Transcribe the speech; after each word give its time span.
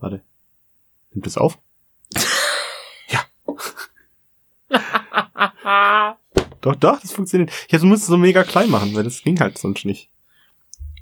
Warte. 0.00 0.22
Nimmt 1.12 1.26
es 1.26 1.36
auf? 1.36 1.58
ja. 3.08 3.26
doch, 6.60 6.76
doch, 6.76 7.00
das 7.00 7.12
funktioniert. 7.12 7.50
Ich 7.68 7.82
musste 7.82 8.04
es 8.04 8.06
so 8.06 8.16
mega 8.16 8.42
klein 8.44 8.70
machen, 8.70 8.94
weil 8.94 9.04
das 9.04 9.22
ging 9.22 9.38
halt 9.40 9.58
sonst 9.58 9.84
nicht. 9.84 10.10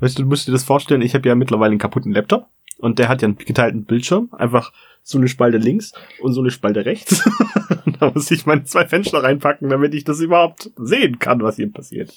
Weißt 0.01 0.19
du, 0.19 0.23
du 0.23 0.29
musst 0.29 0.47
dir 0.47 0.53
das 0.53 0.65
vorstellen, 0.65 1.03
ich 1.03 1.15
habe 1.15 1.29
ja 1.29 1.35
mittlerweile 1.35 1.71
einen 1.71 1.81
kaputten 1.81 2.13
Laptop 2.13 2.49
und 2.79 2.99
der 2.99 3.09
hat 3.09 3.23
ja 3.23 3.29
einen 3.29 3.39
geteilten 3.39 3.85
Bildschirm, 3.85 4.31
einfach 4.33 4.73
so 5.03 5.19
eine 5.19 5.29
Spalte 5.29 5.59
links 5.59 5.93
und 6.21 6.33
so 6.33 6.41
eine 6.41 6.51
Spalte 6.51 6.85
rechts. 6.85 7.29
da 8.01 8.11
muss 8.11 8.31
ich 8.31 8.47
meine 8.47 8.65
zwei 8.65 8.87
Fenster 8.87 9.23
reinpacken, 9.23 9.69
damit 9.69 9.95
ich 9.95 10.05
das 10.05 10.21
überhaupt 10.21 10.71
sehen 10.77 11.19
kann, 11.19 11.43
was 11.43 11.57
hier 11.57 11.73
passiert. 11.73 12.15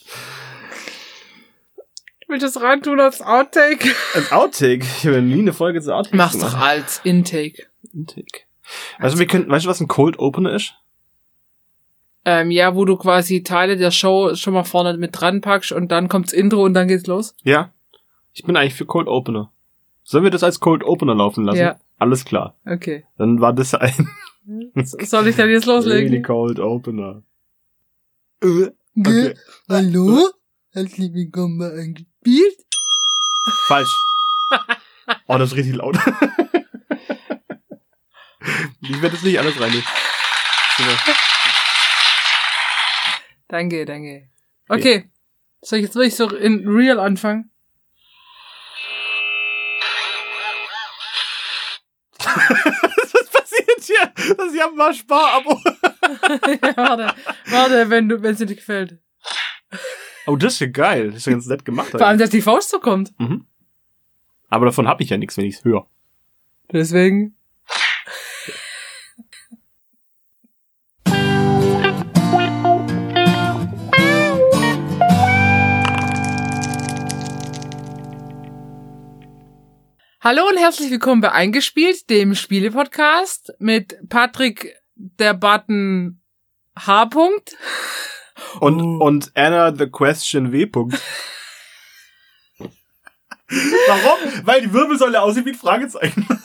Willst 2.32 2.44
du 2.44 2.48
das 2.48 2.62
reintun 2.62 3.00
als 3.02 3.22
Outtake? 3.22 3.90
Als 4.14 4.32
Outtake? 4.32 4.80
Ich 4.86 5.06
habe 5.06 5.18
ja 5.18 5.22
nie 5.22 5.40
eine 5.40 5.52
Folge 5.54 5.82
zu 5.82 5.94
Outtake 5.94 6.16
Mach's 6.16 6.38
doch 6.40 6.58
als 6.58 7.02
Intake. 7.04 7.64
Intake. 7.94 8.42
Also 9.00 9.20
wir 9.20 9.28
können, 9.28 9.50
weißt 9.50 9.66
du, 9.66 9.70
was 9.70 9.82
ein 9.82 9.90
Cold 9.90 10.18
Opener 10.18 10.54
ist? 10.56 10.74
Ähm, 12.24 12.50
ja, 12.52 12.74
wo 12.76 12.86
du 12.86 12.96
quasi 12.98 13.44
Teile 13.44 13.76
der 13.78 13.92
Show 13.92 14.34
schon 14.36 14.54
mal 14.54 14.64
vorne 14.64 14.96
mit 14.98 15.20
dran 15.20 15.42
packst 15.42 15.72
und 15.74 15.92
dann 15.92 16.08
kommt's 16.08 16.32
Intro 16.32 16.64
und 16.64 16.74
dann 16.74 16.88
geht's 16.88 17.08
los. 17.08 17.36
Ja. 17.44 17.74
Ich 18.32 18.44
bin 18.44 18.56
eigentlich 18.56 18.76
für 18.76 18.86
Cold 18.86 19.08
Opener. 19.08 19.52
Sollen 20.04 20.24
wir 20.24 20.32
das 20.32 20.44
als 20.44 20.60
Cold 20.62 20.84
Opener 20.86 21.16
laufen 21.16 21.44
lassen? 21.44 21.60
Ja. 21.60 21.80
Alles 21.98 22.24
klar. 22.24 22.56
Okay. 22.66 23.04
Dann 23.18 23.42
war 23.42 23.52
das 23.54 23.74
ein 23.76 24.08
Soll 25.04 25.28
ich 25.28 25.36
dann 25.36 25.50
jetzt 25.50 25.66
loslegen? 25.66 26.10
really 26.10 26.22
Cold 26.22 26.60
Opener. 26.60 27.24
Ge- 28.96 29.36
Hallo? 29.68 30.30
Herzlich 30.72 31.14
willkommen 31.14 31.58
bei 31.60 31.68
eingespielt. 32.26 32.58
Falsch. 33.68 33.90
Oh, 35.28 35.38
das 35.38 35.52
ist 35.52 35.58
richtig 35.58 35.76
laut. 35.76 35.96
ich 38.82 39.02
werde 39.02 39.16
jetzt 39.16 39.26
nicht 39.26 39.40
alles 39.40 39.60
rein. 39.60 39.84
Danke, 43.50 43.84
danke. 43.86 44.30
Okay. 44.70 45.10
Soll 45.62 45.80
ich 45.80 45.86
jetzt 45.86 45.96
wirklich 45.96 46.16
so 46.16 46.34
in 46.34 46.66
real 46.66 46.98
anfangen? 47.00 47.52
Was 52.20 53.30
passiert 53.32 53.82
hier? 53.84 54.14
Das 54.38 54.48
ist 54.48 54.56
ja 54.56 54.70
mal 54.70 54.94
Sparabo. 54.94 55.60
ja, 55.66 56.78
warte. 56.78 57.16
Warte, 57.48 57.90
wenn 57.90 58.08
du, 58.08 58.22
wenn 58.22 58.32
es 58.32 58.38
dir 58.38 58.46
nicht 58.46 58.60
gefällt. 58.60 59.02
Oh, 60.28 60.36
das 60.36 60.54
ist 60.54 60.60
ja 60.60 60.68
geil. 60.68 61.08
Das 61.08 61.18
ist 61.18 61.26
ja 61.26 61.32
ganz 61.32 61.48
nett 61.48 61.66
gemacht. 61.66 61.90
Vor 61.92 62.06
allem, 62.06 62.20
dass 62.20 62.30
die 62.30 62.42
Faust 62.42 62.70
so 62.70 62.80
kommt. 62.80 63.20
Mhm. 63.20 63.46
Aber 64.50 64.66
davon 64.66 64.88
habe 64.88 65.02
ich 65.02 65.10
ja 65.10 65.18
nichts, 65.18 65.38
wenn 65.38 65.46
ich 65.46 65.56
es 65.56 65.66
höre. 65.66 65.88
Deswegen. 66.72 67.36
Hallo 80.24 80.48
und 80.48 80.58
herzlich 80.58 80.92
willkommen 80.92 81.22
bei 81.22 81.32
Eingespielt, 81.32 82.08
dem 82.12 82.36
Spiele-Podcast 82.36 83.54
mit 83.58 83.98
Patrick 84.08 84.76
der 84.94 85.34
Button 85.34 86.22
H. 86.78 87.06
-Punkt. 87.06 87.56
Und, 88.60 88.82
Oh. 88.82 88.98
und 89.06 89.32
Anna 89.36 89.74
the 89.76 89.88
Question 89.90 90.52
W. 90.52 90.64
-Punkt. 90.66 91.00
Warum? 93.88 94.20
Weil 94.46 94.62
die 94.62 94.74
Wirbelsäule 94.74 95.22
aussieht 95.22 95.46
wie 95.46 95.50
ein 95.50 95.56
Fragezeichen. 95.56 96.26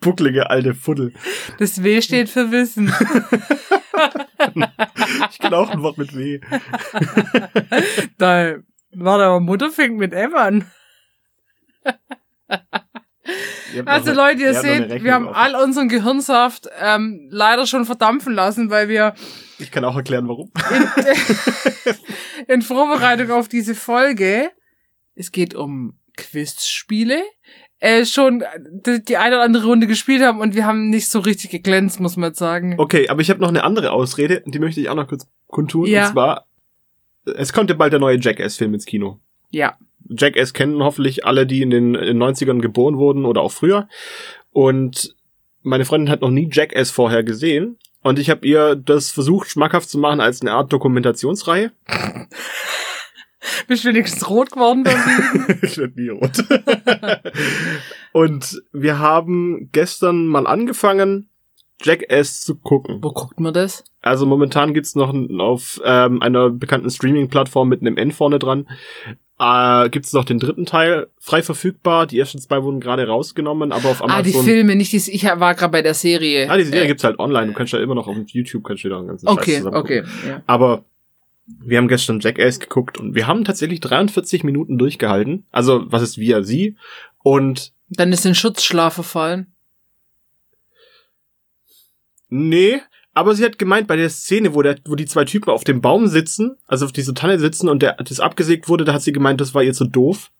Bucklige 0.00 0.50
alte 0.50 0.74
Fuddel. 0.74 1.12
Das 1.58 1.82
W 1.82 2.00
steht 2.02 2.28
für 2.30 2.50
Wissen. 2.50 2.92
Ich 5.30 5.38
kann 5.38 5.54
auch 5.54 5.70
ein 5.70 5.82
Wort 5.82 5.96
mit 5.96 6.14
W. 6.14 6.38
Da, 8.18 8.56
warte, 8.92 9.24
aber 9.24 9.40
Mutter 9.40 9.70
fängt 9.70 9.96
mit 9.96 10.12
M 10.12 10.34
an. 10.34 10.70
Also 13.84 14.12
Leute, 14.12 14.42
ihr 14.42 14.54
seht, 14.54 15.02
wir 15.02 15.12
haben 15.12 15.28
offen. 15.28 15.36
all 15.36 15.54
unseren 15.62 15.88
Gehirnsaft 15.88 16.68
ähm, 16.80 17.28
leider 17.30 17.66
schon 17.66 17.84
verdampfen 17.84 18.34
lassen, 18.34 18.70
weil 18.70 18.88
wir 18.88 19.14
Ich 19.58 19.70
kann 19.70 19.84
auch 19.84 19.96
erklären, 19.96 20.28
warum. 20.28 20.50
in 22.48 22.62
Vorbereitung 22.62 23.30
auf 23.30 23.48
diese 23.48 23.74
Folge, 23.74 24.50
es 25.14 25.32
geht 25.32 25.54
um 25.54 25.98
Quizspiele, 26.16 27.22
äh, 27.78 28.04
schon 28.06 28.42
die, 28.70 29.02
die 29.04 29.16
eine 29.16 29.36
oder 29.36 29.44
andere 29.44 29.66
Runde 29.66 29.86
gespielt 29.86 30.22
haben 30.22 30.40
und 30.40 30.54
wir 30.54 30.66
haben 30.66 30.88
nicht 30.88 31.08
so 31.08 31.20
richtig 31.20 31.50
geglänzt, 31.50 32.00
muss 32.00 32.16
man 32.16 32.34
sagen. 32.34 32.76
Okay, 32.78 33.08
aber 33.08 33.20
ich 33.20 33.30
habe 33.30 33.40
noch 33.40 33.48
eine 33.48 33.64
andere 33.64 33.92
Ausrede, 33.92 34.42
die 34.46 34.58
möchte 34.58 34.80
ich 34.80 34.88
auch 34.88 34.94
noch 34.94 35.08
kurz 35.08 35.28
kundtun. 35.46 35.86
Ja. 35.86 36.06
Und 36.06 36.12
zwar, 36.12 36.46
es 37.36 37.52
kommt 37.52 37.70
ja 37.70 37.76
bald 37.76 37.92
der 37.92 38.00
neue 38.00 38.18
Jackass-Film 38.18 38.74
ins 38.74 38.86
Kino. 38.86 39.20
Ja. 39.50 39.76
Jackass 40.08 40.52
kennen 40.52 40.82
hoffentlich 40.82 41.24
alle, 41.24 41.46
die 41.46 41.62
in 41.62 41.70
den, 41.70 41.94
in 41.94 42.18
den 42.18 42.22
90ern 42.22 42.60
geboren 42.60 42.98
wurden 42.98 43.24
oder 43.24 43.40
auch 43.40 43.52
früher. 43.52 43.88
Und 44.50 45.14
meine 45.62 45.84
Freundin 45.84 46.10
hat 46.10 46.20
noch 46.20 46.30
nie 46.30 46.48
Jackass 46.50 46.90
vorher 46.90 47.22
gesehen. 47.24 47.78
Und 48.02 48.18
ich 48.18 48.30
habe 48.30 48.46
ihr 48.46 48.76
das 48.76 49.10
versucht, 49.10 49.50
schmackhaft 49.50 49.88
zu 49.88 49.98
machen 49.98 50.20
als 50.20 50.40
eine 50.40 50.52
Art 50.52 50.72
Dokumentationsreihe. 50.72 51.72
Bist 53.68 53.84
du 53.84 53.88
wenigstens 53.88 54.28
rot 54.28 54.52
geworden 54.52 54.84
beim 54.84 55.58
ich 55.62 55.78
werd 55.78 55.96
nie 55.96 56.08
rot. 56.08 56.44
Und 58.12 58.62
wir 58.72 58.98
haben 58.98 59.70
gestern 59.72 60.26
mal 60.26 60.46
angefangen, 60.46 61.28
Jackass 61.82 62.40
zu 62.40 62.56
gucken. 62.56 63.00
Wo 63.02 63.10
guckt 63.10 63.40
man 63.40 63.52
das? 63.52 63.84
Also 64.00 64.24
momentan 64.24 64.72
gibt's 64.72 64.94
noch 64.94 65.14
auf 65.38 65.80
ähm, 65.84 66.22
einer 66.22 66.50
bekannten 66.50 66.90
Streaming-Plattform 66.90 67.68
mit 67.68 67.80
einem 67.80 67.96
N 67.96 68.12
vorne 68.12 68.38
dran. 68.38 68.68
Äh, 69.38 69.90
gibt's 69.90 70.14
noch 70.14 70.24
den 70.24 70.38
dritten 70.38 70.64
Teil 70.64 71.08
frei 71.18 71.42
verfügbar. 71.42 72.06
Die 72.06 72.18
ersten 72.18 72.38
zwei 72.38 72.62
wurden 72.62 72.80
gerade 72.80 73.06
rausgenommen, 73.06 73.70
aber 73.70 73.90
auf 73.90 74.02
Ah, 74.02 74.22
die 74.22 74.30
Amazon. 74.30 74.44
Filme, 74.44 74.76
nicht 74.76 74.92
die, 74.92 74.96
ich 74.96 75.24
war 75.24 75.54
gerade 75.54 75.72
bei 75.72 75.82
der 75.82 75.92
Serie. 75.94 76.48
Ah, 76.50 76.56
die 76.56 76.64
Serie 76.64 76.84
Äh, 76.84 76.86
gibt's 76.86 77.04
halt 77.04 77.18
online. 77.18 77.48
Du 77.48 77.52
kannst 77.52 77.72
ja 77.74 77.78
immer 77.80 77.94
noch 77.94 78.06
auf 78.08 78.16
YouTube 78.28 78.64
kannst 78.64 78.84
du 78.84 78.88
da 78.88 78.98
einen 78.98 79.08
ganzen 79.08 79.26
Scheiß 79.28 79.36
Okay, 79.36 79.56
zusammen 79.58 79.76
okay. 79.76 80.04
Ja. 80.26 80.42
Aber 80.46 80.84
wir 81.46 81.76
haben 81.78 81.88
gestern 81.88 82.20
Jackass 82.20 82.60
geguckt 82.60 82.98
und 82.98 83.14
wir 83.14 83.26
haben 83.26 83.44
tatsächlich 83.44 83.80
43 83.80 84.42
Minuten 84.42 84.78
durchgehalten. 84.78 85.44
Also, 85.52 85.84
was 85.92 86.00
ist 86.02 86.16
wir? 86.18 86.42
Sie. 86.42 86.76
Und 87.22 87.72
Dann 87.90 88.12
ist 88.12 88.24
in 88.24 88.34
Schutzschlaf 88.34 88.94
verfallen. 88.94 89.52
Nee, 92.28 92.80
aber 93.16 93.34
sie 93.34 93.44
hat 93.46 93.58
gemeint, 93.58 93.86
bei 93.88 93.96
der 93.96 94.10
Szene, 94.10 94.54
wo, 94.54 94.60
der, 94.60 94.76
wo 94.84 94.94
die 94.94 95.06
zwei 95.06 95.24
Typen 95.24 95.48
auf 95.50 95.64
dem 95.64 95.80
Baum 95.80 96.06
sitzen, 96.06 96.56
also 96.66 96.84
auf 96.84 96.92
dieser 96.92 97.14
Tanne 97.14 97.38
sitzen 97.38 97.68
und 97.70 97.80
der, 97.82 97.94
das 97.94 98.20
abgesägt 98.20 98.68
wurde, 98.68 98.84
da 98.84 98.92
hat 98.92 99.00
sie 99.02 99.12
gemeint, 99.12 99.40
das 99.40 99.54
war 99.54 99.62
ihr 99.62 99.72
zu 99.72 99.86
doof. 99.86 100.30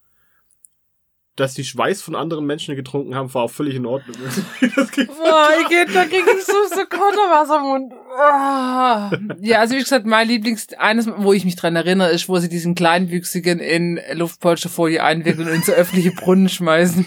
Dass 1.37 1.55
die 1.55 1.65
Schweiß 1.65 2.01
von 2.03 2.15
anderen 2.15 2.45
Menschen 2.47 2.77
getrunken 2.77 3.15
haben, 3.15 3.33
war 3.35 3.43
auch 3.45 3.51
völlig 3.51 3.75
in 3.77 3.87
Ordnung. 3.87 4.17
Das 4.77 4.91
ging- 4.91 5.07
Boah, 5.07 5.49
ich 5.63 5.69
geht, 5.69 5.95
da 5.95 6.05
krieg 6.05 6.23
ich 6.39 6.45
so, 6.45 6.53
so 6.71 6.81
Kotterwasser 6.87 7.57
im 7.57 7.63
Mund. 7.63 7.93
Ah. 8.19 9.11
Ja, 9.41 9.59
also 9.61 9.75
wie 9.75 9.79
gesagt, 9.81 10.05
mein 10.07 10.29
Lieblings, 10.29 10.69
eines, 10.79 11.07
wo 11.17 11.33
ich 11.33 11.45
mich 11.47 11.57
dran 11.57 11.77
erinnere, 11.77 12.11
ist, 12.11 12.29
wo 12.29 12.39
sie 12.39 12.49
diesen 12.51 12.75
Kleinwüchsigen 12.75 13.59
in 13.59 14.01
Luftpolsterfolie 14.15 15.03
einwickeln 15.03 15.49
und 15.49 15.55
in 15.55 15.63
so 15.63 15.73
öffentliche 15.73 16.13
Brunnen 16.13 16.49
schmeißen. 16.51 17.07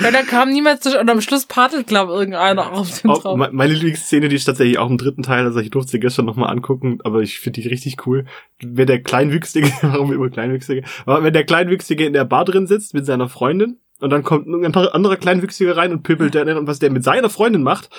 Weil 0.00 0.12
da 0.12 0.22
kam 0.22 0.50
niemand 0.50 0.82
zu, 0.82 0.98
und 0.98 1.08
am 1.10 1.20
Schluss 1.20 1.46
paddelt, 1.46 1.86
glaub 1.86 2.08
irgendeiner 2.08 2.72
auf 2.72 3.00
den 3.00 3.10
Auch 3.10 3.36
me- 3.36 3.50
meine 3.52 3.72
Lieblingsszene, 3.74 4.28
die 4.28 4.36
ist 4.36 4.44
tatsächlich 4.44 4.78
auch 4.78 4.88
im 4.90 4.98
dritten 4.98 5.22
Teil, 5.22 5.44
also 5.44 5.60
ich 5.60 5.70
durfte 5.70 5.92
sie 5.92 6.00
gestern 6.00 6.24
nochmal 6.26 6.50
angucken, 6.50 6.98
aber 7.04 7.20
ich 7.20 7.38
finde 7.40 7.60
die 7.60 7.68
richtig 7.68 8.06
cool. 8.06 8.24
Wenn 8.62 8.86
der 8.86 9.02
Kleinwüchsige, 9.02 9.70
warum 9.82 10.12
immer 10.12 10.30
Kleinwüchsige, 10.30 10.82
aber 11.04 11.22
wenn 11.22 11.32
der 11.32 11.44
Kleinwüchsige 11.44 12.06
in 12.06 12.12
der 12.12 12.24
Bar 12.24 12.44
drin 12.44 12.66
sitzt 12.66 12.94
mit 12.94 13.06
seiner 13.06 13.28
Freundin 13.28 13.78
und 14.00 14.10
dann 14.10 14.22
kommt 14.22 14.46
ein 14.46 14.74
anderer 14.74 15.16
Kleinwüchsiger 15.16 15.76
rein 15.76 15.92
und 15.92 16.02
pöbelt 16.02 16.34
der 16.34 16.56
und 16.56 16.66
was 16.66 16.78
der 16.78 16.90
mit 16.90 17.04
seiner 17.04 17.30
Freundin 17.30 17.62
macht 17.62 17.90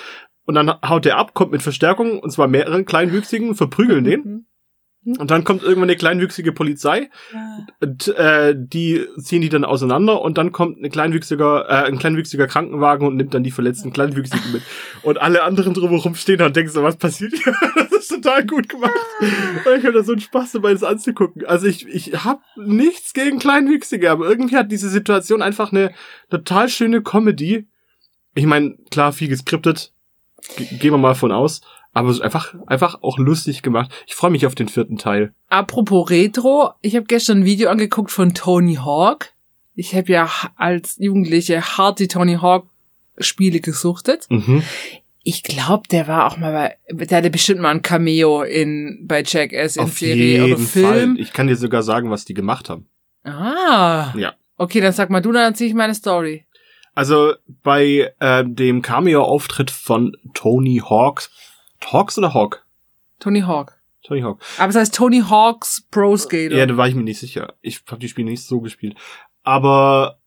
und 0.44 0.54
dann 0.54 0.72
haut 0.86 1.04
der 1.04 1.18
ab, 1.18 1.34
kommt 1.34 1.52
mit 1.52 1.62
Verstärkung 1.62 2.18
und 2.20 2.30
zwar 2.30 2.48
mehreren 2.48 2.84
Kleinwüchsigen 2.86 3.54
verprügeln 3.54 4.04
den. 4.04 4.46
Und 5.16 5.30
dann 5.30 5.44
kommt 5.44 5.62
irgendwann 5.62 5.88
eine 5.88 5.96
kleinwüchsige 5.96 6.52
Polizei 6.52 7.10
und, 7.80 8.08
äh, 8.08 8.54
die 8.56 9.06
ziehen 9.20 9.40
die 9.40 9.48
dann 9.48 9.64
auseinander 9.64 10.20
und 10.20 10.38
dann 10.38 10.52
kommt 10.52 10.78
eine 10.78 10.90
kleinwüchsiger, 10.90 11.66
äh, 11.68 11.86
ein 11.86 11.98
kleinwüchsiger 11.98 12.46
Krankenwagen 12.46 13.06
und 13.06 13.16
nimmt 13.16 13.32
dann 13.32 13.42
die 13.42 13.50
verletzten 13.50 13.92
Kleinwüchsigen 13.92 14.52
mit. 14.52 14.62
Und 15.02 15.20
alle 15.20 15.44
anderen 15.44 15.74
drumherum 15.74 16.14
stehen 16.14 16.38
da 16.38 16.46
und 16.46 16.56
denken 16.56 16.70
so, 16.70 16.82
was 16.82 16.96
passiert 16.96 17.32
hier? 17.34 17.54
Das 17.98 18.10
ist 18.10 18.22
total 18.22 18.46
gut 18.46 18.68
gemacht. 18.68 18.92
Und 19.20 19.78
ich 19.78 19.84
hatte 19.84 20.04
so 20.04 20.12
einen 20.12 20.20
Spaß 20.20 20.52
dabei, 20.52 20.72
das 20.72 20.84
anzugucken. 20.84 21.44
Also 21.46 21.66
ich, 21.66 21.86
ich 21.88 22.24
habe 22.24 22.40
nichts 22.56 23.12
gegen 23.12 23.40
Kleinwüchsige, 23.40 24.10
aber 24.10 24.28
irgendwie 24.28 24.56
hat 24.56 24.70
diese 24.70 24.88
Situation 24.88 25.42
einfach 25.42 25.72
eine 25.72 25.92
total 26.30 26.68
schöne 26.68 27.02
Comedy. 27.02 27.66
Ich 28.34 28.46
meine, 28.46 28.76
klar, 28.90 29.12
viel 29.12 29.28
geskriptet. 29.28 29.92
Ge 30.56 30.66
gehen 30.78 30.92
wir 30.92 30.98
mal 30.98 31.16
von 31.16 31.32
aus. 31.32 31.60
Aber 31.98 32.10
es 32.10 32.16
ist 32.16 32.22
einfach, 32.22 32.54
einfach 32.66 33.02
auch 33.02 33.18
lustig 33.18 33.62
gemacht. 33.62 33.90
Ich 34.06 34.14
freue 34.14 34.30
mich 34.30 34.46
auf 34.46 34.54
den 34.54 34.68
vierten 34.68 34.98
Teil. 34.98 35.32
Apropos 35.48 36.10
Retro, 36.10 36.70
ich 36.80 36.94
habe 36.94 37.06
gestern 37.06 37.40
ein 37.40 37.44
Video 37.44 37.68
angeguckt 37.70 38.10
von 38.10 38.34
Tony 38.34 38.76
Hawk. 38.76 39.32
Ich 39.74 39.94
habe 39.94 40.10
ja 40.12 40.30
als 40.56 40.96
Jugendliche 40.98 41.60
hart 41.60 41.98
die 41.98 42.08
Tony 42.08 42.34
Hawk 42.34 42.66
Spiele 43.18 43.60
gesuchtet. 43.60 44.26
Mhm. 44.28 44.62
Ich 45.24 45.42
glaube, 45.42 45.88
der 45.90 46.08
war 46.08 46.26
auch 46.26 46.36
mal 46.38 46.52
bei, 46.88 47.04
der 47.06 47.18
hatte 47.18 47.30
bestimmt 47.30 47.60
mal 47.60 47.70
ein 47.70 47.82
Cameo 47.82 48.42
in 48.42 49.04
bei 49.06 49.22
Jackass 49.22 49.76
in 49.76 49.82
Auf 49.82 49.98
Serie 49.98 50.40
jeden 50.40 50.44
oder 50.44 50.58
Film. 50.58 51.16
Fall. 51.16 51.20
Ich 51.20 51.32
kann 51.32 51.48
dir 51.48 51.56
sogar 51.56 51.82
sagen, 51.82 52.10
was 52.10 52.24
die 52.24 52.34
gemacht 52.34 52.70
haben. 52.70 52.86
Ah. 53.24 54.14
Ja. 54.16 54.34
Okay, 54.56 54.80
dann 54.80 54.92
sag 54.92 55.10
mal 55.10 55.20
du, 55.20 55.32
dann 55.32 55.42
erzähl 55.52 55.66
ich 55.66 55.74
meine 55.74 55.94
Story. 55.94 56.46
Also 56.94 57.34
bei 57.62 58.12
äh, 58.18 58.44
dem 58.44 58.82
Cameo-Auftritt 58.82 59.70
von 59.70 60.16
Tony 60.34 60.82
Hawk. 60.84 61.28
Hawks 61.84 62.18
oder 62.18 62.34
Hawk? 62.34 62.66
Tony 63.20 63.40
Hawk. 63.40 63.78
Tony 64.02 64.20
Hawk. 64.22 64.40
Aber 64.58 64.70
es 64.70 64.76
heißt 64.76 64.94
Tony 64.94 65.20
Hawks 65.20 65.86
Pro 65.90 66.16
Skater. 66.16 66.56
Ja, 66.56 66.66
da 66.66 66.76
war 66.76 66.88
ich 66.88 66.94
mir 66.94 67.02
nicht 67.02 67.18
sicher. 67.18 67.54
Ich 67.60 67.82
habe 67.88 68.00
die 68.00 68.08
Spiele 68.08 68.30
nicht 68.30 68.44
so 68.44 68.60
gespielt. 68.60 68.96
Aber 69.42 70.18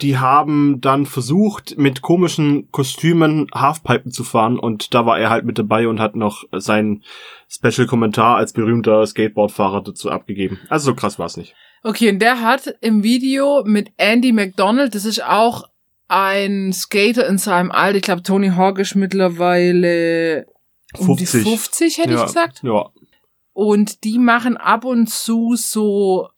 die 0.00 0.18
haben 0.18 0.80
dann 0.80 1.06
versucht, 1.06 1.78
mit 1.78 2.02
komischen 2.02 2.70
Kostümen 2.72 3.46
Halfpipen 3.54 4.10
zu 4.10 4.24
fahren 4.24 4.58
und 4.58 4.92
da 4.92 5.06
war 5.06 5.18
er 5.18 5.30
halt 5.30 5.44
mit 5.44 5.58
dabei 5.58 5.86
und 5.86 6.00
hat 6.00 6.16
noch 6.16 6.44
seinen 6.52 7.04
Special-Kommentar 7.48 8.36
als 8.36 8.52
berühmter 8.52 9.06
Skateboardfahrer 9.06 9.82
dazu 9.82 10.10
abgegeben. 10.10 10.58
Also 10.68 10.86
so 10.90 10.94
krass 10.96 11.18
war's 11.18 11.36
nicht. 11.36 11.54
Okay, 11.84 12.10
und 12.10 12.18
der 12.18 12.40
hat 12.40 12.74
im 12.80 13.02
Video 13.02 13.62
mit 13.64 13.92
Andy 13.96 14.32
McDonald, 14.32 14.94
das 14.94 15.04
ist 15.04 15.22
auch 15.22 15.68
ein 16.08 16.72
Skater 16.72 17.26
in 17.28 17.38
seinem 17.38 17.70
Alter, 17.70 17.96
ich 17.96 18.02
glaube 18.02 18.22
Tony 18.22 18.48
Hawk 18.48 18.78
ist 18.78 18.94
mittlerweile 18.94 20.46
um 20.98 21.16
die 21.16 21.26
50, 21.26 21.98
hätte 21.98 22.12
ja, 22.12 22.20
ich 22.20 22.26
gesagt. 22.26 22.62
Ja. 22.62 22.90
Und 23.52 24.04
die 24.04 24.18
machen 24.18 24.56
ab 24.56 24.84
und 24.84 25.08
zu 25.08 25.54
so 25.56 26.28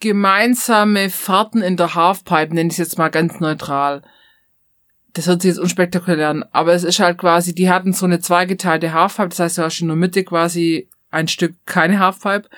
gemeinsame 0.00 1.10
Fahrten 1.10 1.62
in 1.62 1.76
der 1.76 1.94
Halfpipe, 1.94 2.54
nenne 2.54 2.68
ich 2.68 2.74
es 2.74 2.78
jetzt 2.78 2.98
mal 2.98 3.08
ganz 3.08 3.40
neutral. 3.40 4.02
Das 5.12 5.26
hört 5.26 5.42
sich 5.42 5.50
jetzt 5.50 5.58
unspektakulär 5.58 6.30
an, 6.30 6.44
aber 6.52 6.72
es 6.72 6.84
ist 6.84 7.00
halt 7.00 7.18
quasi, 7.18 7.54
die 7.54 7.70
hatten 7.70 7.92
so 7.92 8.06
eine 8.06 8.20
zweigeteilte 8.20 8.92
Halfpipe, 8.92 9.28
das 9.28 9.40
heißt, 9.40 9.58
du 9.58 9.62
hast 9.62 9.80
in 9.80 9.88
der 9.88 9.96
Mitte 9.96 10.24
quasi 10.24 10.88
ein 11.10 11.28
Stück 11.28 11.54
keine 11.66 11.98
Halfpipe 11.98 12.48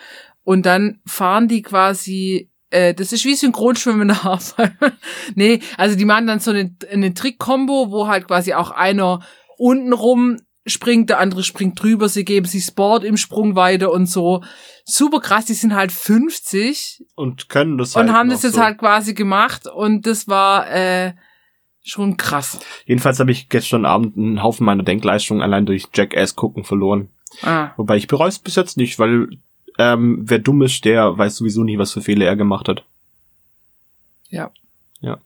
und 0.44 0.64
dann 0.66 1.00
fahren 1.06 1.48
die 1.48 1.62
quasi, 1.62 2.48
äh, 2.70 2.94
das 2.94 3.12
ist 3.12 3.24
wie 3.24 3.34
Synchronschwimmen 3.34 4.02
in 4.02 4.08
der 4.08 4.24
Halfpipe. 4.24 4.92
nee, 5.34 5.60
also 5.76 5.96
die 5.96 6.04
machen 6.04 6.26
dann 6.26 6.40
so 6.40 6.50
eine, 6.50 6.74
eine 6.90 7.14
Trick-Kombo, 7.14 7.90
wo 7.90 8.06
halt 8.06 8.28
quasi 8.28 8.54
auch 8.54 8.70
einer 8.70 9.20
unten 9.56 9.92
rum 9.92 10.36
springt, 10.66 11.10
der 11.10 11.18
andere 11.20 11.42
springt 11.44 11.80
drüber, 11.82 12.08
sie 12.08 12.24
geben 12.24 12.46
sich 12.46 12.64
Sport 12.64 13.04
im 13.04 13.16
Sprung 13.16 13.54
weiter 13.56 13.92
und 13.92 14.06
so. 14.06 14.42
Super 14.84 15.20
krass, 15.20 15.44
die 15.46 15.54
sind 15.54 15.74
halt 15.74 15.92
50 15.92 17.04
Und 17.14 17.48
können 17.48 17.78
das 17.78 17.94
und 17.96 18.02
halt 18.06 18.12
haben 18.12 18.28
noch 18.28 18.34
das 18.34 18.42
jetzt 18.44 18.54
so. 18.54 18.60
halt 18.62 18.78
quasi 18.78 19.14
gemacht 19.14 19.66
und 19.66 20.06
das 20.06 20.26
war 20.28 20.70
äh, 20.70 21.12
schon 21.82 22.16
krass. 22.16 22.58
Jedenfalls 22.86 23.20
habe 23.20 23.30
ich 23.30 23.48
gestern 23.48 23.84
Abend 23.84 24.16
einen 24.16 24.42
Haufen 24.42 24.64
meiner 24.64 24.82
Denkleistung 24.82 25.42
allein 25.42 25.66
durch 25.66 25.88
Jackass 25.94 26.34
gucken 26.36 26.64
verloren. 26.64 27.08
Ah, 27.42 27.70
Wobei 27.76 27.96
ich 27.96 28.06
bereue 28.06 28.28
es 28.28 28.38
bis 28.38 28.54
jetzt 28.56 28.76
nicht, 28.76 28.98
weil 28.98 29.28
ähm, 29.78 30.20
wer 30.22 30.38
dumm 30.38 30.62
ist, 30.62 30.84
der 30.84 31.18
weiß 31.18 31.36
sowieso 31.36 31.64
nie, 31.64 31.78
was 31.78 31.92
für 31.92 32.00
Fehler 32.00 32.26
er 32.26 32.36
gemacht 32.36 32.68
hat. 32.68 32.84
ja. 34.28 34.50
Ja. 35.00 35.18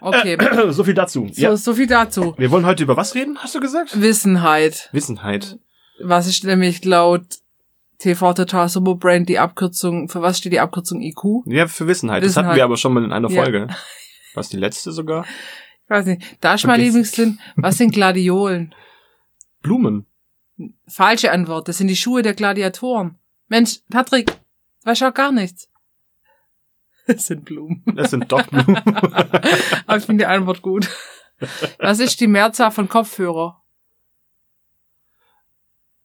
Okay, 0.00 0.36
so 0.70 0.84
viel 0.84 0.94
dazu. 0.94 1.28
so, 1.32 1.56
so 1.56 1.74
viel 1.74 1.86
dazu. 1.86 2.34
Wir 2.38 2.50
wollen 2.50 2.66
heute 2.66 2.82
über 2.82 2.96
was 2.96 3.14
reden, 3.14 3.38
hast 3.38 3.54
du 3.54 3.60
gesagt? 3.60 4.00
Wissenheit. 4.00 4.88
Wissenheit. 4.92 5.58
Was 6.02 6.26
ist 6.26 6.44
nämlich 6.44 6.84
laut 6.84 7.22
TV 7.98 8.32
Total 8.32 8.68
Superbrain 8.68 9.26
die 9.26 9.38
Abkürzung, 9.38 10.08
für 10.08 10.22
was 10.22 10.38
steht 10.38 10.52
die 10.52 10.60
Abkürzung 10.60 11.02
IQ? 11.02 11.44
Ja, 11.46 11.66
für 11.68 11.86
Wissenheit. 11.86 12.22
Das 12.22 12.30
hatten 12.36 12.46
Wissenheit. 12.46 12.56
wir 12.56 12.64
aber 12.64 12.76
schon 12.78 12.94
mal 12.94 13.04
in 13.04 13.12
einer 13.12 13.30
Ja. 13.30 13.42
Folge. 13.42 13.68
Was 14.34 14.48
die 14.48 14.56
letzte 14.56 14.92
sogar? 14.92 15.26
Ich 15.84 15.90
weiß 15.90 16.06
nicht. 16.06 16.22
Da 16.40 16.54
ist 16.54 16.64
mein 16.66 16.76
Vergiss. 16.76 17.16
Lieblingslied. 17.16 17.38
Was 17.56 17.76
sind 17.76 17.92
Gladiolen? 17.92 18.74
Blumen. 19.60 20.06
Falsche 20.86 21.32
Antwort. 21.32 21.68
Das 21.68 21.78
sind 21.78 21.88
die 21.88 21.96
Schuhe 21.96 22.22
der 22.22 22.34
Gladiatoren. 22.34 23.18
Mensch, 23.48 23.80
Patrick, 23.90 24.32
weiß 24.84 25.02
auch 25.02 25.12
gar 25.14 25.32
nichts. 25.32 25.68
Das 27.14 27.26
sind 27.26 27.44
Blumen. 27.44 27.82
Das 27.96 28.10
sind 28.10 28.30
doch 28.30 28.42
Blumen. 28.46 28.76
Aber 29.86 29.96
ich 29.96 30.04
finde 30.04 30.24
die 30.24 30.26
Antwort 30.26 30.62
gut. 30.62 30.88
Was 31.78 31.98
ist 31.98 32.20
die 32.20 32.26
Mehrzahl 32.26 32.70
von 32.70 32.88
Kopfhörer? 32.88 33.62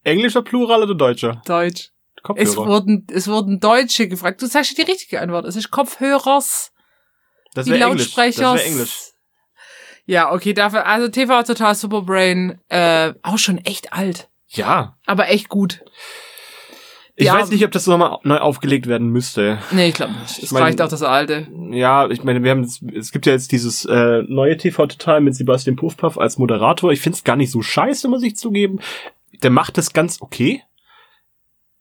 Englischer 0.04 0.42
Plural 0.42 0.84
oder 0.84 0.96
deutscher? 0.96 1.42
Deutsch. 1.46 1.92
Es 2.16 2.24
Kopfhörer. 2.56 2.68
wurden, 2.68 3.07
es 3.12 3.28
wurden 3.28 3.60
Deutsche 3.60 4.07
gefragt. 4.07 4.42
Du 4.42 4.48
sagst 4.48 4.78
ja 4.78 4.84
die 4.84 4.92
richtige 4.92 5.22
Antwort. 5.22 5.46
Es 5.46 5.56
ist 5.56 5.69
Kopfhörers. 5.72 6.72
Das 7.54 7.68
wäre 7.68 7.84
Englisch. 7.84 8.16
Das 8.16 8.16
Lautsprecher. 8.16 8.54
wäre 8.56 8.63
Englisch. 8.63 9.12
Ja, 10.08 10.31
okay, 10.31 10.54
dafür, 10.54 10.86
also 10.86 11.08
TV 11.08 11.44
Total 11.44 11.74
Superbrain, 11.74 12.62
äh, 12.69 13.13
auch 13.24 13.40
schon 13.40 13.58
echt 13.60 13.92
alt. 13.94 14.30
Ja. 14.50 14.98
Aber 15.06 15.30
echt 15.30 15.50
gut. 15.50 15.84
Ich 17.18 17.28
Ja. 17.28 17.36
weiß 17.36 17.50
nicht, 17.50 17.64
ob 17.64 17.72
das 17.72 17.88
nochmal 17.88 18.18
neu 18.24 18.38
aufgelegt 18.40 18.88
werden 18.88 19.08
müsste. 19.10 19.60
Nee, 19.72 19.88
ich 19.90 19.94
glaube 19.96 20.12
nicht. 20.14 20.32
Es 20.38 20.44
Ich 20.44 20.52
mein- 20.52 20.64
reicht 20.64 20.82
auch 20.82 20.90
das 20.90 21.02
alte. 21.02 21.48
Ja, 21.72 22.10
ich 22.10 22.24
meine, 22.24 22.44
wir 22.44 22.52
haben 22.52 22.64
es, 22.64 22.82
es 22.94 23.12
gibt 23.14 23.26
ja 23.26 23.32
jetzt 23.32 23.54
dieses 23.54 23.86
äh, 23.86 24.24
neue 24.28 24.58
TV 24.58 24.86
Total 24.88 25.22
mit 25.22 25.34
Sebastian 25.36 25.78
Puffpaff 25.78 26.18
als 26.18 26.38
Moderator. 26.38 26.92
Ich 26.92 27.00
find's 27.00 27.24
gar 27.24 27.38
nicht 27.38 27.52
so 27.52 27.62
scheiße, 27.62 28.10
muss 28.10 28.22
ich 28.24 28.36
zugeben. 28.36 28.80
Der 29.44 29.50
macht 29.50 29.78
das 29.78 29.94
ganz 29.94 30.22
okay. 30.22 30.62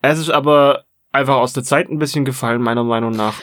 Es 0.03 0.19
ist 0.19 0.31
aber 0.31 0.85
einfach 1.11 1.37
aus 1.37 1.53
der 1.53 1.65
Zeit 1.65 1.89
ein 1.89 1.99
bisschen 1.99 2.25
gefallen, 2.25 2.63
meiner 2.63 2.85
Meinung 2.85 3.13
nach. 3.13 3.35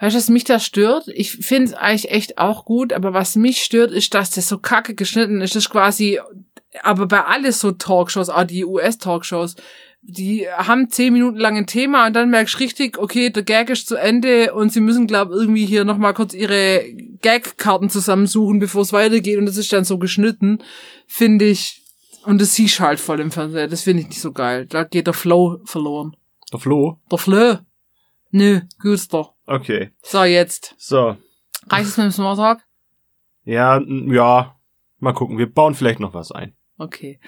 Weißt 0.00 0.14
du, 0.14 0.18
was 0.18 0.28
mich 0.28 0.44
da 0.44 0.60
stört? 0.60 1.08
Ich 1.08 1.32
finde 1.32 1.70
es 1.70 1.74
eigentlich 1.74 2.10
echt 2.10 2.38
auch 2.38 2.64
gut, 2.66 2.92
aber 2.92 3.14
was 3.14 3.36
mich 3.36 3.62
stört, 3.62 3.90
ist, 3.90 4.12
dass 4.14 4.30
das 4.30 4.48
so 4.48 4.58
kacke 4.58 4.94
geschnitten 4.94 5.40
ist. 5.40 5.54
Das 5.56 5.64
ist 5.64 5.70
quasi, 5.70 6.20
aber 6.82 7.06
bei 7.06 7.24
alles 7.24 7.58
so 7.60 7.72
Talkshows, 7.72 8.28
auch 8.28 8.44
die 8.44 8.64
US-Talkshows, 8.64 9.56
die 10.10 10.48
haben 10.50 10.88
zehn 10.88 11.12
Minuten 11.12 11.36
lang 11.36 11.58
ein 11.58 11.66
Thema 11.66 12.06
und 12.06 12.14
dann 12.14 12.30
merkst 12.30 12.54
du 12.54 12.58
richtig, 12.58 12.98
okay, 12.98 13.28
der 13.28 13.42
Gag 13.42 13.68
ist 13.68 13.88
zu 13.88 13.96
Ende 13.96 14.54
und 14.54 14.72
sie 14.72 14.80
müssen, 14.80 15.06
glaub 15.06 15.28
irgendwie 15.28 15.66
hier 15.66 15.84
nochmal 15.84 16.14
kurz 16.14 16.32
ihre 16.32 16.82
Gag-Karten 17.20 17.90
zusammensuchen, 17.90 18.58
bevor 18.58 18.82
es 18.82 18.94
weitergeht 18.94 19.38
und 19.38 19.44
das 19.44 19.58
ist 19.58 19.70
dann 19.70 19.84
so 19.84 19.98
geschnitten, 19.98 20.60
finde 21.06 21.44
ich. 21.44 21.84
Und 22.24 22.40
das 22.40 22.54
siehst 22.54 22.80
halt 22.80 23.00
voll 23.00 23.20
im 23.20 23.30
Fernseher. 23.30 23.68
Das 23.68 23.82
finde 23.82 24.02
ich 24.02 24.08
nicht 24.08 24.20
so 24.20 24.32
geil. 24.32 24.66
Da 24.66 24.84
geht 24.84 25.06
der 25.06 25.14
Flow 25.14 25.60
verloren. 25.64 26.16
Der 26.52 26.58
Flo? 26.58 26.98
Der 27.10 27.18
Flow? 27.18 27.58
Nö, 28.30 28.60
gut 28.80 29.12
doch. 29.12 29.34
Okay. 29.46 29.90
So, 30.02 30.24
jetzt. 30.24 30.74
So. 30.78 31.16
Reicht 31.68 31.88
es 31.88 31.96
mit 31.96 32.06
dem 32.06 32.12
Smalltalk? 32.12 32.60
Ja, 33.44 33.80
ja. 33.80 34.56
Mal 34.98 35.12
gucken. 35.12 35.38
Wir 35.38 35.50
bauen 35.50 35.74
vielleicht 35.74 36.00
noch 36.00 36.12
was 36.12 36.32
ein. 36.32 36.54
Okay. 36.78 37.20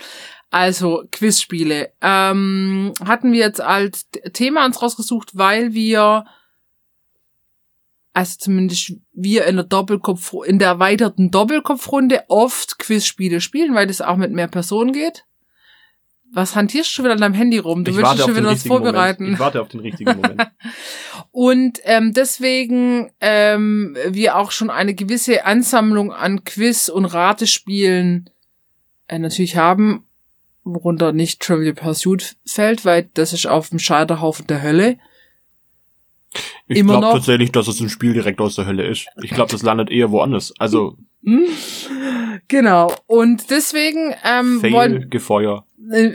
Also, 0.51 1.05
Quizspiele. 1.13 1.93
Ähm, 2.01 2.93
hatten 3.05 3.33
wir 3.33 3.39
jetzt 3.39 3.61
als 3.61 4.09
Thema 4.33 4.67
uns 4.67 4.83
rausgesucht, 4.83 5.31
weil 5.35 5.75
wir, 5.75 6.25
also 8.13 8.37
zumindest 8.37 8.95
wir 9.13 9.47
in 9.47 9.57
der 9.57 9.65
Doppelkopf, 9.65 10.35
in 10.45 10.59
der 10.59 10.69
erweiterten 10.69 11.31
Doppelkopfrunde 11.31 12.25
oft 12.29 12.81
Quizspiele 12.81 13.41
spielen, 13.41 13.77
weil 13.77 13.87
das 13.87 14.01
auch 14.01 14.17
mit 14.17 14.33
mehr 14.33 14.49
Personen 14.49 14.93
geht. 14.93 15.25
Was 16.33 16.55
hantierst 16.55 16.91
du 16.91 16.95
schon 16.95 17.05
wieder 17.05 17.15
an 17.15 17.21
deinem 17.21 17.35
Handy 17.35 17.59
rum? 17.59 17.85
Du 17.85 17.91
ich 17.91 17.97
willst 17.97 18.19
schon 18.19 18.37
wieder 18.37 18.51
was 18.51 18.65
vorbereiten. 18.65 19.25
Moment. 19.25 19.39
Ich 19.39 19.41
warte 19.41 19.61
auf 19.61 19.69
den 19.69 19.81
richtigen 19.81 20.15
Moment. 20.15 20.43
Und 21.33 21.81
ähm, 21.85 22.13
deswegen 22.13 23.11
ähm, 23.21 23.97
wir 24.09 24.37
auch 24.37 24.53
schon 24.53 24.71
eine 24.71 24.95
gewisse 24.95 25.45
Ansammlung 25.45 26.13
an 26.13 26.45
Quiz- 26.45 26.89
und 26.89 27.05
Ratespielen 27.05 28.31
äh, 29.09 29.19
natürlich 29.19 29.57
haben, 29.57 30.07
worunter 30.65 31.13
nicht 31.13 31.41
Trivial 31.41 31.75
Pursuit 31.75 32.37
fällt, 32.47 32.85
weil 32.85 33.11
das 33.15 33.33
ist 33.33 33.47
auf 33.47 33.71
dem 33.71 33.79
Scheiterhaufen 33.79 34.47
der 34.47 34.63
Hölle. 34.63 34.99
Ich 36.69 36.83
glaube 36.83 37.09
tatsächlich, 37.11 37.51
dass 37.51 37.67
es 37.67 37.81
ein 37.81 37.89
Spiel 37.89 38.13
direkt 38.13 38.41
aus 38.41 38.55
der 38.55 38.67
Hölle 38.67 38.87
ist. 38.87 39.07
Ich 39.23 39.31
glaube, 39.31 39.51
das 39.51 39.63
landet 39.63 39.91
eher 39.91 40.11
woanders. 40.13 40.53
Also, 40.59 40.97
Hm? 41.25 41.45
Genau. 42.49 42.95
Und 43.07 43.51
deswegen 43.51 44.15
ähm, 44.25 44.61
Fail, 44.61 44.73
wollen 44.73 45.11
Gefeuer. 45.11 45.67
äh, 45.93 46.15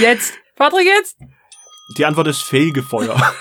jetzt, 0.00 0.34
Patrick, 0.56 0.86
jetzt. 0.86 1.18
Die 1.96 2.04
Antwort 2.04 2.26
ist 2.28 2.42
Fail, 2.42 2.72
Gefeuer. 2.72 3.16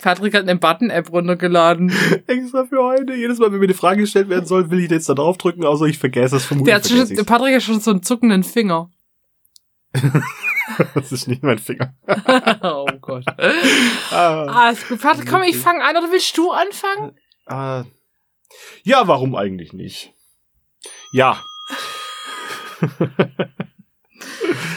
Patrick 0.00 0.34
hat 0.34 0.42
eine 0.42 0.56
Button-App 0.56 1.10
runtergeladen. 1.12 1.92
Extra 2.26 2.64
für 2.64 2.82
heute. 2.82 3.14
Jedes 3.14 3.38
Mal, 3.38 3.50
wenn 3.50 3.58
mir 3.58 3.64
eine 3.64 3.74
Frage 3.74 4.02
gestellt 4.02 4.28
werden 4.28 4.46
soll, 4.46 4.70
will 4.70 4.78
ich 4.80 4.90
jetzt 4.90 5.08
da 5.08 5.14
drauf 5.14 5.36
drücken, 5.36 5.64
außer 5.64 5.86
ich 5.86 5.98
vergesse 5.98 6.36
es 6.36 6.42
Der 6.42 6.48
vermutlich. 6.48 6.74
hat 6.74 6.88
schon, 6.88 7.10
ich's. 7.10 7.24
Patrick 7.24 7.54
hat 7.56 7.62
schon 7.62 7.80
so 7.80 7.90
einen 7.90 8.02
zuckenden 8.02 8.44
Finger. 8.44 8.90
Das 10.94 11.10
ist 11.12 11.26
nicht 11.26 11.42
mein 11.42 11.58
Finger. 11.58 11.94
oh 12.62 12.86
Gott. 13.00 13.24
Ah, 14.12 14.44
Alles 14.44 14.86
gut. 14.86 15.00
Patrick, 15.00 15.26
komm, 15.28 15.42
ich 15.42 15.56
fange 15.56 15.82
an. 15.82 15.96
Oder 15.96 16.12
willst 16.12 16.36
du 16.36 16.52
anfangen? 16.52 17.16
ah. 17.46 17.84
Ja, 18.82 19.08
warum 19.08 19.34
eigentlich 19.34 19.72
nicht? 19.72 20.12
Ja. 21.12 21.42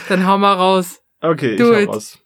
Dann 0.09 0.25
hau 0.25 0.37
mal 0.37 0.53
raus. 0.53 1.00
Okay, 1.21 1.55
Do 1.55 1.73
ich 1.73 1.81
it. 1.83 1.87
hab 1.87 1.95
was. 1.95 2.17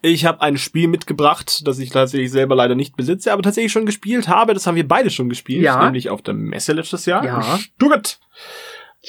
Ich 0.00 0.24
habe 0.24 0.40
ein 0.42 0.58
Spiel 0.58 0.86
mitgebracht, 0.86 1.66
das 1.66 1.80
ich 1.80 1.90
tatsächlich 1.90 2.30
selber 2.30 2.54
leider 2.54 2.76
nicht 2.76 2.96
besitze, 2.96 3.32
aber 3.32 3.42
tatsächlich 3.42 3.72
schon 3.72 3.84
gespielt 3.84 4.28
habe. 4.28 4.54
Das 4.54 4.66
haben 4.66 4.76
wir 4.76 4.86
beide 4.86 5.10
schon 5.10 5.28
gespielt, 5.28 5.62
Ja. 5.62 5.82
nämlich 5.84 6.08
auf 6.08 6.22
der 6.22 6.34
Messe 6.34 6.72
letztes 6.72 7.04
Jahr. 7.04 7.24
Ja. 7.24 7.58
Stuttgart. 7.58 8.20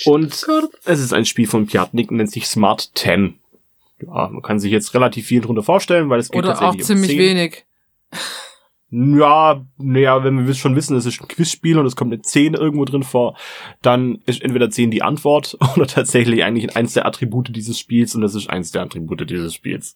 Und 0.05 0.33
es 0.85 0.99
ist 0.99 1.13
ein 1.13 1.25
Spiel 1.25 1.47
von 1.47 1.67
Piatnik 1.67 2.09
nennt 2.11 2.31
sich 2.31 2.47
Smart 2.47 2.91
10. 2.95 3.39
Ja, 4.01 4.29
man 4.29 4.41
kann 4.41 4.59
sich 4.59 4.71
jetzt 4.71 4.93
relativ 4.93 5.27
viel 5.27 5.41
drunter 5.41 5.61
vorstellen, 5.63 6.09
weil 6.09 6.19
es 6.19 6.29
geht 6.29 6.39
Oder 6.39 6.55
auch 6.55 6.59
tatsächlich 6.59 6.85
ziemlich 6.87 7.11
um 7.11 7.17
10. 7.17 7.19
wenig. 7.19 7.65
Ja, 8.91 9.63
naja, 9.77 10.23
wenn 10.23 10.47
wir 10.47 10.53
schon 10.55 10.75
wissen, 10.75 10.97
es 10.97 11.05
ist 11.05 11.21
ein 11.21 11.27
Quizspiel 11.27 11.77
und 11.77 11.85
es 11.85 11.95
kommt 11.95 12.11
eine 12.11 12.23
10 12.23 12.55
irgendwo 12.55 12.85
drin 12.85 13.03
vor, 13.03 13.37
dann 13.83 14.19
ist 14.25 14.41
entweder 14.41 14.71
10 14.71 14.89
die 14.89 15.03
Antwort 15.03 15.57
oder 15.75 15.85
tatsächlich 15.85 16.43
eigentlich 16.43 16.75
eins 16.75 16.93
der 16.93 17.05
Attribute 17.05 17.55
dieses 17.55 17.77
Spiels 17.77 18.15
und 18.15 18.21
das 18.21 18.33
ist 18.33 18.49
eins 18.49 18.71
der 18.71 18.81
Attribute 18.81 19.29
dieses 19.29 19.53
Spiels. 19.53 19.95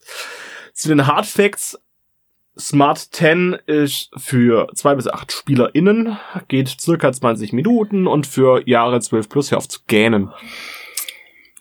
Zu 0.74 0.90
den 0.90 1.08
Hard 1.08 1.26
Facts. 1.26 1.80
Smart 2.56 3.00
10 3.00 3.58
ist 3.66 4.12
für 4.16 4.68
zwei 4.76 4.94
bis 4.94 5.08
acht 5.08 5.32
SpielerInnen, 5.32 6.20
geht 6.50 6.68
circa 6.80 7.12
20 7.12 7.52
Minuten 7.52 8.06
und 8.06 8.28
für 8.28 8.68
Jahre 8.70 9.00
12 9.00 9.28
plus 9.28 9.50
hör 9.50 9.58
auf 9.58 9.68
zu 9.68 9.80
gähnen. 9.88 10.30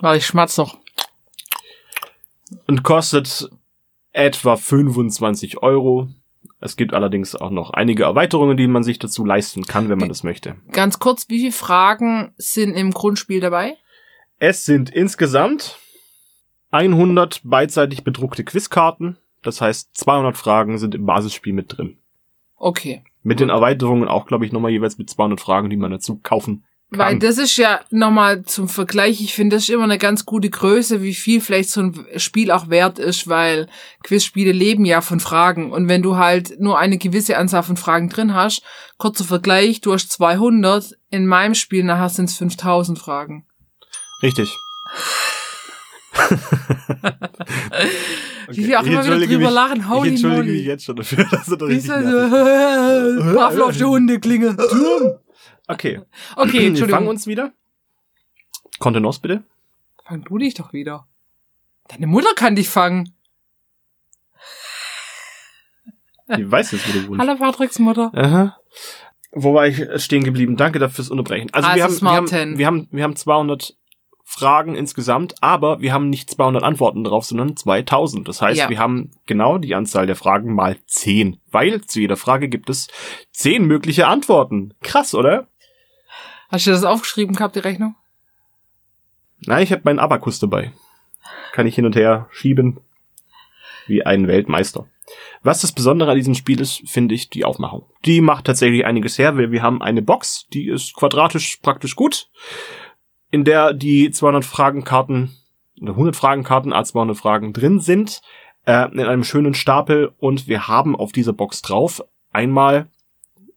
Warte, 0.01 0.19
ich 0.19 0.27
schmatz 0.27 0.59
noch. 0.59 0.77
und 2.67 2.83
kostet 2.83 3.49
etwa 4.13 4.57
25 4.57 5.63
Euro. 5.63 6.09
Es 6.63 6.77
gibt 6.77 6.95
allerdings 6.95 7.35
auch 7.35 7.51
noch 7.51 7.71
einige 7.71 8.05
Erweiterungen, 8.05 8.57
die 8.57 8.69
man 8.69 8.85
sich 8.85 9.01
dazu 9.01 9.25
leisten 9.25 9.65
kann, 9.65 9.89
wenn 9.89 9.99
man 9.99 10.09
das 10.09 10.23
möchte. 10.23 10.55
Ganz 10.71 11.01
kurz, 11.01 11.29
wie 11.29 11.41
viele 11.41 11.53
Fragen 11.53 12.33
sind 12.37 12.75
im 12.75 12.93
Grundspiel 12.93 13.41
dabei? 13.41 13.77
Es 14.39 14.65
sind 14.65 14.89
insgesamt 14.89 15.77
100 16.71 17.41
beidseitig 17.43 18.05
bedruckte 18.05 18.45
Quizkarten. 18.45 19.19
Das 19.43 19.61
heißt, 19.61 19.97
200 19.97 20.37
Fragen 20.37 20.79
sind 20.79 20.95
im 20.95 21.05
Basisspiel 21.05 21.53
mit 21.53 21.77
drin. 21.77 21.99
Okay. 22.55 23.03
Mit 23.25 23.41
den 23.41 23.49
Erweiterungen 23.49 24.07
auch, 24.07 24.27
glaube 24.27 24.47
ich, 24.47 24.53
nochmal 24.53 24.71
jeweils 24.71 24.99
mit 24.99 25.11
200 25.11 25.41
Fragen, 25.41 25.69
die 25.69 25.77
man 25.77 25.91
dazu 25.91 26.21
kaufen 26.23 26.63
kann. 26.63 26.72
Weil 26.95 27.19
das 27.19 27.39
ist 27.39 27.57
ja 27.57 27.81
nochmal 27.91 28.43
zum 28.45 28.69
Vergleich, 28.69 29.21
ich 29.21 29.35
finde, 29.35 29.57
das 29.57 29.63
ist 29.65 29.71
immer 29.71 29.85
eine 29.85 29.99
ganz 29.99 30.27
gute 30.27 30.51
Größe, 30.51 31.03
wie 31.03 31.15
viel 31.15 31.41
vielleicht 31.41 31.71
so 31.71 31.81
ein 31.81 32.07
Spiel 32.17 32.51
auch 32.51 32.69
wert 32.69 32.99
ist, 32.99 33.29
weil 33.29 33.67
Quizspiele 34.03 34.53
leben 34.53 34.85
ja 34.85 35.01
von 35.01 35.19
Fragen. 35.21 35.73
Und 35.73 35.89
wenn 35.89 36.03
du 36.03 36.17
halt 36.17 36.61
nur 36.61 36.79
eine 36.79 36.99
gewisse 36.99 37.39
Anzahl 37.39 37.63
von 37.63 37.77
Fragen 37.77 38.09
drin 38.11 38.35
hast, 38.35 38.63
kurzer 38.99 39.25
Vergleich, 39.25 39.81
du 39.81 39.93
hast 39.93 40.13
200, 40.13 40.93
in 41.11 41.27
meinem 41.27 41.55
Spiel 41.55 41.83
nachher 41.85 42.09
sind 42.11 42.29
es 42.29 42.37
5000 42.37 42.99
Fragen. 42.99 43.47
Richtig. 44.23 44.55
Wie 48.51 48.77
auch 48.77 48.83
Ich 48.83 48.89
immer 48.93 49.05
wieder 49.05 49.19
drüber 49.19 49.39
mich- 49.39 49.51
lachen, 49.51 49.89
holy 49.91 50.09
Ich 50.09 50.13
entschuldige 50.15 50.43
moly. 50.43 50.53
mich 50.59 50.67
jetzt 50.67 50.85
schon 50.85 50.97
dafür, 50.97 51.25
dass 51.31 51.47
du 51.47 51.57
da 51.57 51.65
richtig? 51.67 51.91
Pavlovsche 53.35 53.87
Hundeklinge. 53.89 54.57
Okay. 55.69 56.01
Okay, 56.37 56.53
Wir 56.53 56.53
fangen 56.53 56.67
Entschuldigung. 56.69 57.07
uns 57.09 57.27
wieder. 57.27 57.53
Kontenance 58.79 59.21
bitte. 59.21 59.43
Fang 60.05 60.25
du 60.25 60.39
dich 60.39 60.55
doch 60.55 60.73
wieder. 60.73 61.07
Deine 61.89 62.07
Mutter 62.07 62.35
kann 62.35 62.57
dich 62.57 62.69
fangen. 62.69 63.15
Die 66.37 66.51
weiß 66.51 66.73
jetzt, 66.73 66.89
wo 66.89 66.93
du 66.99 67.09
wohnst. 67.09 67.21
Hallo 67.21 67.37
Patricks 67.39 67.79
Mutter. 67.79 68.11
Aha. 68.15 68.57
Wo 69.33 69.55
war 69.55 69.67
ich 69.67 69.83
stehen 70.03 70.25
geblieben? 70.25 70.57
Danke 70.57 70.79
dafür 70.79 70.97
fürs 70.97 71.11
Unterbrechen. 71.11 71.49
Also, 71.53 71.69
Also 71.69 71.77
wir, 71.77 71.85
haben, 71.85 72.01
wir, 72.03 72.11
haben, 72.11 72.27
10. 72.27 72.59
wir, 72.59 72.67
haben, 72.67 72.89
wir 72.91 73.05
haben 73.05 73.17
200 73.17 73.77
Fragen 74.25 74.75
insgesamt, 74.75 75.35
aber 75.43 75.81
wir 75.81 75.93
haben 75.93 76.09
nicht 76.09 76.31
200 76.31 76.63
Antworten 76.63 77.05
drauf, 77.05 77.25
sondern 77.27 77.57
2000. 77.57 78.27
Das 78.29 78.41
heißt, 78.41 78.59
Ja. 78.59 78.71
wir 78.71 78.79
haben 78.79 79.11
genau 79.27 79.59
die 79.59 79.75
Anzahl 79.75 80.07
der 80.07 80.17
Fragen 80.17 80.55
mal 80.55 80.77
10. 80.87 81.39
Weil 81.51 81.83
zu 81.83 82.01
jeder 82.01 82.17
Frage 82.17 82.49
gibt 82.49 82.71
es 82.71 82.89
10 83.33 83.67
mögliche 83.67 84.07
Antworten. 84.07 84.73
Krass, 84.83 85.15
oder? 85.15 85.49
Hast 86.53 86.67
du 86.67 86.71
das 86.71 86.85
aufgeschrieben 86.85 87.35
gehabt, 87.35 87.57
die 87.57 87.61
Rechnung? 87.61 87.97
Na, 89.47 89.63
ich 89.63 89.73
habe 89.73 89.83
meinen 89.85 89.99
Abakus 89.99 90.39
dabei. 90.39 90.73
Kann 91.53 91.67
ich 91.67 91.75
hin 91.75 91.87
und 91.87 91.97
her 91.97 92.29
schieben. 92.31 92.79
Wie 93.87 94.05
ein 94.05 94.29
Weltmeister. 94.29 94.87
Was 95.43 95.63
das 95.63 95.73
Besondere 95.73 96.11
an 96.11 96.17
diesem 96.17 96.35
Spiel 96.35 96.61
ist, 96.61 96.83
finde 96.87 97.15
ich 97.15 97.31
die 97.31 97.47
Aufmachung. 97.47 97.87
Die 98.05 98.21
macht 98.21 98.45
tatsächlich 98.45 98.85
einiges 98.85 99.19
her, 99.19 99.37
weil 99.39 99.51
wir 99.51 99.63
haben 99.63 99.81
eine 99.81 100.03
Box, 100.03 100.47
die 100.53 100.69
ist 100.69 100.95
quadratisch 100.95 101.57
praktisch 101.63 101.97
gut, 101.97 102.29
in 103.31 103.45
der 103.45 103.73
die 103.73 104.11
200 104.11 104.45
Fragenkarten 104.45 105.35
oder 105.81 105.93
100 105.93 106.15
Fragenkarten, 106.15 106.75
a 106.75 106.85
200 106.85 107.17
Fragen 107.17 107.55
drin 107.55 107.81
sind, 107.81 108.21
äh, 108.67 108.93
in 108.93 109.01
einem 109.01 109.25
schönen 109.25 109.55
Stapel 109.55 110.13
und 110.19 110.47
wir 110.49 110.69
haben 110.69 110.95
auf 110.95 111.13
dieser 111.13 111.33
Box 111.33 111.63
drauf 111.63 112.05
einmal 112.31 112.89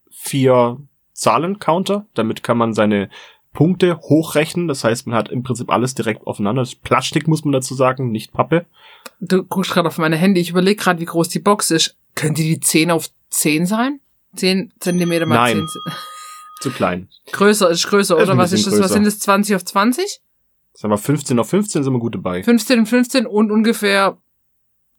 vier 0.10 0.80
Zahlencounter, 1.16 2.06
damit 2.14 2.44
kann 2.44 2.58
man 2.58 2.74
seine 2.74 3.10
Punkte 3.54 3.98
hochrechnen. 4.02 4.68
Das 4.68 4.84
heißt, 4.84 5.08
man 5.08 5.16
hat 5.16 5.30
im 5.30 5.42
Prinzip 5.42 5.72
alles 5.72 5.96
direkt 5.96 6.28
aufeinander. 6.28 6.62
Das 6.62 6.74
ist 6.74 6.84
Plastik 6.84 7.28
muss 7.28 7.44
man 7.44 7.54
dazu 7.54 7.74
sagen, 7.74 8.12
nicht 8.12 8.34
Pappe. 8.34 8.66
Du 9.22 9.44
guckst 9.44 9.72
gerade 9.72 9.88
auf 9.88 9.98
meine 9.98 10.18
Hände. 10.18 10.40
Ich 10.42 10.50
überlege 10.52 10.82
gerade, 10.82 11.00
wie 11.00 11.06
groß 11.06 11.30
die 11.30 11.40
Box 11.40 11.72
ist. 11.72 11.96
Könnte 12.16 12.44
die 12.44 12.60
10 12.60 12.92
auf 12.92 13.10
10 13.30 13.66
sein? 13.66 14.00
10 14.36 14.74
Zentimeter 14.80 15.26
mal 15.26 15.36
Nein. 15.36 15.56
10 15.58 15.68
Zentimeter. 15.68 15.98
Zu 16.62 16.72
klein. 16.72 17.10
Größer 17.32 17.70
ist 17.70 17.88
größer, 17.88 18.18
Ist 18.18 18.24
oder? 18.24 18.38
Was 18.38 18.52
ist 18.52 18.66
das? 18.66 18.74
Was 18.74 18.80
größer. 18.82 18.94
sind 18.94 19.06
das? 19.06 19.20
20 19.20 19.56
auf 19.56 19.66
20? 19.66 20.22
Sagen 20.74 20.92
wir 20.94 20.98
15 20.98 21.40
auf 21.40 21.50
15 21.50 21.84
sind 21.84 21.94
wir 21.94 22.00
gut 22.00 22.16
dabei. 22.16 22.44
15 22.44 22.80
und 22.80 22.86
15 22.88 23.26
und 23.26 23.52
ungefähr 23.52 24.18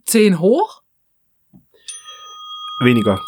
10 0.06 0.38
hoch? 0.38 0.82
Weniger. 2.80 3.20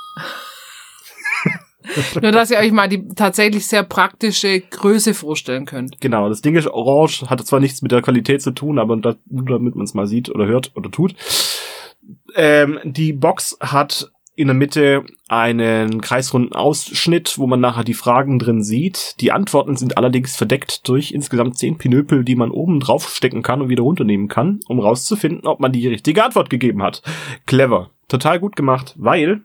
Nur, 2.23 2.33
dass 2.33 2.51
ihr 2.51 2.59
euch 2.59 2.73
mal 2.73 2.89
die 2.89 3.09
tatsächlich 3.09 3.67
sehr 3.67 3.83
praktische 3.83 4.61
Größe 4.61 5.15
vorstellen 5.15 5.67
könnt. 5.67 6.01
Genau, 6.01 6.29
das 6.29 6.43
Ding 6.43 6.57
ist 6.57 6.69
orange, 6.69 7.29
hat 7.29 7.45
zwar 7.47 7.61
nichts 7.61 7.83
mit 7.83 7.93
der 7.93 8.03
Qualität 8.03 8.43
zu 8.43 8.51
tun, 8.51 8.79
aber 8.79 8.97
da, 8.97 9.17
nur 9.27 9.47
damit 9.47 9.75
man 9.75 9.85
es 9.85 9.95
mal 9.95 10.07
sieht 10.07 10.29
oder 10.29 10.47
hört 10.47 10.73
oder 10.75 10.91
tut. 10.91 11.15
Ähm, 12.35 12.79
die 12.85 13.13
Box 13.13 13.57
hat 13.61 14.11
in 14.39 14.47
der 14.47 14.55
Mitte 14.55 15.05
einen 15.27 16.01
kreisrunden 16.01 16.53
Ausschnitt, 16.53 17.39
wo 17.39 17.49
man 17.49 17.59
nachher 17.59 17.83
die 17.83 17.93
Fragen 17.93 18.39
drin 18.39 18.63
sieht. 18.63 19.17
Die 19.21 19.33
Antworten 19.33 19.77
sind 19.77 19.97
allerdings 19.99 20.37
verdeckt 20.37 20.89
durch 20.89 21.11
insgesamt 21.11 21.59
zehn 21.59 21.77
Pinöpel, 21.77 22.25
die 22.25 22.37
man 22.37 22.53
oben 22.53 22.79
drauf 22.79 23.09
stecken 23.09 23.43
kann 23.43 23.61
und 23.61 23.69
wieder 23.69 23.83
runternehmen 23.83 24.29
kann, 24.29 24.61
um 24.69 24.79
rauszufinden, 24.79 25.45
ob 25.45 25.59
man 25.59 25.73
die 25.73 25.89
richtige 25.89 26.25
Antwort 26.25 26.51
gegeben 26.51 26.85
hat. 26.85 27.03
Clever. 27.47 27.91
Total 28.07 28.39
gut 28.39 28.55
gemacht, 28.55 28.95
weil 28.97 29.43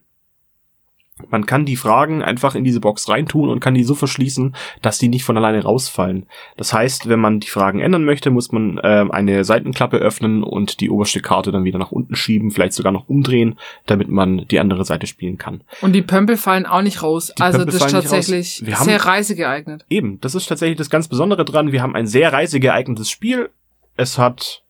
man 1.29 1.46
kann 1.46 1.65
die 1.65 1.75
Fragen 1.75 2.24
einfach 2.24 2.55
in 2.55 2.63
diese 2.63 2.79
Box 2.79 3.08
reintun 3.08 3.50
und 3.50 3.60
kann 3.60 3.75
die 3.75 3.84
so 3.84 3.93
verschließen, 3.93 4.55
dass 4.82 4.98
die 4.98 5.10
nicht 5.10 5.24
von 5.24 5.38
alleine 5.38 5.63
rausfallen. 5.63 6.25
Das 6.58 6.74
heißt, 6.74 7.08
wenn 7.08 7.20
man 7.20 7.39
die 7.39 7.48
Fragen 7.48 7.79
ändern 7.79 8.03
möchte, 8.03 8.32
muss 8.32 8.51
man 8.51 8.79
ähm, 8.84 9.12
eine 9.12 9.43
Seitenklappe 9.43 9.98
öffnen 9.98 10.43
und 10.43 10.79
die 10.79 10.89
oberste 10.89 11.22
Karte 11.22 11.51
dann 11.51 11.65
wieder 11.65 11.77
nach 11.77 11.91
unten 11.91 12.15
schieben, 12.15 12.51
vielleicht 12.51 12.74
sogar 12.74 12.91
noch 12.91 13.10
umdrehen, 13.10 13.60
damit 13.86 14.10
man 14.10 14.48
die 14.48 14.60
andere 14.60 14.86
Seite 14.86 15.05
spielen 15.05 15.38
kann. 15.38 15.62
Und 15.82 15.93
die 15.93 16.01
Pömpel 16.01 16.36
fallen 16.36 16.65
auch 16.65 16.82
nicht 16.82 17.03
raus. 17.03 17.32
Die 17.38 17.41
also 17.41 17.60
Pömpel 17.60 17.79
das 17.79 17.86
ist 17.86 17.91
tatsächlich 17.91 18.63
sehr 18.65 19.05
reisegeeignet. 19.05 19.86
Eben, 19.89 20.20
das 20.22 20.34
ist 20.36 20.48
tatsächlich 20.48 20.77
das 20.77 20.89
ganz 20.89 21.08
Besondere 21.08 21.46
dran. 21.46 21.72
Wir 21.72 21.82
haben 21.82 21.96
ein 21.96 22.08
sehr 22.08 22.34
reisegeeignetes 22.34 23.10
Spiel. 23.10 23.50
Es 23.96 24.17
hat 24.17 24.63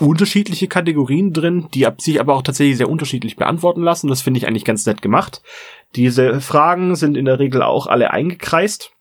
unterschiedliche 0.00 0.68
Kategorien 0.68 1.32
drin, 1.32 1.68
die 1.74 1.86
sich 1.98 2.20
aber 2.20 2.34
auch 2.34 2.42
tatsächlich 2.42 2.76
sehr 2.76 2.90
unterschiedlich 2.90 3.36
beantworten 3.36 3.82
lassen. 3.82 4.08
Das 4.08 4.22
finde 4.22 4.38
ich 4.38 4.46
eigentlich 4.46 4.64
ganz 4.64 4.86
nett 4.86 5.02
gemacht. 5.02 5.42
Diese 5.96 6.40
Fragen 6.40 6.94
sind 6.96 7.16
in 7.16 7.24
der 7.24 7.38
Regel 7.38 7.62
auch 7.62 7.86
alle 7.86 8.10
eingekreist. 8.10 8.92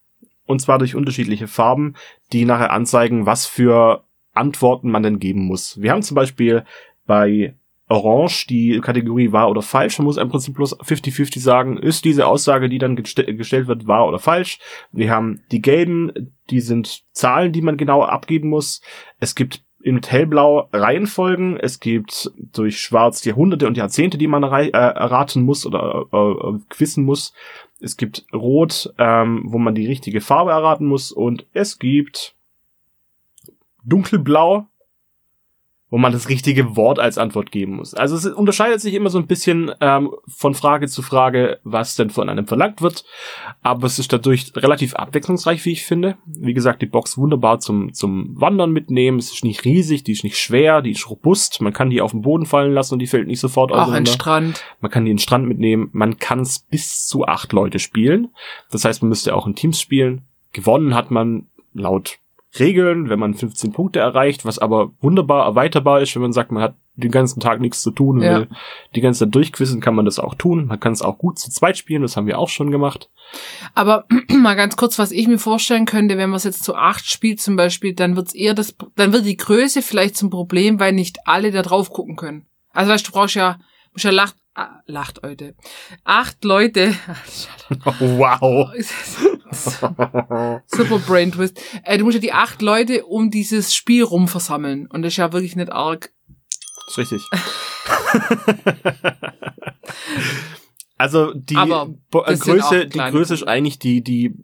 Und 0.46 0.62
zwar 0.62 0.80
durch 0.80 0.96
unterschiedliche 0.96 1.48
Farben, 1.48 1.96
die 2.32 2.46
nachher 2.46 2.72
anzeigen, 2.72 3.26
was 3.26 3.46
für 3.46 4.06
Antworten 4.34 4.90
man 4.90 5.04
denn 5.04 5.20
geben 5.20 5.42
muss. 5.42 5.82
Wir 5.82 5.92
haben 5.92 6.04
zum 6.04 6.16
Beispiel 6.16 6.64
bei 7.06 7.56
Orange 7.90 8.48
die 8.48 8.80
Kategorie 8.82 9.32
wahr 9.32 9.50
oder 9.50 9.62
falsch. 9.62 9.98
Man 9.98 10.06
muss 10.06 10.18
im 10.18 10.30
Prinzip 10.30 10.56
bloß 10.56 10.80
50-50 10.80 11.40
sagen, 11.40 11.78
ist 11.78 12.06
diese 12.06 12.28
Aussage, 12.28 12.70
die 12.70 12.78
dann 12.78 12.96
geste 12.96 13.26
gestellt 13.36 13.68
wird, 13.68 13.88
wahr 13.88 14.08
oder 14.08 14.20
falsch. 14.20 14.60
Wir 14.92 15.12
haben 15.12 15.42
die 15.52 15.62
gelben, 15.62 16.34
die 16.50 16.60
sind 16.60 17.04
Zahlen, 17.12 17.52
die 17.52 17.62
man 17.62 17.78
genau 17.78 18.04
abgeben 18.04 18.50
muss. 18.50 18.82
Es 19.20 19.36
gibt 19.36 19.64
in 19.88 20.02
hellblau 20.02 20.68
Reihenfolgen, 20.74 21.58
es 21.58 21.80
gibt 21.80 22.30
durch 22.36 22.82
schwarz 22.82 23.24
Jahrhunderte 23.24 23.68
und 23.68 23.78
Jahrzehnte, 23.78 24.18
die 24.18 24.28
man 24.28 24.44
äh, 24.44 24.68
erraten 24.72 25.44
muss 25.44 25.66
oder 25.66 26.06
äh, 26.12 26.18
äh, 26.18 26.60
quissen 26.68 27.06
muss. 27.06 27.34
Es 27.80 27.96
gibt 27.96 28.26
rot, 28.34 28.94
ähm, 28.98 29.44
wo 29.46 29.58
man 29.60 29.76
die 29.76 29.88
richtige 29.88 30.20
Farbe 30.20 30.52
erraten 30.52 30.88
muss 30.88 31.14
und 31.14 31.46
es 31.54 31.80
gibt 31.80 32.36
dunkelblau, 33.86 34.68
wo 35.90 35.98
man 35.98 36.12
das 36.12 36.28
richtige 36.28 36.76
Wort 36.76 37.00
als 37.00 37.18
Antwort 37.18 37.52
geben 37.52 37.78
muss. 37.78 37.94
Also 37.94 38.18
es 38.18 38.26
unterscheidet 38.26 38.82
sich 38.82 38.94
immer 38.94 39.10
so 39.10 39.18
ein 39.20 39.28
bisschen 39.28 39.72
ähm, 39.80 40.12
von 40.28 40.54
Frage 40.54 40.88
zu 40.88 41.02
Frage, 41.02 41.60
was 41.64 41.96
denn 41.96 42.10
von 42.10 42.28
einem 42.28 42.46
verlangt 42.46 42.82
wird. 42.82 43.06
Aber 43.62 43.88
es 43.88 43.98
ist 43.98 44.12
dadurch 44.12 44.52
relativ 44.56 44.96
abwechslungsreich, 44.96 45.64
wie 45.64 45.72
ich 45.72 45.86
finde. 45.86 46.18
Wie 46.26 46.54
gesagt, 46.54 46.82
die 46.82 46.88
Box 46.88 47.18
wunderbar 47.18 47.60
zum, 47.60 47.94
zum 47.94 48.40
Wandern 48.40 48.72
mitnehmen. 48.72 49.18
Es 49.18 49.32
ist 49.32 49.46
nicht 49.46 49.64
riesig, 49.64 50.04
die 50.04 50.12
ist 50.12 50.26
nicht 50.26 50.38
schwer, 50.38 50.82
die 50.82 50.92
ist 50.92 51.10
robust. 51.10 51.62
Man 51.62 51.74
kann 51.74 51.90
die 51.90 52.02
auf 52.02 52.12
den 52.12 52.22
Boden 52.22 52.46
fallen 52.46 52.74
lassen 52.74 52.96
und 52.96 53.00
die 53.00 53.08
fällt 53.08 53.28
nicht 53.28 53.40
sofort 53.40 53.72
Auch 53.72 53.92
ein 53.92 54.06
Strand. 54.06 54.62
Man 54.82 54.92
kann 54.92 55.06
die 55.06 55.12
in 55.12 55.18
den 55.18 55.22
Strand 55.22 55.48
mitnehmen. 55.48 55.90
Man 55.94 56.18
kann 56.18 56.42
es 56.42 56.60
bis 56.60 57.08
zu 57.08 57.26
acht 57.26 57.54
Leute 57.54 57.80
spielen. 57.80 58.30
Das 58.72 58.84
heißt, 58.84 59.02
man 59.02 59.10
müsste 59.10 59.34
auch 59.34 59.48
in 59.48 59.56
Teams 59.56 59.80
spielen. 59.80 60.24
Gewonnen 60.52 60.96
hat 60.96 61.12
man 61.12 61.48
laut 61.74 62.20
Regeln, 62.58 63.10
wenn 63.10 63.20
man 63.20 63.34
15 63.34 63.72
Punkte 63.74 64.00
erreicht, 64.00 64.46
was 64.46 64.58
aber 64.58 64.92
wunderbar 65.02 65.46
erweiterbar 65.46 66.02
ist, 66.02 66.16
wenn 66.16 66.22
man 66.22 66.34
sagt, 66.34 66.52
man 66.52 66.64
hat 66.64 66.76
den 66.96 67.12
ganzen 67.12 67.40
Tag 67.40 67.60
nichts 67.60 67.82
zu 67.82 67.92
tun 67.92 68.18
und 68.18 68.24
Ja. 68.24 68.40
will 68.40 68.48
die 68.96 69.02
ganze 69.02 69.26
Zeit 69.26 69.36
durchquissen, 69.36 69.82
kann 69.82 69.94
man 69.96 70.06
das 70.06 70.18
auch 70.18 70.34
tun. 70.34 70.66
Man 70.68 70.80
kann 70.80 70.94
es 70.94 71.02
auch 71.02 71.18
gut 71.18 71.38
zu 71.38 71.52
zweit 71.52 71.78
spielen, 71.78 72.02
das 72.02 72.18
haben 72.18 72.26
wir 72.26 72.40
auch 72.40 72.50
schon 72.50 72.72
gemacht. 72.72 73.10
Aber 73.76 74.06
mal 74.30 74.56
ganz 74.56 74.78
kurz, 74.78 74.98
was 74.98 75.12
ich 75.12 75.28
mir 75.28 75.38
vorstellen 75.40 75.86
könnte, 75.86 76.18
wenn 76.18 76.30
man 76.30 76.38
es 76.38 76.46
jetzt 76.46 76.64
zu 76.64 76.74
acht 76.76 77.06
spielt 77.06 77.40
zum 77.42 77.56
Beispiel, 77.58 77.94
dann 77.94 78.16
wird's 78.16 78.34
eher 78.34 78.54
das, 78.54 78.76
dann 78.96 79.14
wird 79.14 79.26
die 79.26 79.38
Größe 79.38 79.82
vielleicht 79.82 80.16
zum 80.18 80.30
Problem, 80.30 80.80
weil 80.80 80.94
nicht 80.94 81.20
alle 81.26 81.52
da 81.52 81.62
drauf 81.62 81.90
gucken 81.92 82.16
können. 82.16 82.48
Also 82.72 82.92
weißt 82.92 83.06
du, 83.08 83.12
du 83.12 83.18
brauchst 83.18 83.36
ja, 83.36 83.60
musst 83.92 84.06
ja 84.06 84.12
lacht, 84.12 84.36
ah, 84.56 84.80
lacht 84.88 85.20
Leute, 85.22 85.54
acht 86.04 86.44
Leute, 86.44 86.94
wow. 88.00 88.72
super 90.68 91.00
Brain 91.00 91.32
Twist, 91.32 91.60
äh, 91.84 91.98
du 91.98 92.04
musst 92.06 92.16
ja 92.16 92.22
die 92.22 92.34
acht 92.34 92.62
Leute 92.62 93.06
um 93.06 93.32
dieses 93.32 93.74
Spiel 93.74 94.04
rum 94.04 94.28
versammeln 94.28 94.88
und 94.88 95.02
das 95.02 95.14
ist 95.14 95.18
ja 95.18 95.32
wirklich 95.34 95.56
nicht 95.56 95.72
arg. 95.72 96.12
ist 96.88 96.98
richtig. 96.98 97.22
also 100.98 101.34
die 101.34 101.56
Aber 101.56 101.90
äh, 102.14 102.32
das 102.32 102.40
Größe, 102.42 102.88
die 102.88 103.00
Größe 103.00 103.34
ist 103.34 103.48
eigentlich 103.48 103.80
die, 103.80 104.02
die 104.04 104.36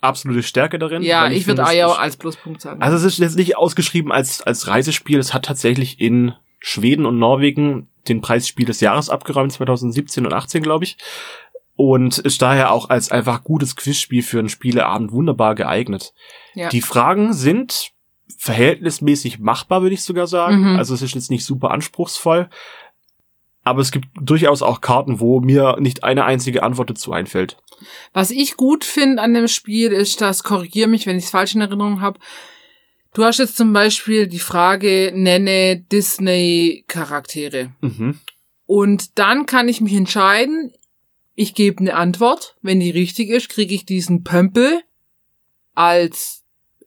absolute 0.00 0.42
Stärke 0.42 0.78
darin. 0.78 1.02
Ja, 1.02 1.24
weil 1.24 1.32
ich 1.32 1.46
würde 1.46 1.62
ist- 1.62 1.68
als 1.68 2.16
Pluspunkt 2.16 2.60
sagen. 2.60 2.82
Also 2.82 2.96
es 2.96 3.04
ist 3.04 3.18
jetzt 3.18 3.36
nicht 3.36 3.56
ausgeschrieben 3.56 4.12
als, 4.12 4.42
als 4.42 4.66
Reisespiel. 4.68 5.18
Es 5.18 5.34
hat 5.34 5.44
tatsächlich 5.44 6.00
in 6.00 6.34
Schweden 6.60 7.06
und 7.06 7.18
Norwegen 7.18 7.88
den 8.08 8.20
Preisspiel 8.20 8.66
des 8.66 8.80
Jahres 8.80 9.10
abgeräumt, 9.10 9.52
2017 9.52 10.26
und 10.26 10.32
18, 10.32 10.62
glaube 10.62 10.84
ich. 10.84 10.96
Und 11.80 12.18
ist 12.18 12.42
daher 12.42 12.72
auch 12.72 12.90
als 12.90 13.12
einfach 13.12 13.44
gutes 13.44 13.76
Quizspiel 13.76 14.24
für 14.24 14.40
einen 14.40 14.48
Spieleabend 14.48 15.12
wunderbar 15.12 15.54
geeignet. 15.54 16.12
Ja. 16.54 16.70
Die 16.70 16.82
Fragen 16.82 17.32
sind 17.32 17.92
verhältnismäßig 18.36 19.38
machbar, 19.38 19.82
würde 19.82 19.94
ich 19.94 20.02
sogar 20.02 20.26
sagen. 20.26 20.72
Mhm. 20.72 20.76
Also 20.76 20.94
es 20.94 21.02
ist 21.02 21.14
jetzt 21.14 21.30
nicht 21.30 21.44
super 21.44 21.70
anspruchsvoll. 21.70 22.50
Aber 23.62 23.80
es 23.80 23.92
gibt 23.92 24.08
durchaus 24.20 24.60
auch 24.60 24.80
Karten, 24.80 25.20
wo 25.20 25.40
mir 25.40 25.76
nicht 25.78 26.02
eine 26.02 26.24
einzige 26.24 26.64
Antwort 26.64 26.90
dazu 26.90 27.12
einfällt. 27.12 27.58
Was 28.12 28.32
ich 28.32 28.56
gut 28.56 28.84
finde 28.84 29.22
an 29.22 29.32
dem 29.32 29.46
Spiel 29.46 29.92
ist, 29.92 30.20
dass, 30.20 30.42
korrigier 30.42 30.88
mich, 30.88 31.06
wenn 31.06 31.16
ich 31.16 31.26
es 31.26 31.30
falsch 31.30 31.54
in 31.54 31.60
Erinnerung 31.60 32.00
habe, 32.00 32.18
du 33.14 33.22
hast 33.22 33.38
jetzt 33.38 33.56
zum 33.56 33.72
Beispiel 33.72 34.26
die 34.26 34.40
Frage, 34.40 35.12
nenne 35.14 35.84
Disney-Charaktere. 35.92 37.70
Mhm. 37.82 38.18
Und 38.66 39.16
dann 39.20 39.46
kann 39.46 39.68
ich 39.68 39.80
mich 39.80 39.94
entscheiden, 39.94 40.72
ich 41.38 41.54
gebe 41.54 41.78
eine 41.78 41.94
Antwort. 41.94 42.56
Wenn 42.62 42.80
die 42.80 42.90
richtig 42.90 43.30
ist, 43.30 43.48
kriege 43.48 43.72
ich 43.72 43.86
diesen 43.86 44.24
Pömpel 44.24 44.82
als 45.72 46.42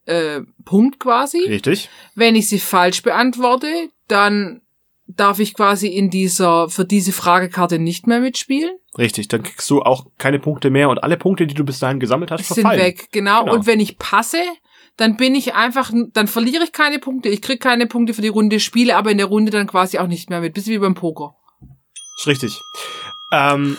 äh, 0.05 0.41
Punkt 0.65 0.99
quasi. 0.99 1.39
Richtig. 1.39 1.89
Wenn 2.15 2.35
ich 2.35 2.49
sie 2.49 2.59
falsch 2.59 3.01
beantworte, 3.01 3.89
dann 4.09 4.61
darf 5.07 5.39
ich 5.39 5.53
quasi 5.53 5.87
in 5.87 6.09
dieser, 6.09 6.69
für 6.69 6.83
diese 6.83 7.13
Fragekarte 7.13 7.79
nicht 7.79 8.07
mehr 8.07 8.19
mitspielen. 8.19 8.75
Richtig. 8.97 9.29
Dann 9.29 9.43
kriegst 9.43 9.69
du 9.69 9.83
auch 9.83 10.07
keine 10.17 10.39
Punkte 10.39 10.69
mehr 10.69 10.89
und 10.89 11.01
alle 11.01 11.15
Punkte, 11.15 11.47
die 11.47 11.55
du 11.55 11.63
bis 11.63 11.79
dahin 11.79 12.01
gesammelt 12.01 12.31
hast, 12.31 12.45
sind 12.45 12.55
verfallen. 12.55 12.81
weg, 12.81 13.07
genau. 13.13 13.45
Genau. 13.45 13.55
Und 13.55 13.67
wenn 13.67 13.79
ich 13.79 13.99
passe, 13.99 14.41
dann 14.97 15.15
bin 15.15 15.33
ich 15.33 15.53
einfach, 15.53 15.93
dann 16.11 16.27
verliere 16.27 16.65
ich 16.65 16.73
keine 16.73 16.99
Punkte. 16.99 17.29
Ich 17.29 17.41
krieg 17.41 17.61
keine 17.61 17.87
Punkte 17.87 18.13
für 18.13 18.21
die 18.21 18.27
Runde, 18.27 18.59
spiele 18.59 18.97
aber 18.97 19.11
in 19.11 19.17
der 19.17 19.27
Runde 19.27 19.49
dann 19.49 19.67
quasi 19.67 19.97
auch 19.97 20.07
nicht 20.07 20.29
mehr 20.29 20.41
mit. 20.41 20.53
Bisschen 20.53 20.73
wie 20.73 20.79
beim 20.79 20.95
Poker. 20.95 21.37
Ist 22.17 22.27
richtig. 22.27 22.59
Ähm, 23.31 23.77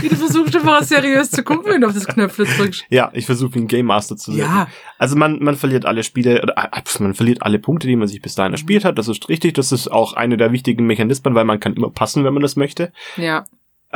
Wie 0.00 0.08
du 0.08 0.16
versuchst 0.16 0.56
einfach 0.56 0.82
seriös 0.82 1.30
zu 1.30 1.42
gucken, 1.42 1.72
wenn 1.72 1.80
du 1.80 1.86
auf 1.86 1.94
das 1.94 2.06
Knöpfchen 2.06 2.46
drückst. 2.46 2.86
ja, 2.88 3.10
ich 3.12 3.26
versuche 3.26 3.54
wie 3.54 3.60
ein 3.60 3.66
Game 3.66 3.86
Master 3.86 4.16
zu 4.16 4.32
sein. 4.32 4.40
Ja. 4.40 4.68
Also 4.98 5.16
man, 5.16 5.42
man 5.42 5.56
verliert 5.56 5.86
alle 5.86 6.02
Spiele, 6.02 6.42
oder, 6.42 6.54
äh, 6.56 6.82
man 6.98 7.14
verliert 7.14 7.42
alle 7.42 7.58
Punkte, 7.58 7.86
die 7.86 7.96
man 7.96 8.08
sich 8.08 8.20
bis 8.20 8.34
dahin 8.34 8.52
erspielt 8.52 8.84
hat. 8.84 8.98
Das 8.98 9.08
ist 9.08 9.28
richtig. 9.28 9.54
Das 9.54 9.72
ist 9.72 9.88
auch 9.88 10.14
eine 10.14 10.36
der 10.36 10.52
wichtigen 10.52 10.86
Mechanismen, 10.86 11.34
weil 11.34 11.44
man 11.44 11.60
kann 11.60 11.74
immer 11.74 11.90
passen, 11.90 12.24
wenn 12.24 12.34
man 12.34 12.42
das 12.42 12.56
möchte. 12.56 12.92
Ja. 13.16 13.44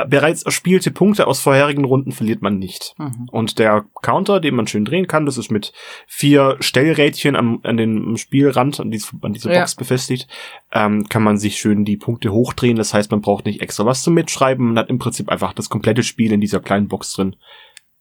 Bereits 0.09 0.43
erspielte 0.43 0.91
Punkte 0.91 1.25
aus 1.25 1.39
vorherigen 1.39 1.85
Runden 1.85 2.11
verliert 2.11 2.41
man 2.41 2.59
nicht. 2.59 2.93
Mhm. 2.97 3.29
Und 3.31 3.59
der 3.59 3.85
Counter, 4.01 4.41
den 4.41 4.55
man 4.55 4.67
schön 4.67 4.83
drehen 4.83 5.07
kann, 5.07 5.25
das 5.25 5.37
ist 5.37 5.51
mit 5.51 5.71
vier 6.05 6.57
Stellrädchen 6.59 7.37
am, 7.37 7.61
an 7.63 7.77
den 7.77 8.17
Spielrand, 8.17 8.81
an, 8.81 8.91
dies, 8.91 9.13
an 9.21 9.31
dieser 9.31 9.53
Ja. 9.53 9.59
Box 9.59 9.75
befestigt, 9.75 10.27
ähm, 10.73 11.07
kann 11.07 11.23
man 11.23 11.37
sich 11.37 11.57
schön 11.57 11.85
die 11.85 11.95
Punkte 11.95 12.33
hochdrehen. 12.33 12.75
Das 12.75 12.93
heißt, 12.93 13.09
man 13.09 13.21
braucht 13.21 13.45
nicht 13.45 13.61
extra 13.61 13.85
was 13.85 14.03
zum 14.03 14.15
Mitschreiben. 14.15 14.65
Man 14.67 14.77
hat 14.77 14.89
im 14.89 14.99
Prinzip 14.99 15.29
einfach 15.29 15.53
das 15.53 15.69
komplette 15.69 16.03
Spiel 16.03 16.33
in 16.33 16.41
dieser 16.41 16.59
kleinen 16.59 16.89
Box 16.89 17.13
drin. 17.13 17.37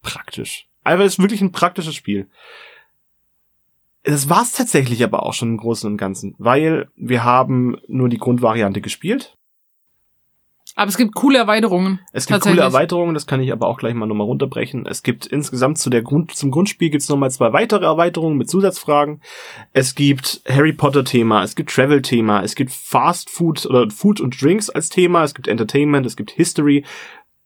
Praktisch. 0.03 0.67
Also 0.83 1.05
es 1.05 1.13
ist 1.15 1.23
wirklich 1.23 1.43
ein 1.43 1.53
praktisches 1.53 1.95
Spiel. 1.95 2.29
Das 4.03 4.29
war's 4.29 4.53
tatsächlich 4.53 5.03
aber 5.05 5.23
auch 5.23 5.33
schon 5.33 5.51
im 5.51 5.57
Großen 5.59 5.91
und 5.91 5.97
Ganzen, 5.97 6.35
weil 6.39 6.89
wir 6.97 7.23
haben 7.23 7.79
nur 7.87 8.09
die 8.09 8.19
Grundvariante 8.19 8.81
gespielt. 8.81 9.37
Aber 10.77 10.89
es 10.89 10.97
gibt 10.97 11.15
coole 11.15 11.39
Erweiterungen. 11.39 12.01
Es 12.13 12.27
gibt 12.27 12.41
coole 12.41 12.61
Erweiterungen, 12.61 13.15
das 13.15 13.29
kann 13.29 13.41
ich 13.41 13.53
aber 13.53 13.69
auch 13.69 13.79
gleich 13.79 13.95
mal 13.95 14.07
nochmal 14.07 14.27
runterbrechen. 14.27 14.87
Es 14.87 15.05
gibt 15.05 15.25
insgesamt 15.27 15.79
zu 15.79 15.89
der 15.89 16.03
Grund, 16.03 16.35
zum 16.35 16.51
Grundspiel 16.51 16.91
gibt's 16.91 17.09
nochmal 17.09 17.31
zwei 17.31 17.53
weitere 17.53 17.85
Erweiterungen 17.85 18.37
mit 18.37 18.51
Zusatzfragen. 18.51 19.23
Es 19.73 19.95
gibt 19.95 20.43
Harry 20.49 20.73
Potter 20.73 21.05
Thema, 21.05 21.45
es 21.45 21.55
gibt 21.55 21.71
Travel 21.71 22.03
Thema, 22.03 22.43
es 22.43 22.57
gibt 22.57 22.73
Fast 22.73 23.31
Food 23.31 23.67
oder 23.67 23.89
Food 23.89 24.21
und 24.21 24.41
Drinks 24.43 24.69
als 24.69 24.89
Thema, 24.89 25.23
es 25.23 25.35
gibt 25.35 25.47
Entertainment, 25.47 26.07
es 26.07 26.17
gibt 26.17 26.33
History. 26.33 26.85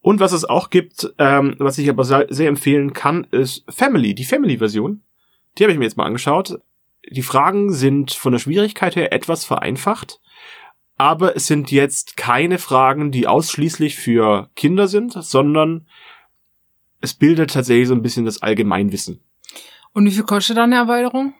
Und 0.00 0.20
was 0.20 0.32
es 0.32 0.46
auch 0.46 0.70
gibt, 0.70 1.12
ähm, 1.18 1.54
was 1.58 1.76
ich 1.76 1.90
aber 1.90 2.04
sehr, 2.04 2.26
sehr 2.30 2.48
empfehlen 2.48 2.94
kann, 2.94 3.24
ist 3.30 3.64
Family, 3.68 4.14
die 4.14 4.24
Family-Version. 4.24 5.02
Die 5.58 5.64
habe 5.64 5.72
ich 5.72 5.78
mir 5.78 5.84
jetzt 5.84 5.98
mal 5.98 6.06
angeschaut. 6.06 6.60
Die 7.10 7.22
Fragen 7.22 7.72
sind 7.72 8.12
von 8.12 8.32
der 8.32 8.38
Schwierigkeit 8.38 8.96
her 8.96 9.12
etwas 9.12 9.44
vereinfacht. 9.44 10.20
Aber 10.98 11.36
es 11.36 11.46
sind 11.46 11.70
jetzt 11.70 12.16
keine 12.16 12.58
Fragen, 12.58 13.12
die 13.12 13.26
ausschließlich 13.28 13.96
für 13.96 14.50
Kinder 14.56 14.88
sind, 14.88 15.12
sondern 15.12 15.86
es 17.00 17.14
bildet 17.14 17.52
tatsächlich 17.52 17.86
so 17.88 17.94
ein 17.94 18.02
bisschen 18.02 18.24
das 18.24 18.42
Allgemeinwissen. 18.42 19.20
Und 19.92 20.04
wie 20.06 20.10
viel 20.10 20.24
kostet 20.24 20.56
da 20.56 20.64
eine 20.64 20.74
Erweiterung? 20.74 21.34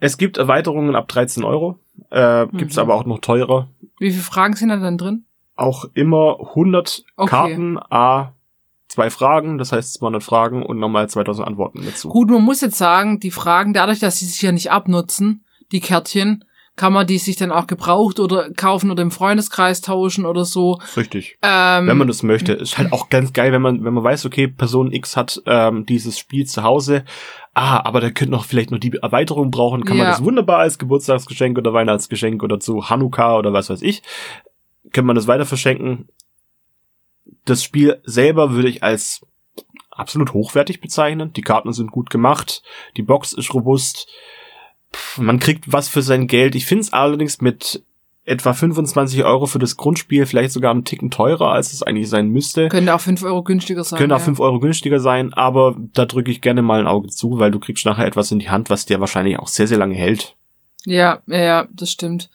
Es 0.00 0.18
gibt 0.18 0.36
Erweiterungen 0.36 0.96
ab 0.96 1.06
13 1.08 1.44
Euro, 1.44 1.78
äh, 2.10 2.46
gibt's 2.48 2.74
Mhm. 2.76 2.82
aber 2.82 2.94
auch 2.96 3.04
noch 3.06 3.20
teurer. 3.20 3.68
Wie 3.98 4.10
viele 4.10 4.22
Fragen 4.22 4.56
sind 4.56 4.68
da 4.70 4.76
dann 4.76 4.98
drin? 4.98 5.24
Auch 5.54 5.84
immer 5.94 6.38
100 6.56 7.04
Okay. 7.16 7.30
Karten, 7.30 7.78
a 7.78 8.34
zwei 8.88 9.08
Fragen, 9.10 9.56
das 9.58 9.70
heißt 9.72 9.94
200 9.94 10.22
Fragen 10.22 10.64
und 10.64 10.78
nochmal 10.78 11.08
2000 11.08 11.46
Antworten 11.46 11.82
dazu. 11.84 12.08
Gut, 12.08 12.28
man 12.28 12.42
muss 12.42 12.60
jetzt 12.60 12.76
sagen, 12.76 13.20
die 13.20 13.30
Fragen, 13.30 13.72
dadurch, 13.72 14.00
dass 14.00 14.18
sie 14.18 14.26
sich 14.26 14.42
ja 14.42 14.50
nicht 14.52 14.70
abnutzen, 14.72 15.44
die 15.72 15.80
Kärtchen, 15.80 16.44
kann 16.76 16.92
man 16.92 17.06
die 17.06 17.18
sich 17.18 17.36
dann 17.36 17.52
auch 17.52 17.66
gebraucht 17.68 18.18
oder 18.18 18.50
kaufen 18.52 18.90
oder 18.90 19.02
im 19.02 19.12
Freundeskreis 19.12 19.80
tauschen 19.80 20.26
oder 20.26 20.44
so. 20.44 20.80
Richtig. 20.96 21.38
Ähm, 21.42 21.86
wenn 21.86 21.96
man 21.96 22.08
das 22.08 22.22
möchte. 22.24 22.52
Ist 22.52 22.78
halt 22.78 22.92
auch 22.92 23.10
ganz 23.10 23.32
geil, 23.32 23.52
wenn 23.52 23.62
man, 23.62 23.84
wenn 23.84 23.94
man 23.94 24.02
weiß, 24.02 24.26
okay, 24.26 24.48
Person 24.48 24.90
X 24.92 25.16
hat 25.16 25.40
ähm, 25.46 25.86
dieses 25.86 26.18
Spiel 26.18 26.46
zu 26.46 26.64
Hause. 26.64 27.04
Ah, 27.54 27.84
aber 27.84 28.00
der 28.00 28.10
könnte 28.10 28.32
noch 28.32 28.44
vielleicht 28.44 28.72
noch 28.72 28.78
die 28.80 28.92
Erweiterung 29.00 29.52
brauchen. 29.52 29.84
Kann 29.84 29.96
man 29.96 30.06
Ja. 30.06 30.12
das 30.12 30.24
wunderbar 30.24 30.58
als 30.58 30.78
Geburtstagsgeschenk 30.78 31.56
oder 31.56 31.72
Weihnachtsgeschenk 31.72 32.42
oder 32.42 32.58
zu 32.58 32.90
Hanukkah 32.90 33.36
oder 33.38 33.52
was 33.52 33.70
weiß 33.70 33.82
ich. 33.82 34.02
Kann 34.92 35.06
man 35.06 35.14
das 35.14 35.28
weiter 35.28 35.46
verschenken. 35.46 36.08
Das 37.44 37.62
Spiel 37.62 38.00
selber 38.04 38.50
würde 38.52 38.68
ich 38.68 38.82
als 38.82 39.24
absolut 39.92 40.32
hochwertig 40.32 40.80
bezeichnen. 40.80 41.32
Die 41.34 41.42
Karten 41.42 41.72
sind 41.72 41.92
gut 41.92 42.10
gemacht. 42.10 42.62
Die 42.96 43.02
Box 43.02 43.32
ist 43.32 43.54
robust. 43.54 44.08
Pff, 44.94 45.18
Man 45.18 45.38
kriegt 45.38 45.72
was 45.72 45.88
für 45.88 46.02
sein 46.02 46.26
Geld. 46.26 46.54
Ich 46.54 46.66
finde 46.66 46.82
es 46.82 46.92
allerdings 46.92 47.40
mit 47.40 47.82
etwa 48.24 48.54
25 48.54 49.24
Euro 49.24 49.46
für 49.46 49.58
das 49.58 49.76
Grundspiel 49.76 50.24
vielleicht 50.24 50.52
sogar 50.52 50.70
einen 50.70 50.84
Ticken 50.84 51.10
teurer, 51.10 51.52
als 51.52 51.72
es 51.72 51.82
eigentlich 51.82 52.08
sein 52.08 52.28
müsste. 52.28 52.68
könnte 52.68 52.94
auch 52.94 53.00
fünf 53.00 53.22
Euro 53.22 53.42
günstiger 53.42 53.84
sein. 53.84 53.98
Könnte 53.98 54.14
auch 54.14 54.20
ja. 54.20 54.24
5 54.24 54.40
Euro 54.40 54.60
günstiger 54.60 54.98
sein, 54.98 55.34
aber 55.34 55.76
da 55.92 56.06
drücke 56.06 56.30
ich 56.30 56.40
gerne 56.40 56.62
mal 56.62 56.80
ein 56.80 56.86
Auge 56.86 57.08
zu, 57.08 57.38
weil 57.38 57.50
du 57.50 57.60
kriegst 57.60 57.84
nachher 57.84 58.06
etwas 58.06 58.32
in 58.32 58.38
die 58.38 58.48
Hand, 58.48 58.70
was 58.70 58.86
dir 58.86 59.00
wahrscheinlich 59.00 59.38
auch 59.38 59.48
sehr, 59.48 59.68
sehr 59.68 59.78
lange 59.78 59.94
hält. 59.94 60.36
Ja, 60.86 61.22
ja, 61.26 61.38
ja, 61.38 61.68
das 61.70 61.90
stimmt. 61.90 62.30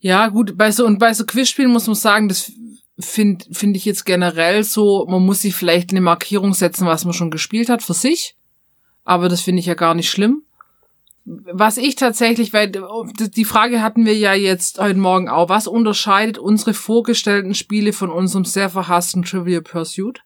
Ja, 0.00 0.28
gut, 0.28 0.56
bei 0.58 0.70
so, 0.70 0.86
und 0.86 0.98
bei 0.98 1.14
so 1.14 1.24
Quizspielen 1.24 1.72
muss 1.72 1.86
man 1.86 1.96
sagen, 1.96 2.28
das 2.28 2.52
finde 2.98 3.46
find 3.52 3.76
ich 3.76 3.86
jetzt 3.86 4.04
generell 4.04 4.64
so, 4.64 5.06
man 5.08 5.24
muss 5.24 5.42
sich 5.42 5.54
vielleicht 5.54 5.90
eine 5.90 6.00
Markierung 6.02 6.52
setzen, 6.52 6.86
was 6.86 7.04
man 7.04 7.14
schon 7.14 7.30
gespielt 7.30 7.70
hat 7.70 7.82
für 7.82 7.94
sich. 7.94 8.36
Aber 9.04 9.28
das 9.28 9.40
finde 9.40 9.60
ich 9.60 9.66
ja 9.66 9.74
gar 9.74 9.94
nicht 9.94 10.10
schlimm. 10.10 10.42
Was 11.24 11.76
ich 11.76 11.96
tatsächlich, 11.96 12.52
weil 12.52 12.72
die 12.72 13.44
Frage 13.44 13.82
hatten 13.82 14.06
wir 14.06 14.16
ja 14.16 14.32
jetzt 14.32 14.80
heute 14.80 14.98
Morgen 14.98 15.28
auch, 15.28 15.48
was 15.48 15.66
unterscheidet 15.66 16.38
unsere 16.38 16.74
vorgestellten 16.74 17.54
Spiele 17.54 17.92
von 17.92 18.10
unserem 18.10 18.44
sehr 18.44 18.70
verhassten 18.70 19.22
Trivial 19.22 19.60
Pursuit? 19.60 20.22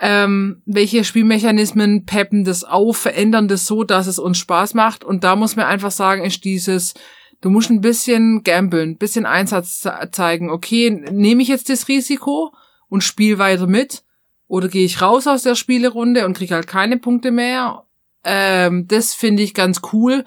Ähm, 0.00 0.62
welche 0.66 1.04
Spielmechanismen 1.04 2.04
peppen 2.06 2.44
das 2.44 2.64
auf, 2.64 2.96
verändern 2.96 3.48
das 3.48 3.66
so, 3.66 3.82
dass 3.84 4.06
es 4.06 4.18
uns 4.18 4.38
Spaß 4.38 4.74
macht? 4.74 5.04
Und 5.04 5.24
da 5.24 5.36
muss 5.36 5.56
man 5.56 5.66
einfach 5.66 5.90
sagen, 5.90 6.24
ist 6.24 6.44
dieses, 6.44 6.94
du 7.40 7.50
musst 7.50 7.70
ein 7.70 7.80
bisschen 7.80 8.42
gambeln, 8.42 8.90
ein 8.90 8.98
bisschen 8.98 9.26
Einsatz 9.26 9.86
zeigen. 10.12 10.50
Okay, 10.50 10.90
nehme 10.90 11.42
ich 11.42 11.48
jetzt 11.48 11.68
das 11.68 11.88
Risiko 11.88 12.52
und 12.88 13.02
spiel 13.04 13.38
weiter 13.38 13.66
mit? 13.66 14.02
Oder 14.46 14.68
gehe 14.68 14.84
ich 14.84 15.02
raus 15.02 15.26
aus 15.26 15.42
der 15.42 15.54
Spielerunde 15.54 16.24
und 16.24 16.36
krieg 16.36 16.50
halt 16.50 16.66
keine 16.66 16.98
Punkte 16.98 17.30
mehr? 17.30 17.84
Ähm, 18.24 18.86
das 18.88 19.14
finde 19.14 19.42
ich 19.42 19.54
ganz 19.54 19.80
cool. 19.92 20.24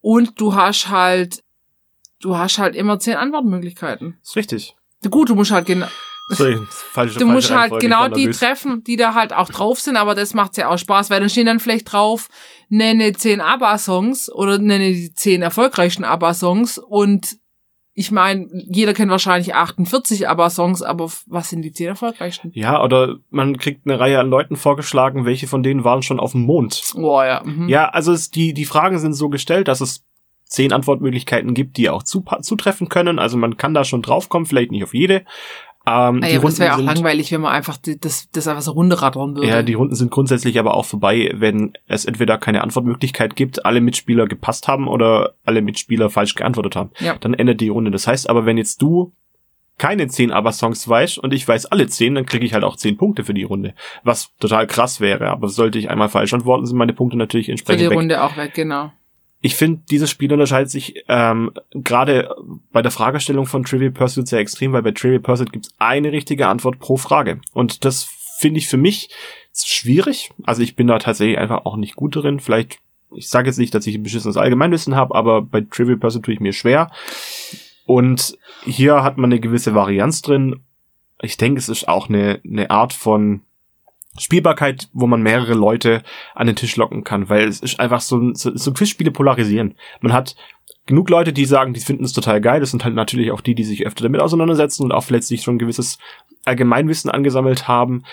Und 0.00 0.40
du 0.40 0.54
hast 0.54 0.88
halt, 0.88 1.42
du 2.20 2.36
hast 2.36 2.58
halt 2.58 2.74
immer 2.74 2.98
zehn 2.98 3.16
Antwortmöglichkeiten. 3.16 4.18
Ist 4.22 4.36
richtig. 4.36 4.76
Gut, 5.10 5.28
du 5.28 5.34
musst 5.34 5.50
halt 5.50 5.66
genau. 5.66 5.88
Sorry, 6.30 6.58
falsche, 6.68 7.18
Du 7.18 7.26
musst 7.26 7.48
falsche 7.48 7.72
halt 7.72 7.80
genau 7.80 8.08
die 8.08 8.28
treffen, 8.28 8.84
die 8.84 8.96
da 8.96 9.14
halt 9.14 9.32
auch 9.32 9.48
drauf 9.48 9.80
sind, 9.80 9.96
aber 9.96 10.14
das 10.14 10.34
macht's 10.34 10.58
ja 10.58 10.68
auch 10.68 10.76
Spaß, 10.76 11.08
weil 11.08 11.20
dann 11.20 11.30
stehen 11.30 11.46
dann 11.46 11.58
vielleicht 11.58 11.90
drauf, 11.90 12.28
nenne 12.68 13.14
zehn 13.14 13.40
ABBA-Songs 13.40 14.30
oder 14.30 14.58
nenne 14.58 14.92
die 14.92 15.14
zehn 15.14 15.40
erfolgreichsten 15.40 16.04
ABBA-Songs 16.04 16.76
und 16.78 17.38
ich 17.98 18.12
meine, 18.12 18.46
jeder 18.52 18.94
kennt 18.94 19.10
wahrscheinlich 19.10 19.56
48 19.56 20.28
ABBA-Songs, 20.28 20.82
aber 20.82 21.10
was 21.26 21.50
sind 21.50 21.62
die 21.62 21.72
zehn 21.72 21.88
erfolgreichsten? 21.88 22.52
Ja, 22.54 22.80
oder 22.80 23.16
man 23.28 23.58
kriegt 23.58 23.88
eine 23.88 23.98
Reihe 23.98 24.20
an 24.20 24.30
Leuten 24.30 24.54
vorgeschlagen, 24.54 25.24
welche 25.24 25.48
von 25.48 25.64
denen 25.64 25.82
waren 25.82 26.02
schon 26.02 26.20
auf 26.20 26.30
dem 26.30 26.42
Mond. 26.42 26.92
Boah, 26.94 27.26
ja. 27.26 27.42
Mhm. 27.44 27.68
Ja, 27.68 27.88
also 27.88 28.12
es, 28.12 28.30
die, 28.30 28.54
die 28.54 28.66
Fragen 28.66 29.00
sind 29.00 29.14
so 29.14 29.28
gestellt, 29.28 29.66
dass 29.66 29.80
es 29.80 30.04
zehn 30.44 30.72
Antwortmöglichkeiten 30.72 31.54
gibt, 31.54 31.76
die 31.76 31.90
auch 31.90 32.04
zu, 32.04 32.24
zutreffen 32.40 32.88
können. 32.88 33.18
Also 33.18 33.36
man 33.36 33.56
kann 33.56 33.74
da 33.74 33.82
schon 33.82 34.02
draufkommen, 34.02 34.46
vielleicht 34.46 34.70
nicht 34.70 34.84
auf 34.84 34.94
jede. 34.94 35.24
Ähm, 35.88 36.20
Ah 36.22 36.28
ja, 36.28 36.38
aber 36.38 36.48
das 36.48 36.58
wäre 36.58 36.72
auch 36.74 36.76
sind, 36.76 36.86
langweilig, 36.86 37.32
wenn 37.32 37.40
man 37.40 37.52
einfach 37.52 37.76
die, 37.76 37.98
das, 37.98 38.28
das 38.30 38.46
einfach 38.46 38.62
so 38.62 38.72
runterrattern 38.72 39.34
würde. 39.34 39.48
Ja, 39.48 39.62
die 39.62 39.74
Runden 39.74 39.94
sind 39.94 40.10
grundsätzlich 40.10 40.58
aber 40.58 40.74
auch 40.74 40.84
vorbei, 40.84 41.32
wenn 41.34 41.72
es 41.86 42.04
entweder 42.04 42.36
keine 42.38 42.62
Antwortmöglichkeit 42.62 43.36
gibt, 43.36 43.64
alle 43.64 43.80
Mitspieler 43.80 44.26
gepasst 44.26 44.68
haben 44.68 44.86
oder 44.88 45.34
alle 45.44 45.62
Mitspieler 45.62 46.10
falsch 46.10 46.34
geantwortet 46.34 46.76
haben. 46.76 46.90
Ja. 46.98 47.16
Dann 47.18 47.34
endet 47.34 47.60
die 47.60 47.68
Runde. 47.68 47.90
Das 47.90 48.06
heißt 48.06 48.28
aber, 48.28 48.46
wenn 48.46 48.58
jetzt 48.58 48.82
du 48.82 49.12
keine 49.78 50.08
zehn 50.08 50.32
ABBA-Songs 50.32 50.88
weißt 50.88 51.18
und 51.18 51.32
ich 51.32 51.46
weiß 51.46 51.66
alle 51.66 51.86
zehn, 51.86 52.16
dann 52.16 52.26
kriege 52.26 52.44
ich 52.44 52.52
halt 52.52 52.64
auch 52.64 52.76
zehn 52.76 52.96
Punkte 52.96 53.24
für 53.24 53.34
die 53.34 53.44
Runde. 53.44 53.74
Was 54.02 54.34
total 54.40 54.66
krass 54.66 55.00
wäre. 55.00 55.28
Aber 55.28 55.48
sollte 55.48 55.78
ich 55.78 55.88
einmal 55.88 56.08
falsch 56.08 56.34
antworten, 56.34 56.66
sind 56.66 56.76
meine 56.76 56.92
Punkte 56.92 57.16
natürlich 57.16 57.46
Für 57.46 57.52
entsprechend 57.52 57.82
die 57.82 57.90
weg. 57.90 57.96
Runde 57.96 58.22
auch 58.22 58.36
weg, 58.36 58.54
genau. 58.54 58.92
Ich 59.40 59.54
finde, 59.54 59.82
dieses 59.88 60.10
Spiel 60.10 60.32
unterscheidet 60.32 60.70
sich 60.70 61.04
ähm, 61.08 61.52
gerade 61.72 62.34
bei 62.72 62.82
der 62.82 62.90
Fragestellung 62.90 63.46
von 63.46 63.64
Trivial 63.64 63.92
Pursuit 63.92 64.26
sehr 64.26 64.40
extrem, 64.40 64.72
weil 64.72 64.82
bei 64.82 64.90
Trivial 64.90 65.20
Pursuit 65.20 65.52
gibt 65.52 65.66
es 65.66 65.74
eine 65.78 66.10
richtige 66.10 66.48
Antwort 66.48 66.80
pro 66.80 66.96
Frage. 66.96 67.40
Und 67.52 67.84
das 67.84 68.08
finde 68.38 68.58
ich 68.58 68.68
für 68.68 68.76
mich 68.76 69.10
schwierig. 69.54 70.30
Also 70.44 70.62
ich 70.62 70.74
bin 70.74 70.88
da 70.88 70.98
tatsächlich 70.98 71.38
einfach 71.38 71.64
auch 71.64 71.76
nicht 71.76 71.94
gut 71.94 72.16
drin. 72.16 72.40
Vielleicht, 72.40 72.78
ich 73.14 73.28
sage 73.28 73.48
jetzt 73.48 73.58
nicht, 73.58 73.74
dass 73.74 73.86
ich 73.86 73.94
ein 73.94 74.02
beschissenes 74.02 74.36
Allgemeinwissen 74.36 74.96
habe, 74.96 75.14
aber 75.14 75.42
bei 75.42 75.60
Trivial 75.60 75.98
Pursuit 75.98 76.24
tue 76.24 76.34
ich 76.34 76.40
mir 76.40 76.52
schwer. 76.52 76.90
Und 77.86 78.36
hier 78.64 79.02
hat 79.02 79.18
man 79.18 79.32
eine 79.32 79.40
gewisse 79.40 79.74
Varianz 79.74 80.20
drin. 80.20 80.64
Ich 81.22 81.36
denke, 81.36 81.58
es 81.58 81.68
ist 81.68 81.88
auch 81.88 82.08
eine, 82.08 82.40
eine 82.44 82.70
Art 82.70 82.92
von 82.92 83.42
Spielbarkeit, 84.16 84.88
wo 84.92 85.06
man 85.06 85.22
mehrere 85.22 85.54
Leute 85.54 86.02
an 86.34 86.46
den 86.46 86.56
Tisch 86.56 86.76
locken 86.76 87.04
kann, 87.04 87.28
weil 87.28 87.46
es 87.46 87.60
ist 87.60 87.78
einfach 87.78 88.00
so, 88.00 88.32
so, 88.34 88.56
so 88.56 88.72
Quizspiele 88.72 89.10
polarisieren. 89.10 89.74
Man 90.00 90.12
hat 90.12 90.34
genug 90.86 91.10
Leute, 91.10 91.32
die 91.32 91.44
sagen, 91.44 91.74
die 91.74 91.80
finden 91.80 92.04
es 92.04 92.12
total 92.12 92.40
geil. 92.40 92.60
Das 92.60 92.70
sind 92.70 92.84
halt 92.84 92.94
natürlich 92.94 93.30
auch 93.30 93.40
die, 93.40 93.54
die 93.54 93.64
sich 93.64 93.86
öfter 93.86 94.02
damit 94.02 94.20
auseinandersetzen 94.20 94.82
und 94.82 94.92
auch 94.92 95.08
letztlich 95.10 95.42
schon 95.42 95.56
ein 95.56 95.60
gewisses 95.60 95.98
Allgemeinwissen 96.44 97.10
angesammelt 97.10 97.68
haben. 97.68 98.04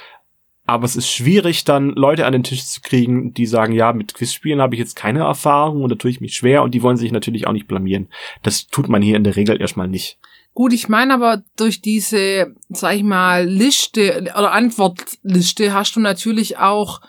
Aber 0.68 0.86
es 0.86 0.96
ist 0.96 1.10
schwierig, 1.12 1.64
dann 1.64 1.92
Leute 1.92 2.26
an 2.26 2.34
den 2.34 2.44
Tisch 2.44 2.66
zu 2.66 2.82
kriegen, 2.82 3.34
die 3.34 3.46
sagen, 3.46 3.74
ja, 3.74 3.94
mit 3.94 4.16
Quizspielen 4.16 4.62
habe 4.62 4.76
ich 4.76 4.80
jetzt 4.80 4.96
keine 4.96 5.20
Erfahrung 5.20 5.84
und 5.84 5.90
da 5.90 5.96
tue 5.96 6.10
ich 6.10 6.22
mich 6.22 6.34
schwer 6.34 6.64
und 6.64 6.74
die 6.74 6.82
wollen 6.82 6.98
sich 6.98 7.12
natürlich 7.12 7.46
auch 7.46 7.54
nicht 7.54 7.68
blamieren. 7.68 8.10
Das 8.42 8.68
tut 8.68 8.90
man 8.90 9.02
hier 9.02 9.16
in 9.16 9.24
der 9.24 9.36
Regel 9.36 9.62
erstmal 9.62 9.88
nicht. 9.88 10.18
Gut, 10.56 10.72
ich 10.72 10.88
meine 10.88 11.14
aber 11.14 11.44
durch 11.58 11.82
diese, 11.82 12.56
sag 12.70 12.96
ich 12.96 13.04
mal, 13.04 13.46
Liste 13.46 14.22
oder 14.22 14.54
Antwortliste 14.54 15.74
hast 15.74 15.98
du 15.98 16.00
natürlich 16.00 16.58
auch, 16.58 17.02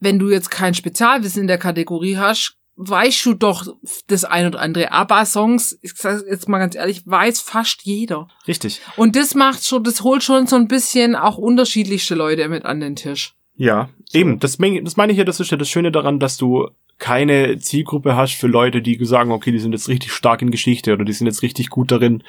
wenn 0.00 0.18
du 0.18 0.30
jetzt 0.30 0.50
kein 0.50 0.74
Spezialwissen 0.74 1.42
in 1.42 1.46
der 1.46 1.58
Kategorie 1.58 2.16
hast, 2.16 2.56
weißt 2.74 3.24
du 3.24 3.34
doch 3.34 3.68
das 4.08 4.24
ein 4.24 4.48
oder 4.48 4.60
andere. 4.60 4.90
ABBA-Songs, 4.90 5.78
ich 5.80 5.92
sag 5.94 6.24
jetzt 6.28 6.48
mal 6.48 6.58
ganz 6.58 6.74
ehrlich, 6.74 7.06
weiß 7.06 7.40
fast 7.40 7.82
jeder. 7.84 8.26
Richtig. 8.48 8.80
Und 8.96 9.14
das 9.14 9.36
macht 9.36 9.64
schon, 9.64 9.84
das 9.84 10.02
holt 10.02 10.24
schon 10.24 10.48
so 10.48 10.56
ein 10.56 10.66
bisschen 10.66 11.14
auch 11.14 11.38
unterschiedlichste 11.38 12.16
Leute 12.16 12.48
mit 12.48 12.64
an 12.64 12.80
den 12.80 12.96
Tisch. 12.96 13.36
Ja, 13.54 13.90
eben. 14.12 14.40
Das, 14.40 14.58
das 14.58 14.96
meine 14.96 15.12
ich 15.12 15.18
ja, 15.18 15.24
das 15.24 15.38
ist 15.38 15.52
ja 15.52 15.56
das 15.56 15.70
Schöne 15.70 15.92
daran, 15.92 16.18
dass 16.18 16.36
du 16.36 16.68
keine 16.98 17.58
Zielgruppe 17.58 18.16
hast 18.16 18.34
für 18.34 18.46
Leute, 18.46 18.80
die 18.80 18.98
sagen, 19.04 19.30
okay, 19.30 19.52
die 19.52 19.58
sind 19.58 19.72
jetzt 19.72 19.88
richtig 19.88 20.12
stark 20.12 20.42
in 20.42 20.50
Geschichte 20.50 20.92
oder 20.92 21.04
die 21.04 21.12
sind 21.12 21.26
jetzt 21.26 21.42
richtig 21.42 21.68
gut 21.68 21.90
darin, 21.90 22.22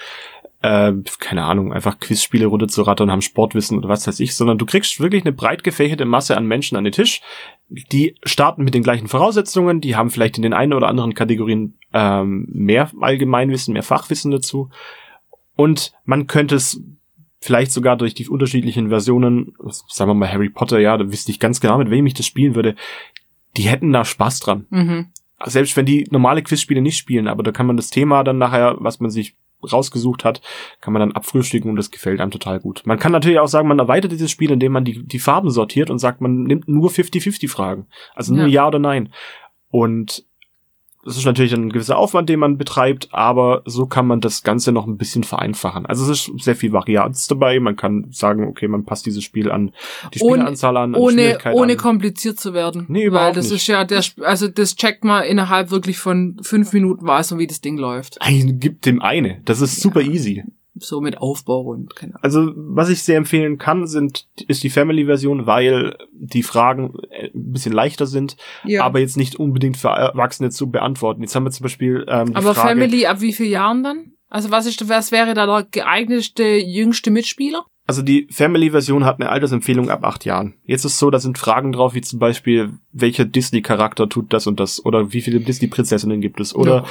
äh, 0.62 0.92
keine 1.20 1.44
Ahnung, 1.44 1.72
einfach 1.72 2.00
Quizspiele 2.00 2.48
runterzurattern, 2.48 3.12
haben 3.12 3.22
Sportwissen 3.22 3.78
oder 3.78 3.90
was 3.90 4.08
weiß 4.08 4.20
ich, 4.20 4.36
sondern 4.36 4.58
du 4.58 4.66
kriegst 4.66 5.00
wirklich 5.00 5.24
eine 5.24 5.32
breit 5.32 5.64
gefächerte 5.64 6.06
Masse 6.06 6.36
an 6.36 6.48
Menschen 6.48 6.78
an 6.78 6.84
den 6.84 6.94
Tisch, 6.94 7.22
die 7.70 8.16
starten 8.24 8.64
mit 8.64 8.74
den 8.74 8.84
gleichen 8.84 9.08
Voraussetzungen, 9.08 9.82
die 9.82 9.96
haben 9.96 10.10
vielleicht 10.10 10.38
in 10.38 10.44
den 10.44 10.54
einen 10.54 10.74
oder 10.74 10.88
anderen 10.88 11.14
Kategorien 11.14 11.76
ähm, 11.94 12.48
mehr 12.52 12.90
Allgemeinwissen, 13.00 13.74
mehr 13.74 13.84
Fachwissen 13.84 14.32
dazu. 14.32 14.70
Und 15.56 15.94
man 16.06 16.28
könnte 16.28 16.56
es 16.56 16.82
vielleicht 17.40 17.72
sogar 17.72 17.98
durch 17.98 18.14
die 18.14 18.28
unterschiedlichen 18.28 18.90
Versionen, 18.90 19.54
sagen 19.88 20.10
wir 20.10 20.16
mal 20.16 20.32
Harry 20.32 20.50
Potter, 20.50 20.80
ja, 20.80 20.98
da 20.98 21.12
wüsste 21.12 21.32
ich 21.32 21.40
ganz 21.40 21.62
genau, 21.62 21.78
mit 21.78 21.90
wem 21.90 22.06
ich 22.06 22.14
das 22.14 22.26
spielen 22.26 22.56
würde, 22.56 22.76
die 23.58 23.64
hätten 23.64 23.92
da 23.92 24.06
Spaß 24.06 24.40
dran. 24.40 24.66
Mhm. 24.70 25.08
Selbst 25.46 25.78
wenn 25.78 25.86
die 25.86 26.08
normale 26.10 26.42
Quizspiele 26.42 26.82
nicht 26.82 26.98
spielen, 26.98 27.28
aber 27.28 27.44
da 27.44 27.52
kann 27.52 27.68
man 27.68 27.78
das 27.78 27.90
Thema 27.90 28.24
dann 28.24 28.38
nachher, 28.38 28.76
was 28.80 29.00
man 29.00 29.12
sich 29.12 29.36
rausgesucht 29.72 30.24
hat, 30.24 30.42
kann 30.82 30.94
man 30.94 31.00
dann 31.00 31.12
abfrühstücken 31.14 31.70
und 31.70 31.76
das 31.78 31.92
gefällt 31.92 32.22
einem 32.22 32.32
total 32.32 32.60
gut. 32.60 32.84
Man 32.86 33.00
kann 33.00 33.12
natürlich 33.12 33.40
auch 33.40 33.48
sagen, 33.48 33.68
man 33.68 33.80
erweitert 33.80 34.12
dieses 34.12 34.30
Spiel, 34.32 34.52
indem 34.52 34.72
man 34.72 34.86
die, 34.86 35.04
die 35.06 35.20
Farben 35.20 35.50
sortiert 35.50 35.90
und 35.90 36.00
sagt, 36.00 36.22
man 36.22 36.44
nimmt 36.44 36.68
nur 36.68 36.90
50-50 36.90 37.50
Fragen. 37.50 37.88
Also 38.14 38.34
nur 38.34 38.46
Ja. 38.46 38.64
ja 38.64 38.68
oder 38.68 38.80
nein. 38.80 39.12
Und 39.70 40.27
das 41.08 41.16
ist 41.16 41.24
natürlich 41.26 41.54
ein 41.54 41.70
gewisser 41.70 41.98
Aufwand, 41.98 42.28
den 42.28 42.40
man 42.40 42.58
betreibt, 42.58 43.08
aber 43.14 43.62
so 43.64 43.86
kann 43.86 44.08
man 44.08 44.20
das 44.20 44.44
Ganze 44.44 44.74
noch 44.74 44.86
ein 44.86 44.98
bisschen 44.98 45.24
vereinfachen. 45.24 45.86
Also 45.86 46.12
es 46.12 46.28
ist 46.28 46.44
sehr 46.44 46.56
viel 46.58 46.74
Varianz 46.74 47.28
dabei. 47.28 47.62
Man 47.62 47.78
kann 47.78 48.08
sagen, 48.12 48.46
okay, 48.46 48.68
man 48.68 48.84
passt 48.84 49.06
dieses 49.06 49.24
Spiel 49.24 49.50
an 49.50 49.72
die 50.14 50.20
Spielanzahl 50.20 50.76
an, 50.76 50.96
an 50.96 51.02
Ohne, 51.02 51.38
ohne 51.54 51.72
an. 51.74 51.78
kompliziert 51.78 52.42
zu 52.42 52.54
werden. 52.54 52.86
Nee, 52.90 53.04
Weil 53.04 53.08
überhaupt 53.08 53.38
das 53.38 53.46
nicht. 53.52 53.62
ist 53.62 53.68
ja 53.68 53.86
der, 53.86 54.04
also 54.22 54.50
das 54.50 54.76
checkt 54.76 55.06
man 55.06 55.24
innerhalb 55.24 55.72
wirklich 55.72 55.98
von 55.98 56.38
fünf 56.42 56.74
Minuten 56.74 57.08
weiß 57.08 57.32
man, 57.32 57.40
wie 57.40 57.48
das 57.48 57.62
Ding 57.62 57.78
läuft. 57.78 58.22
Ein, 58.22 58.60
gibt 58.60 58.86
dem 58.86 59.02
eine. 59.02 59.42
Das 59.46 59.62
ist 59.62 59.80
super 59.80 60.02
easy. 60.02 60.44
So 60.80 61.02
mit 61.02 61.18
Aufbau 61.18 61.62
und 61.62 61.96
keine 61.96 62.14
Ahnung. 62.14 62.24
Also, 62.24 62.52
was 62.56 62.90
ich 62.90 63.04
sehr 63.04 63.18
empfehlen 63.18 63.58
kann, 63.58 63.88
sind, 63.88 64.28
ist 64.48 64.64
die 64.64 64.70
Family-Version, 64.70 65.46
weil 65.46 65.98
die 66.14 66.44
Fragen 66.44 66.94
äh, 67.10 67.28
ein 67.34 67.52
bisschen 67.54 67.74
leichter 67.74 68.06
sind, 68.06 68.38
Ja. 68.64 68.84
aber 68.84 69.00
jetzt 69.00 69.18
nicht 69.18 69.36
unbedingt 69.38 69.78
für 69.78 69.90
Erwachsene 69.90 70.50
zu 70.50 70.70
beantworten. 70.70 71.22
Jetzt 71.22 71.36
haben 71.36 71.44
wir 71.46 71.52
zum 71.52 71.64
Beispiel 71.64 72.06
ähm, 72.08 72.28
die 72.28 72.36
Aber 72.36 72.54
Frage, 72.54 72.70
Family 72.80 73.06
ab 73.06 73.22
wie 73.22 73.34
vielen 73.34 73.52
Jahren 73.52 73.84
dann? 73.84 74.12
Also 74.30 74.52
was 74.52 74.66
ist, 74.66 74.90
was 74.90 75.12
wäre 75.12 75.34
da 75.34 75.46
der 75.46 75.68
geeignete 75.72 76.44
jüngste 76.44 77.12
Mitspieler? 77.12 77.66
also 77.90 78.02
die 78.02 78.28
Family-Version 78.30 79.06
hat 79.06 79.22
eine 79.22 79.30
Altersempfehlung 79.30 79.90
ab 79.90 80.04
acht 80.04 80.26
Jahren. 80.26 80.56
Jetzt 80.66 80.84
ist 80.84 81.00
so, 81.00 81.10
da 81.10 81.20
sind 81.22 81.38
Fragen 81.38 81.72
drauf, 81.72 81.94
wie 81.94 82.02
zum 82.02 82.20
Beispiel, 82.20 82.74
welcher 82.92 83.24
Disney-Charakter 83.24 84.10
tut 84.10 84.34
das 84.34 84.46
und 84.46 84.60
das, 84.60 84.84
oder 84.86 85.14
wie 85.14 85.22
viele 85.22 85.40
Disney-Prinzessinnen 85.40 86.20
gibt 86.20 86.42
es, 86.42 86.54
oder 86.54 86.84
wel- 86.84 86.88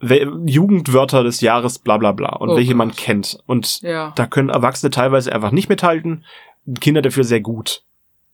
Jugendwörter 0.00 1.24
des 1.24 1.40
Jahres, 1.40 1.78
bla 1.78 1.96
bla 1.96 2.12
bla, 2.12 2.36
und 2.36 2.50
Oh 2.50 2.56
welche 2.56 2.74
man 2.74 2.88
Gott. 2.88 2.98
kennt. 2.98 3.38
Und 3.46 3.80
Ja, 3.82 4.12
da 4.14 4.26
können 4.26 4.48
Erwachsene 4.48 4.90
teilweise 4.90 5.32
einfach 5.32 5.50
nicht 5.50 5.68
mithalten, 5.68 6.24
Kinder 6.80 7.02
dafür 7.02 7.24
sehr 7.24 7.40
gut. 7.40 7.82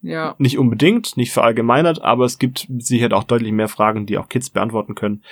ja. 0.03 0.35
Nicht 0.39 0.59
unbedingt, 0.59 1.17
nicht 1.17 1.33
verallgemeinert, 1.33 2.03
aber 2.03 2.25
es 2.27 2.39
gibt 2.39 2.67
sicher 2.79 3.11
auch 3.13 3.25
deutlich 3.25 3.53
mehr 3.53 3.69
Fragen, 3.69 4.05
die 4.07 4.19
auch 4.19 4.29
Kids 4.29 4.51
beantworten 4.51 4.95
können. 4.95 5.23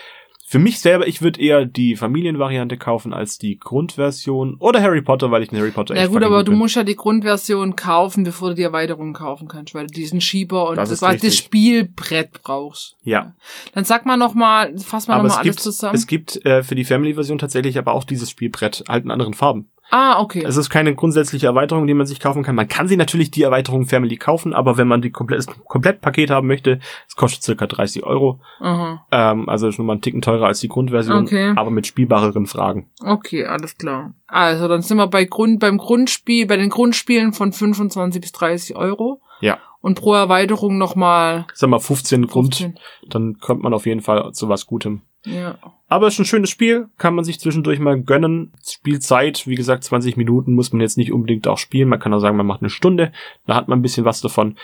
Für 0.44 0.58
mich 0.58 0.80
selber, 0.80 1.06
ich 1.06 1.22
würde 1.22 1.40
eher 1.40 1.64
die 1.64 1.96
Familienvariante 1.96 2.76
kaufen 2.76 3.14
als 3.14 3.38
die 3.38 3.58
Grundversion 3.58 4.56
oder 4.58 4.82
Harry 4.82 5.00
Potter, 5.00 5.30
weil 5.30 5.42
ich 5.42 5.48
den 5.48 5.58
Harry 5.58 5.70
Potter 5.70 5.94
Ja 5.94 6.02
echt 6.02 6.10
gut, 6.10 6.20
fucking 6.20 6.34
aber 6.34 6.44
du 6.44 6.50
bin. 6.52 6.58
musst 6.58 6.76
ja 6.76 6.84
die 6.84 6.96
Grundversion 6.96 7.74
kaufen, 7.76 8.24
bevor 8.24 8.50
du 8.50 8.56
die 8.56 8.62
Erweiterung 8.62 9.12
kaufen 9.14 9.48
kannst, 9.48 9.74
weil 9.74 9.86
du 9.86 9.94
diesen 9.94 10.20
Schieber 10.20 10.68
und 10.68 10.76
Das 10.76 10.90
das, 10.90 11.00
was 11.00 11.20
das. 11.22 11.36
Spielbrett 11.36 12.32
brauchst. 12.42 12.96
Ja, 13.02 13.34
Dann 13.74 13.84
sag 13.84 14.04
mal 14.04 14.16
noch 14.16 14.34
mal, 14.34 14.76
fass 14.78 15.08
mal 15.08 15.14
aber 15.14 15.22
noch 15.24 15.30
es 15.30 15.36
mal 15.36 15.40
alles 15.42 15.56
gibt, 15.56 15.60
zusammen. 15.60 15.94
es 15.94 16.06
gibt 16.06 16.44
äh, 16.44 16.62
für 16.62 16.74
die 16.74 16.84
Family-Version 16.84 17.38
tatsächlich 17.38 17.78
aber 17.78 17.92
auch 17.94 18.04
dieses 18.04 18.28
Spielbrett, 18.30 18.84
halt 18.88 19.04
in 19.04 19.10
anderen 19.10 19.34
Farben. 19.34 19.70
Ah, 19.94 20.20
okay. 20.20 20.42
Es 20.46 20.56
ist 20.56 20.70
keine 20.70 20.94
grundsätzliche 20.94 21.44
Erweiterung, 21.46 21.86
die 21.86 21.92
man 21.92 22.06
sich 22.06 22.18
kaufen 22.18 22.42
kann. 22.42 22.54
Man 22.54 22.66
kann 22.66 22.88
sie 22.88 22.96
natürlich 22.96 23.30
die 23.30 23.42
Erweiterung 23.42 23.84
Family 23.84 24.16
kaufen, 24.16 24.54
aber 24.54 24.78
wenn 24.78 24.88
man 24.88 25.02
die 25.02 25.10
komplett, 25.10 25.40
das 25.40 25.46
Komplettpaket 25.66 26.30
haben 26.30 26.46
möchte, 26.46 26.78
es 27.06 27.14
kostet 27.14 27.42
circa 27.42 27.66
30 27.66 28.02
Euro. 28.02 28.40
Aha. 28.60 29.04
Ähm, 29.10 29.50
also 29.50 29.68
ist 29.68 29.78
mal 29.78 29.92
einen 29.92 30.00
Ticken 30.00 30.22
teurer 30.22 30.46
als 30.46 30.60
die 30.60 30.68
Grundversion, 30.68 31.24
Okay. 31.24 31.52
aber 31.56 31.70
mit 31.70 31.86
spielbareren 31.86 32.46
Fragen. 32.46 32.90
Okay, 33.04 33.44
alles 33.44 33.76
klar. 33.76 34.14
Also, 34.28 34.66
dann 34.66 34.80
sind 34.80 34.96
wir 34.96 35.08
bei 35.08 35.26
Grund, 35.26 35.60
beim 35.60 35.76
Grundspiel, 35.76 36.46
bei 36.46 36.56
den 36.56 36.70
Grundspielen 36.70 37.34
von 37.34 37.52
25 37.52 38.22
bis 38.22 38.32
30 38.32 38.76
Euro. 38.76 39.20
Ja. 39.42 39.58
Und 39.82 40.00
pro 40.00 40.14
Erweiterung 40.14 40.78
nochmal 40.78 41.44
Sag 41.52 41.68
mal 41.68 41.80
15 41.80 42.28
Grund, 42.28 42.54
15. 42.56 42.78
dann 43.10 43.36
kommt 43.40 43.62
man 43.62 43.74
auf 43.74 43.84
jeden 43.84 44.00
Fall 44.00 44.32
zu 44.32 44.48
was 44.48 44.66
Gutem. 44.66 45.02
Ja. 45.24 45.58
Aber 45.88 46.06
es 46.06 46.14
ist 46.14 46.20
ein 46.20 46.24
schönes 46.24 46.50
Spiel, 46.50 46.88
kann 46.98 47.14
man 47.14 47.24
sich 47.24 47.38
zwischendurch 47.38 47.78
mal 47.78 48.00
gönnen. 48.00 48.52
Spielzeit, 48.66 49.46
wie 49.46 49.54
gesagt, 49.54 49.84
20 49.84 50.16
Minuten 50.16 50.54
muss 50.54 50.72
man 50.72 50.80
jetzt 50.80 50.96
nicht 50.96 51.12
unbedingt 51.12 51.46
auch 51.46 51.58
spielen. 51.58 51.88
Man 51.88 52.00
kann 52.00 52.12
auch 52.12 52.18
sagen, 52.18 52.36
man 52.36 52.46
macht 52.46 52.62
eine 52.62 52.70
Stunde, 52.70 53.12
da 53.46 53.54
hat 53.54 53.68
man 53.68 53.78
ein 53.78 53.82
bisschen 53.82 54.04
was 54.04 54.20
davon. 54.20 54.56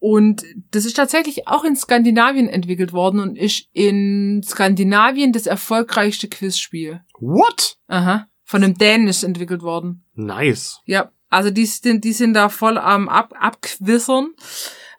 und 0.00 0.42
das 0.72 0.84
ist 0.84 0.96
tatsächlich 0.96 1.46
auch 1.46 1.62
in 1.62 1.76
Skandinavien 1.76 2.48
entwickelt 2.48 2.92
worden 2.92 3.20
und 3.20 3.38
ist 3.38 3.68
in 3.72 4.42
Skandinavien 4.44 5.32
das 5.32 5.46
erfolgreichste 5.46 6.26
Quizspiel. 6.26 7.02
What? 7.20 7.76
Aha. 7.86 8.26
Von 8.42 8.64
einem 8.64 8.74
Dänisch 8.76 9.22
entwickelt 9.22 9.62
worden. 9.62 10.04
Nice. 10.14 10.80
Ja, 10.86 11.12
also 11.28 11.52
die 11.52 11.66
sind, 11.66 12.02
die 12.02 12.12
sind 12.12 12.34
da 12.34 12.48
voll 12.48 12.78
am 12.78 13.08
Ab 13.08 13.32
Abquissern. 13.38 14.30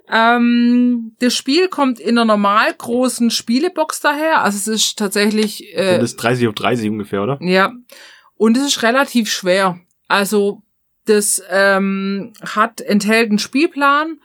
Ähm, 0.09 1.17
das 1.19 1.35
Spiel 1.35 1.67
kommt 1.67 1.99
in 1.99 2.17
einer 2.17 2.23
normal 2.23 2.73
großen 2.77 3.29
Spielebox 3.29 3.99
daher. 3.99 4.41
Also 4.41 4.55
es 4.57 4.67
ist 4.67 4.97
tatsächlich, 4.97 5.75
äh, 5.75 5.97
das 5.97 6.11
ist 6.11 6.15
30 6.15 6.47
auf 6.47 6.55
30 6.55 6.89
ungefähr, 6.89 7.23
oder? 7.23 7.39
ja. 7.41 7.73
Und 8.41 8.57
es 8.57 8.65
ist 8.65 8.81
relativ 8.81 9.31
schwer. 9.31 9.79
Also 10.07 10.63
das 11.05 11.43
ähm, 11.51 12.33
hat 12.41 12.81
enthält 12.81 13.29
einen 13.29 13.37
Spielplan, 13.37 14.19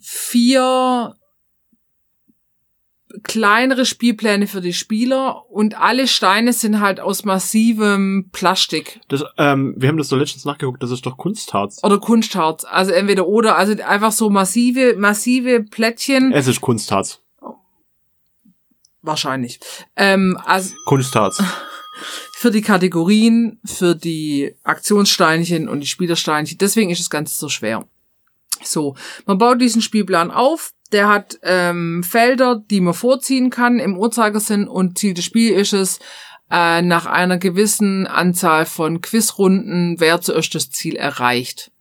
vier 0.00 1.14
kleinere 3.22 3.86
Spielpläne 3.86 4.48
für 4.48 4.60
die 4.60 4.72
Spieler 4.72 5.48
und 5.48 5.80
alle 5.80 6.08
Steine 6.08 6.52
sind 6.52 6.80
halt 6.80 6.98
aus 6.98 7.24
massivem 7.24 8.30
Plastik. 8.32 8.98
Das, 9.06 9.22
ähm, 9.38 9.74
wir 9.76 9.88
haben 9.88 9.98
das 9.98 10.08
so 10.08 10.16
letztens 10.16 10.44
nachgeguckt, 10.44 10.82
das 10.82 10.90
ist 10.90 11.06
doch 11.06 11.16
Kunstharz. 11.16 11.78
Oder 11.84 12.00
Kunstharz. 12.00 12.64
Also 12.64 12.90
entweder 12.90 13.28
oder, 13.28 13.56
also 13.56 13.80
einfach 13.84 14.10
so 14.10 14.30
massive, 14.30 14.96
massive 14.96 15.62
Plättchen. 15.62 16.32
Es 16.32 16.48
ist 16.48 16.60
Kunstharz. 16.60 17.20
Wahrscheinlich. 19.00 19.60
Ähm, 19.94 20.36
also 20.44 20.74
Kunstharz. 20.86 21.40
für 22.32 22.50
die 22.50 22.62
Kategorien, 22.62 23.60
für 23.64 23.94
die 23.94 24.54
Aktionssteinchen 24.62 25.68
und 25.68 25.80
die 25.80 25.86
Spielersteinchen. 25.86 26.58
Deswegen 26.58 26.90
ist 26.90 27.00
das 27.00 27.10
Ganze 27.10 27.36
so 27.36 27.48
schwer. 27.48 27.86
So, 28.62 28.96
man 29.26 29.38
baut 29.38 29.60
diesen 29.60 29.82
Spielplan 29.82 30.30
auf. 30.30 30.72
Der 30.92 31.08
hat 31.08 31.38
ähm, 31.42 32.04
Felder, 32.04 32.62
die 32.70 32.80
man 32.80 32.94
vorziehen 32.94 33.50
kann 33.50 33.80
im 33.80 33.96
Uhrzeigersinn 33.96 34.68
und 34.68 34.98
Ziel 34.98 35.14
des 35.14 35.24
Spiels 35.24 35.72
ist 35.72 35.72
es, 35.72 35.98
äh, 36.50 36.80
nach 36.82 37.06
einer 37.06 37.38
gewissen 37.38 38.06
Anzahl 38.06 38.66
von 38.66 39.00
Quizrunden, 39.00 39.96
wer 39.98 40.20
zuerst 40.20 40.54
das 40.54 40.70
Ziel 40.70 40.94
erreicht. 40.94 41.72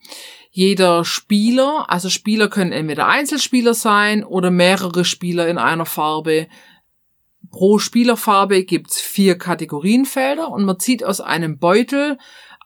Jeder 0.49 1.03
Spieler, 1.03 1.85
also 1.89 2.09
Spieler 2.09 2.47
können 2.47 2.71
entweder 2.71 3.07
Einzelspieler 3.07 3.73
sein 3.73 4.23
oder 4.23 4.51
mehrere 4.51 5.03
Spieler 5.03 5.47
in 5.49 5.57
einer 5.57 5.85
Farbe. 5.85 6.47
Pro 7.55 7.79
Spielerfarbe 7.79 8.65
gibt's 8.65 8.99
vier 8.99 9.37
Kategorienfelder 9.37 10.51
und 10.51 10.65
man 10.65 10.77
zieht 10.77 11.05
aus 11.05 11.21
einem 11.21 11.57
Beutel 11.57 12.17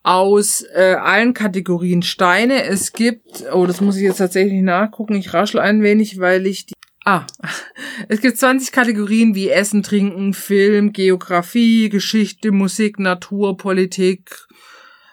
aus 0.01 0.65
äh, 0.73 0.95
allen 0.95 1.35
Kategorien 1.35 2.01
Steine. 2.01 2.63
Es 2.63 2.91
gibt, 2.91 3.45
oh, 3.53 3.67
das 3.67 3.81
muss 3.81 3.97
ich 3.97 4.01
jetzt 4.01 4.17
tatsächlich 4.17 4.63
nachgucken, 4.63 5.13
ich 5.13 5.31
raschel 5.31 5.59
ein 5.59 5.83
wenig, 5.83 6.19
weil 6.19 6.47
ich 6.47 6.65
die. 6.65 6.73
Ah, 7.05 7.27
es 8.07 8.19
gibt 8.19 8.39
20 8.39 8.71
Kategorien 8.71 9.35
wie 9.35 9.49
Essen, 9.49 9.83
Trinken, 9.83 10.33
Film, 10.33 10.91
Geografie, 10.91 11.89
Geschichte, 11.89 12.51
Musik, 12.51 12.97
Natur, 12.97 13.57
Politik, 13.57 14.47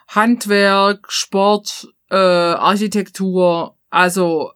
Handwerk, 0.07 1.11
Sport, 1.11 1.93
äh, 2.09 2.15
Architektur, 2.15 3.77
also 3.91 4.53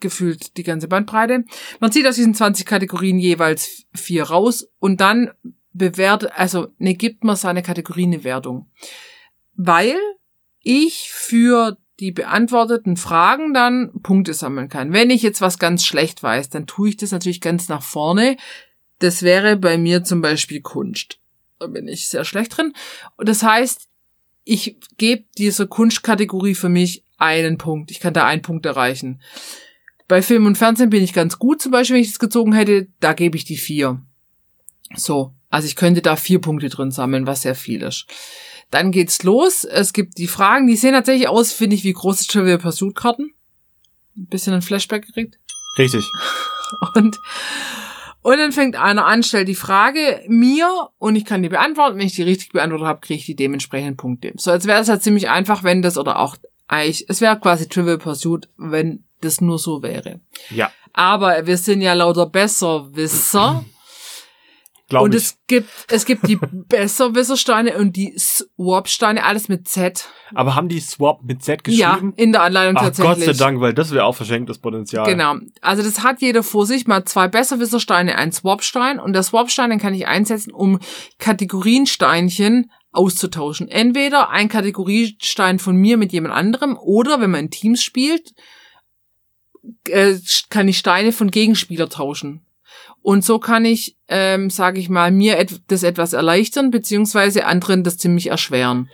gefühlt 0.00 0.56
die 0.56 0.62
ganze 0.62 0.88
Bandbreite. 0.88 1.44
Man 1.80 1.92
zieht 1.92 2.06
aus 2.06 2.16
diesen 2.16 2.34
20 2.34 2.66
Kategorien 2.66 3.18
jeweils 3.18 3.84
vier 3.94 4.24
raus 4.24 4.68
und 4.78 5.00
dann 5.00 5.30
bewertet, 5.72 6.32
also 6.34 6.68
ne, 6.78 6.94
gibt 6.94 7.24
man 7.24 7.36
seine 7.36 7.62
Kategorie 7.62 8.04
eine 8.04 8.24
Wertung. 8.24 8.70
Weil 9.54 9.96
ich 10.62 11.10
für 11.10 11.78
die 12.00 12.12
beantworteten 12.12 12.96
Fragen 12.96 13.52
dann 13.52 13.92
Punkte 14.02 14.34
sammeln 14.34 14.68
kann. 14.68 14.92
Wenn 14.92 15.10
ich 15.10 15.22
jetzt 15.22 15.42
was 15.42 15.58
ganz 15.58 15.84
schlecht 15.84 16.22
weiß, 16.22 16.48
dann 16.48 16.66
tue 16.66 16.88
ich 16.88 16.96
das 16.96 17.12
natürlich 17.12 17.40
ganz 17.40 17.68
nach 17.68 17.82
vorne. 17.82 18.36
Das 18.98 19.22
wäre 19.22 19.56
bei 19.56 19.76
mir 19.76 20.02
zum 20.02 20.22
Beispiel 20.22 20.62
Kunst. 20.62 21.18
Da 21.58 21.66
bin 21.66 21.88
ich 21.88 22.08
sehr 22.08 22.24
schlecht 22.24 22.56
drin. 22.56 22.72
Und 23.16 23.28
das 23.28 23.42
heißt, 23.42 23.88
ich 24.44 24.78
gebe 24.96 25.24
dieser 25.36 25.66
Kunstkategorie 25.66 26.54
für 26.54 26.70
mich 26.70 27.04
einen 27.18 27.58
Punkt. 27.58 27.90
Ich 27.90 28.00
kann 28.00 28.14
da 28.14 28.26
einen 28.26 28.42
Punkt 28.42 28.64
erreichen. 28.64 29.20
Bei 30.10 30.22
Film 30.22 30.46
und 30.46 30.58
Fernsehen 30.58 30.90
bin 30.90 31.04
ich 31.04 31.12
ganz 31.12 31.38
gut, 31.38 31.62
zum 31.62 31.70
Beispiel, 31.70 31.94
wenn 31.94 32.02
ich 32.02 32.10
das 32.10 32.18
gezogen 32.18 32.52
hätte, 32.52 32.88
da 32.98 33.12
gebe 33.12 33.36
ich 33.36 33.44
die 33.44 33.56
vier. 33.56 34.02
So, 34.96 35.34
also 35.50 35.68
ich 35.68 35.76
könnte 35.76 36.02
da 36.02 36.16
vier 36.16 36.40
Punkte 36.40 36.68
drin 36.68 36.90
sammeln, 36.90 37.28
was 37.28 37.42
sehr 37.42 37.54
viel 37.54 37.80
ist. 37.82 38.06
Dann 38.72 38.90
geht's 38.90 39.22
los. 39.22 39.62
Es 39.62 39.92
gibt 39.92 40.18
die 40.18 40.26
Fragen, 40.26 40.66
die 40.66 40.74
sehen 40.74 40.94
tatsächlich 40.94 41.28
aus, 41.28 41.52
finde 41.52 41.76
ich, 41.76 41.84
wie 41.84 41.92
große 41.92 42.26
Trivial 42.26 42.58
Pursuit 42.58 42.96
Karten. 42.96 43.30
Ein 44.16 44.26
bisschen 44.26 44.52
ein 44.52 44.62
Flashback 44.62 45.06
gekriegt. 45.06 45.38
Richtig. 45.78 46.04
Und, 46.96 47.16
und 48.22 48.38
dann 48.38 48.50
fängt 48.50 48.74
einer 48.74 49.06
an, 49.06 49.22
stellt 49.22 49.46
die 49.46 49.54
Frage 49.54 50.22
mir 50.28 50.88
und 50.98 51.16
ich 51.16 51.24
kann 51.24 51.42
die 51.42 51.48
beantworten. 51.48 51.98
Wenn 51.98 52.06
ich 52.06 52.14
die 52.14 52.22
richtig 52.22 52.50
beantwortet 52.50 52.86
habe, 52.86 53.00
kriege 53.00 53.18
ich 53.18 53.26
die 53.26 53.34
dementsprechenden 53.34 53.96
Punkte. 53.96 54.32
So, 54.36 54.50
als 54.52 54.66
wäre 54.66 54.80
es 54.80 54.88
halt 54.88 55.02
ziemlich 55.02 55.28
einfach, 55.28 55.64
wenn 55.64 55.82
das 55.82 55.98
oder 55.98 56.18
auch 56.18 56.36
eigentlich, 56.68 57.06
es 57.08 57.20
wäre 57.20 57.40
quasi 57.40 57.68
Trivial 57.68 57.98
Pursuit, 57.98 58.48
wenn 58.56 59.04
das 59.20 59.40
nur 59.40 59.58
so 59.58 59.82
wäre. 59.82 60.20
Ja. 60.50 60.70
Aber 60.92 61.46
wir 61.46 61.56
sind 61.56 61.80
ja 61.82 61.92
lauter 61.94 62.26
Besserwisser. 62.26 63.64
Glaub 64.88 65.04
und 65.04 65.14
ich. 65.14 65.22
es 65.22 65.38
gibt, 65.46 65.68
es 65.88 66.04
gibt 66.04 66.26
die 66.26 66.36
Besserwissersteine 66.68 67.76
und 67.78 67.94
die 67.94 68.12
Swap-Steine, 68.18 69.24
alles 69.24 69.48
mit 69.48 69.68
Z. 69.68 70.08
Aber 70.34 70.56
haben 70.56 70.68
die 70.68 70.80
Swap 70.80 71.22
mit 71.22 71.44
Z 71.44 71.60
Ja, 71.68 71.92
geschrieben? 71.94 72.12
in 72.16 72.32
der 72.32 72.42
Anleitung 72.42 72.76
Ach 72.76 72.82
tatsächlich. 72.82 73.26
Gott 73.26 73.36
sei 73.36 73.44
Dank, 73.44 73.60
weil 73.60 73.72
das 73.72 73.92
wäre 73.92 74.04
auch 74.04 74.16
verschenktes 74.16 74.58
Potenzial. 74.58 75.06
Genau. 75.06 75.36
Also 75.60 75.84
das 75.84 76.02
hat 76.02 76.20
jeder 76.20 76.42
vor 76.42 76.66
sich. 76.66 76.88
Mal 76.88 77.04
zwei 77.04 77.28
Besserwissersteine, 77.28 78.16
ein 78.16 78.32
Swapstein. 78.32 78.98
Und 78.98 79.12
der 79.12 79.22
Swapstein, 79.22 79.70
den 79.70 79.78
kann 79.78 79.94
ich 79.94 80.08
einsetzen, 80.08 80.52
um 80.52 80.80
Kategoriensteinchen 81.18 82.70
auszutauschen. 82.92 83.68
Entweder 83.68 84.30
ein 84.30 84.48
Kategoriestein 84.48 85.60
von 85.60 85.76
mir 85.76 85.96
mit 85.96 86.12
jemand 86.12 86.34
anderem 86.34 86.76
oder 86.76 87.20
wenn 87.20 87.30
man 87.30 87.44
in 87.44 87.50
Teams 87.50 87.82
spielt, 87.82 88.32
äh, 89.88 90.14
kann 90.48 90.68
ich 90.68 90.78
Steine 90.78 91.12
von 91.12 91.30
Gegenspieler 91.30 91.88
tauschen. 91.88 92.42
Und 93.02 93.24
so 93.24 93.38
kann 93.38 93.64
ich, 93.64 93.96
ähm, 94.08 94.50
sage 94.50 94.78
ich 94.78 94.88
mal, 94.88 95.10
mir 95.10 95.38
et 95.38 95.60
das 95.68 95.82
etwas 95.82 96.12
erleichtern, 96.12 96.70
beziehungsweise 96.70 97.46
anderen 97.46 97.82
das 97.82 97.96
ziemlich 97.96 98.26
erschweren. 98.26 98.90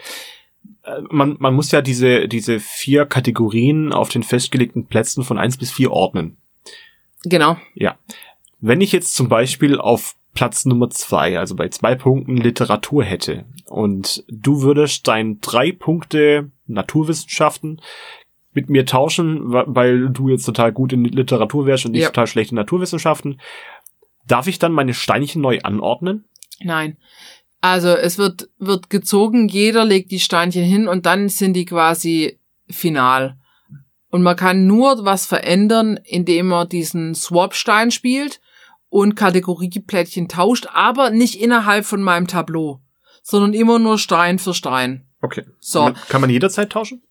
Äh, 0.84 1.02
Man, 1.10 1.36
man 1.38 1.54
muss 1.54 1.72
ja 1.72 1.82
diese, 1.82 2.28
diese 2.28 2.60
vier 2.60 3.06
Kategorien 3.06 3.92
auf 3.92 4.08
den 4.08 4.22
festgelegten 4.22 4.86
Plätzen 4.86 5.24
von 5.24 5.38
eins 5.38 5.56
bis 5.56 5.72
vier 5.72 5.90
ordnen. 5.90 6.36
Genau. 7.24 7.56
Ja. 7.74 7.98
Wenn 8.60 8.80
ich 8.80 8.92
jetzt 8.92 9.14
zum 9.14 9.28
Beispiel 9.28 9.78
auf 9.78 10.14
Platz 10.34 10.66
Nummer 10.66 10.90
zwei, 10.90 11.38
also 11.38 11.56
bei 11.56 11.68
zwei 11.68 11.94
Punkten 11.94 12.36
Literatur 12.36 13.02
hätte 13.02 13.44
und 13.64 14.24
du 14.28 14.62
würdest 14.62 15.08
dein 15.08 15.40
drei 15.40 15.72
Punkte 15.72 16.50
Naturwissenschaften 16.66 17.80
mit 18.56 18.70
mir 18.70 18.86
tauschen, 18.86 19.52
weil 19.52 20.08
du 20.08 20.30
jetzt 20.30 20.44
total 20.46 20.72
gut 20.72 20.92
in 20.92 21.04
Literatur 21.04 21.66
wärst 21.66 21.86
und 21.86 21.94
ich 21.94 22.02
Ja. 22.02 22.08
total 22.08 22.26
schlecht 22.26 22.50
in 22.50 22.56
Naturwissenschaften, 22.56 23.40
darf 24.26 24.48
ich 24.48 24.58
dann 24.58 24.72
meine 24.72 24.94
Steinchen 24.94 25.42
neu 25.42 25.60
anordnen? 25.62 26.24
Nein. 26.60 26.96
Also 27.60 27.88
es 27.90 28.18
wird, 28.18 28.48
wird 28.58 28.90
gezogen, 28.90 29.48
jeder 29.48 29.84
legt 29.84 30.10
die 30.10 30.20
Steinchen 30.20 30.64
hin 30.64 30.88
und 30.88 31.06
dann 31.06 31.28
sind 31.28 31.52
die 31.54 31.66
quasi 31.66 32.40
final. 32.68 33.36
Und 34.10 34.22
man 34.22 34.36
kann 34.36 34.66
nur 34.66 35.04
was 35.04 35.26
verändern, 35.26 36.00
indem 36.04 36.48
man 36.48 36.68
diesen 36.68 37.14
Swap-Stein 37.14 37.90
spielt 37.90 38.40
und 38.88 39.16
Kategorieplättchen 39.16 40.28
tauscht, 40.28 40.66
aber 40.72 41.10
nicht 41.10 41.40
innerhalb 41.40 41.84
von 41.84 42.02
meinem 42.02 42.26
Tableau, 42.26 42.80
sondern 43.22 43.52
immer 43.52 43.78
nur 43.78 43.98
Stein 43.98 44.38
für 44.38 44.54
Stein. 44.54 45.06
Okay. 45.20 45.44
So. 45.60 45.92
Kann 46.08 46.20
man 46.20 46.30
jederzeit 46.30 46.70
tauschen? 46.70 47.02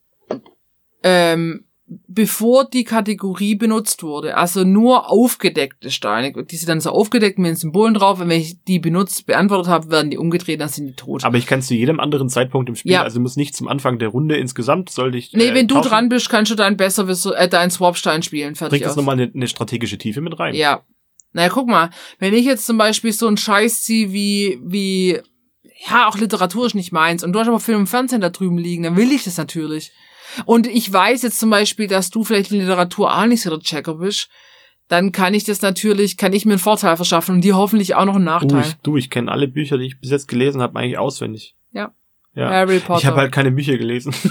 Ähm, 1.07 1.65
bevor 2.07 2.67
die 2.67 2.83
Kategorie 2.83 3.53
benutzt 3.53 4.01
wurde. 4.01 4.37
Also 4.37 4.63
nur 4.63 5.11
aufgedeckte 5.11 5.91
Steine. 5.91 6.33
Die 6.43 6.55
sind 6.55 6.67
dann 6.67 6.81
so 6.81 6.89
aufgedeckt 6.89 7.37
mit 7.37 7.49
den 7.49 7.55
Symbolen 7.55 7.93
drauf. 7.93 8.19
Und 8.19 8.29
wenn 8.29 8.41
ich 8.41 8.63
die 8.63 8.79
benutzt, 8.79 9.27
beantwortet 9.27 9.67
habe, 9.67 9.91
werden 9.91 10.09
die 10.09 10.17
umgedreht, 10.17 10.59
dann 10.59 10.69
sind 10.69 10.87
die 10.87 10.93
tot. 10.95 11.23
Aber 11.23 11.37
ich 11.37 11.45
kann 11.45 11.61
zu 11.61 11.75
jedem 11.75 11.99
anderen 11.99 12.27
Zeitpunkt 12.27 12.69
im 12.69 12.75
Spiel, 12.75 12.93
Ja. 12.93 13.03
also 13.03 13.19
muss 13.19 13.35
nicht 13.35 13.55
zum 13.55 13.67
Anfang 13.67 13.99
der 13.99 14.09
Runde 14.09 14.35
insgesamt, 14.35 14.89
sollte 14.89 15.19
ich. 15.19 15.31
Nee, 15.33 15.49
äh, 15.49 15.53
wenn 15.53 15.67
du 15.67 15.75
tauschen? 15.75 15.89
dran 15.89 16.09
bist, 16.09 16.29
kannst 16.29 16.51
du 16.51 16.55
dein 16.55 16.75
besser 16.75 17.07
äh, 17.07 17.47
deinen 17.47 17.69
Swapstein 17.69 18.23
spielen. 18.23 18.55
Fertig 18.55 18.79
Bringt 18.79 18.89
das 18.89 18.95
nochmal 18.95 19.19
eine, 19.19 19.31
eine 19.31 19.47
strategische 19.47 19.99
Tiefe 19.99 20.21
mit 20.21 20.39
rein? 20.39 20.55
Ja. 20.55 20.83
Naja, 21.33 21.49
guck 21.49 21.67
mal, 21.67 21.91
wenn 22.17 22.33
ich 22.33 22.45
jetzt 22.45 22.65
zum 22.65 22.77
Beispiel 22.79 23.11
so 23.11 23.27
einen 23.27 23.37
Scheiß 23.37 23.83
ziehe 23.83 24.11
wie, 24.11 24.57
wie, 24.63 25.19
ja, 25.87 26.07
auch 26.07 26.17
Literatur 26.17 26.65
ist 26.65 26.75
nicht 26.75 26.93
meins 26.93 27.23
und 27.23 27.33
du 27.33 27.39
hast 27.39 27.47
aber 27.47 27.59
Film 27.59 27.81
und 27.81 27.87
Fernsehen 27.87 28.21
da 28.21 28.29
drüben 28.29 28.57
liegen, 28.57 28.83
dann 28.83 28.95
will 28.95 29.11
ich 29.11 29.25
das 29.25 29.37
natürlich. 29.37 29.91
Und 30.45 30.67
ich 30.67 30.91
weiß 30.91 31.21
jetzt 31.21 31.39
zum 31.39 31.49
Beispiel, 31.49 31.87
dass 31.87 32.09
du 32.09 32.23
vielleicht 32.23 32.51
in 32.51 32.59
Literatur 32.59 33.17
auch 33.17 33.25
nicht 33.25 33.41
so 33.41 33.49
der 33.49 33.59
Checker 33.59 33.95
bist, 33.95 34.29
dann 34.87 35.11
kann 35.11 35.33
ich 35.33 35.43
das 35.45 35.61
natürlich, 35.61 36.17
kann 36.17 36.33
ich 36.33 36.45
mir 36.45 36.53
einen 36.53 36.59
Vorteil 36.59 36.95
verschaffen 36.95 37.35
und 37.35 37.41
dir 37.41 37.55
hoffentlich 37.55 37.95
auch 37.95 38.05
noch 38.05 38.15
einen 38.15 38.25
Nachteil. 38.25 38.61
ich, 38.61 38.73
du, 38.83 38.97
ich 38.97 39.09
kenne 39.09 39.31
alle 39.31 39.47
Bücher, 39.47 39.77
die 39.77 39.85
ich 39.85 39.99
bis 39.99 40.11
jetzt 40.11 40.27
gelesen 40.27 40.61
habe, 40.61 40.77
eigentlich 40.77 40.97
auswendig. 40.97 41.55
Ja. 41.71 41.93
Ja. 42.35 42.49
Harry 42.49 42.79
Potter. 42.79 42.99
Ich 42.99 43.05
habe 43.05 43.17
halt 43.17 43.31
keine 43.31 43.51
Bücher 43.51 43.77
gelesen. 43.77 44.13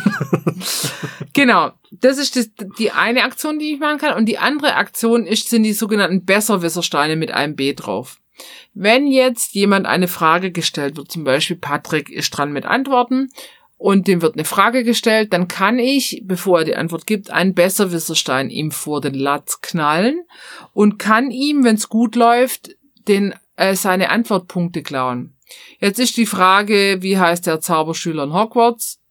Genau, 1.35 1.73
das 1.91 2.19
ist 2.19 2.37
das, 2.37 2.51
die 2.79 2.93
eine 2.93 3.25
Aktion, 3.25 3.59
die 3.59 3.75
ich 3.75 3.81
machen 3.81 3.99
kann. 3.99 4.17
Und 4.17 4.27
die 4.27 4.39
andere 4.39 4.77
Aktion 4.77 5.27
ist, 5.27 5.51
sind 5.51 5.65
die 5.65 5.73
sogenannten 5.73 6.25
Besserwissersteine 6.25 7.17
mit 7.17 7.33
einem 7.33 7.57
B 7.57 7.75
drauf. 7.75 8.21
Wenn 8.73 9.09
jetzt 9.09 9.55
jemand 9.55 9.87
eine 9.87 10.09
Frage 10.09 10.53
gestellt 10.53 10.97
wird, 10.97 11.11
zum 11.11 11.25
Beispiel 11.25 11.57
Patrick 11.57 12.09
ist 12.09 12.31
dran 12.31 12.53
mit 12.53 12.67
Antworten 12.67 13.31
und 13.85 14.09
dem 14.09 14.23
wird 14.23 14.37
eine 14.37 14.47
Frage 14.47 14.83
gestellt, 14.83 15.35
dann 15.35 15.47
kann 15.47 15.79
ich, 15.79 16.23
bevor 16.25 16.61
er 16.61 16.65
die 16.65 16.75
Antwort 16.75 17.07
gibt, 17.07 17.31
einen 17.31 17.53
Besserwisserstein 17.53 18.49
ihm 18.49 18.71
vor 18.71 19.03
den 19.03 19.13
Latz 19.13 19.61
knallen 19.61 20.23
und 20.73 20.99
kann 20.99 21.31
ihm, 21.31 21.65
wenn 21.65 21.75
es 21.75 21.91
gut 21.91 22.17
läuft, 22.17 22.71
den, 23.09 23.35
äh, 23.57 23.75
seine 23.75 24.09
Antwortpunkte 24.09 24.83
klauen. 24.83 25.37
Jetzt 25.81 25.99
ist 25.99 26.17
die 26.17 26.25
Frage, 26.25 27.03
wie 27.03 27.19
heißt 27.19 27.47
der 27.47 27.61
Zauberschüler 27.61 28.25
in 28.25 28.33
Hogwarts? 28.33 29.03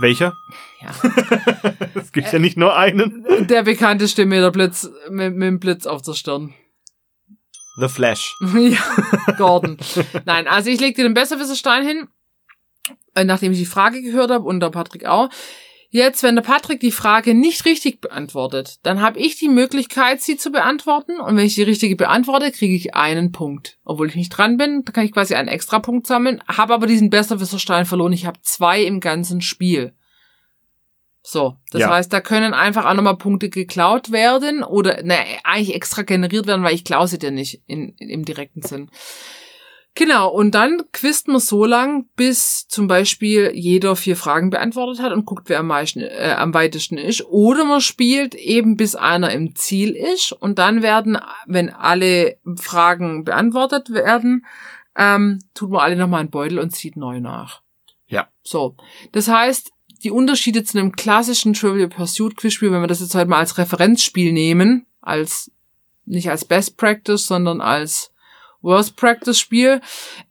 Welcher? 0.00 0.32
Ja. 0.80 0.94
Es 1.94 2.12
gibt 2.12 2.32
ja 2.32 2.38
nicht 2.38 2.56
nur 2.56 2.74
einen. 2.74 3.26
Der 3.48 3.64
bekannteste 3.64 4.24
mit 4.24 4.38
der 4.38 4.50
Blitz, 4.50 4.88
mit, 5.10 5.36
mit 5.36 5.46
dem 5.46 5.60
Blitz 5.60 5.84
auf 5.84 6.00
der 6.00 6.14
Stirn. 6.14 6.54
The 7.78 7.88
Flash. 7.88 8.34
ja, 8.56 9.34
Gordon. 9.36 9.76
Nein, 10.24 10.48
also 10.48 10.70
ich 10.70 10.80
leg 10.80 10.96
dir 10.96 11.02
den 11.02 11.12
Besserwisserstein 11.12 11.86
hin, 11.86 12.08
äh, 12.08 12.15
nachdem 13.24 13.52
ich 13.52 13.58
die 13.58 13.66
Frage 13.66 14.02
gehört 14.02 14.30
habe 14.30 14.44
und 14.44 14.60
der 14.60 14.70
Patrick 14.70 15.06
auch. 15.06 15.28
Jetzt, 15.88 16.22
wenn 16.24 16.34
der 16.34 16.42
Patrick 16.42 16.80
die 16.80 16.90
Frage 16.90 17.32
nicht 17.32 17.64
richtig 17.64 18.00
beantwortet, 18.00 18.78
dann 18.82 19.00
habe 19.00 19.18
ich 19.20 19.38
die 19.38 19.48
Möglichkeit, 19.48 20.20
sie 20.20 20.36
zu 20.36 20.50
beantworten. 20.50 21.20
Und 21.20 21.36
wenn 21.36 21.46
ich 21.46 21.54
die 21.54 21.62
richtige 21.62 21.96
beantworte, 21.96 22.50
kriege 22.50 22.74
ich 22.74 22.94
einen 22.94 23.30
Punkt. 23.32 23.78
Obwohl 23.84 24.08
ich 24.08 24.16
nicht 24.16 24.30
dran 24.30 24.56
bin, 24.56 24.82
da 24.84 24.92
kann 24.92 25.04
ich 25.06 25.12
quasi 25.12 25.36
einen 25.36 25.48
extra 25.48 25.78
Punkt 25.78 26.06
sammeln, 26.06 26.42
habe 26.48 26.74
aber 26.74 26.86
diesen 26.86 27.08
Besserwisserstein 27.08 27.86
verloren. 27.86 28.12
Ich 28.12 28.26
habe 28.26 28.38
zwei 28.42 28.82
im 28.82 29.00
ganzen 29.00 29.40
Spiel. 29.40 29.94
So, 31.22 31.56
das 31.70 31.80
Ja. 31.80 31.90
heißt, 31.90 32.12
da 32.12 32.20
können 32.20 32.52
einfach 32.54 32.84
auch 32.84 32.94
nochmal 32.94 33.16
Punkte 33.16 33.48
geklaut 33.48 34.12
werden 34.12 34.62
oder 34.62 35.02
ne, 35.02 35.16
eigentlich 35.44 35.74
extra 35.74 36.02
generiert 36.02 36.46
werden, 36.46 36.62
weil 36.62 36.74
ich 36.74 36.84
klaue 36.84 37.08
sie 37.08 37.18
dir 37.18 37.30
nicht 37.32 37.62
in, 37.66 37.94
in, 37.98 38.10
im 38.10 38.24
direkten 38.24 38.62
Sinn. 38.62 38.90
Genau, 39.98 40.28
und 40.28 40.54
dann 40.54 40.82
quizt 40.92 41.26
man 41.26 41.40
so 41.40 41.64
lang, 41.64 42.06
bis 42.16 42.68
zum 42.68 42.86
Beispiel 42.86 43.52
jeder 43.54 43.96
vier 43.96 44.14
Fragen 44.14 44.50
beantwortet 44.50 45.02
hat 45.02 45.10
und 45.10 45.24
guckt, 45.24 45.48
wer 45.48 45.60
am, 45.60 45.68
meisten, 45.68 46.00
äh, 46.00 46.34
am 46.36 46.52
weitesten 46.52 46.98
ist. 46.98 47.24
Oder 47.24 47.64
man 47.64 47.80
spielt 47.80 48.34
eben, 48.34 48.76
bis 48.76 48.94
einer 48.94 49.32
im 49.32 49.54
Ziel 49.56 49.96
ist 49.96 50.32
und 50.32 50.58
dann 50.58 50.82
werden, 50.82 51.16
wenn 51.46 51.70
alle 51.70 52.36
Fragen 52.56 53.24
beantwortet 53.24 53.88
werden, 53.88 54.44
ähm, 54.96 55.38
tut 55.54 55.70
man 55.70 55.80
alle 55.80 55.96
nochmal 55.96 56.20
einen 56.20 56.30
Beutel 56.30 56.58
und 56.58 56.76
zieht 56.76 56.98
neu 56.98 57.20
nach. 57.20 57.62
Ja. 58.06 58.28
So, 58.42 58.76
das 59.12 59.28
heißt, 59.28 59.72
die 60.04 60.10
Unterschiede 60.10 60.62
zu 60.62 60.78
einem 60.78 60.92
klassischen 60.92 61.54
Trivial 61.54 61.88
Pursuit 61.88 62.36
Quizspiel, 62.36 62.70
wenn 62.70 62.82
wir 62.82 62.86
das 62.86 63.00
jetzt 63.00 63.14
heute 63.14 63.30
mal 63.30 63.38
als 63.38 63.56
Referenzspiel 63.56 64.34
nehmen, 64.34 64.84
als 65.00 65.50
nicht 66.04 66.28
als 66.28 66.44
Best 66.44 66.76
Practice, 66.76 67.26
sondern 67.26 67.62
als 67.62 68.12
Worst 68.62 68.96
Practice 68.96 69.38
Spiel, 69.38 69.80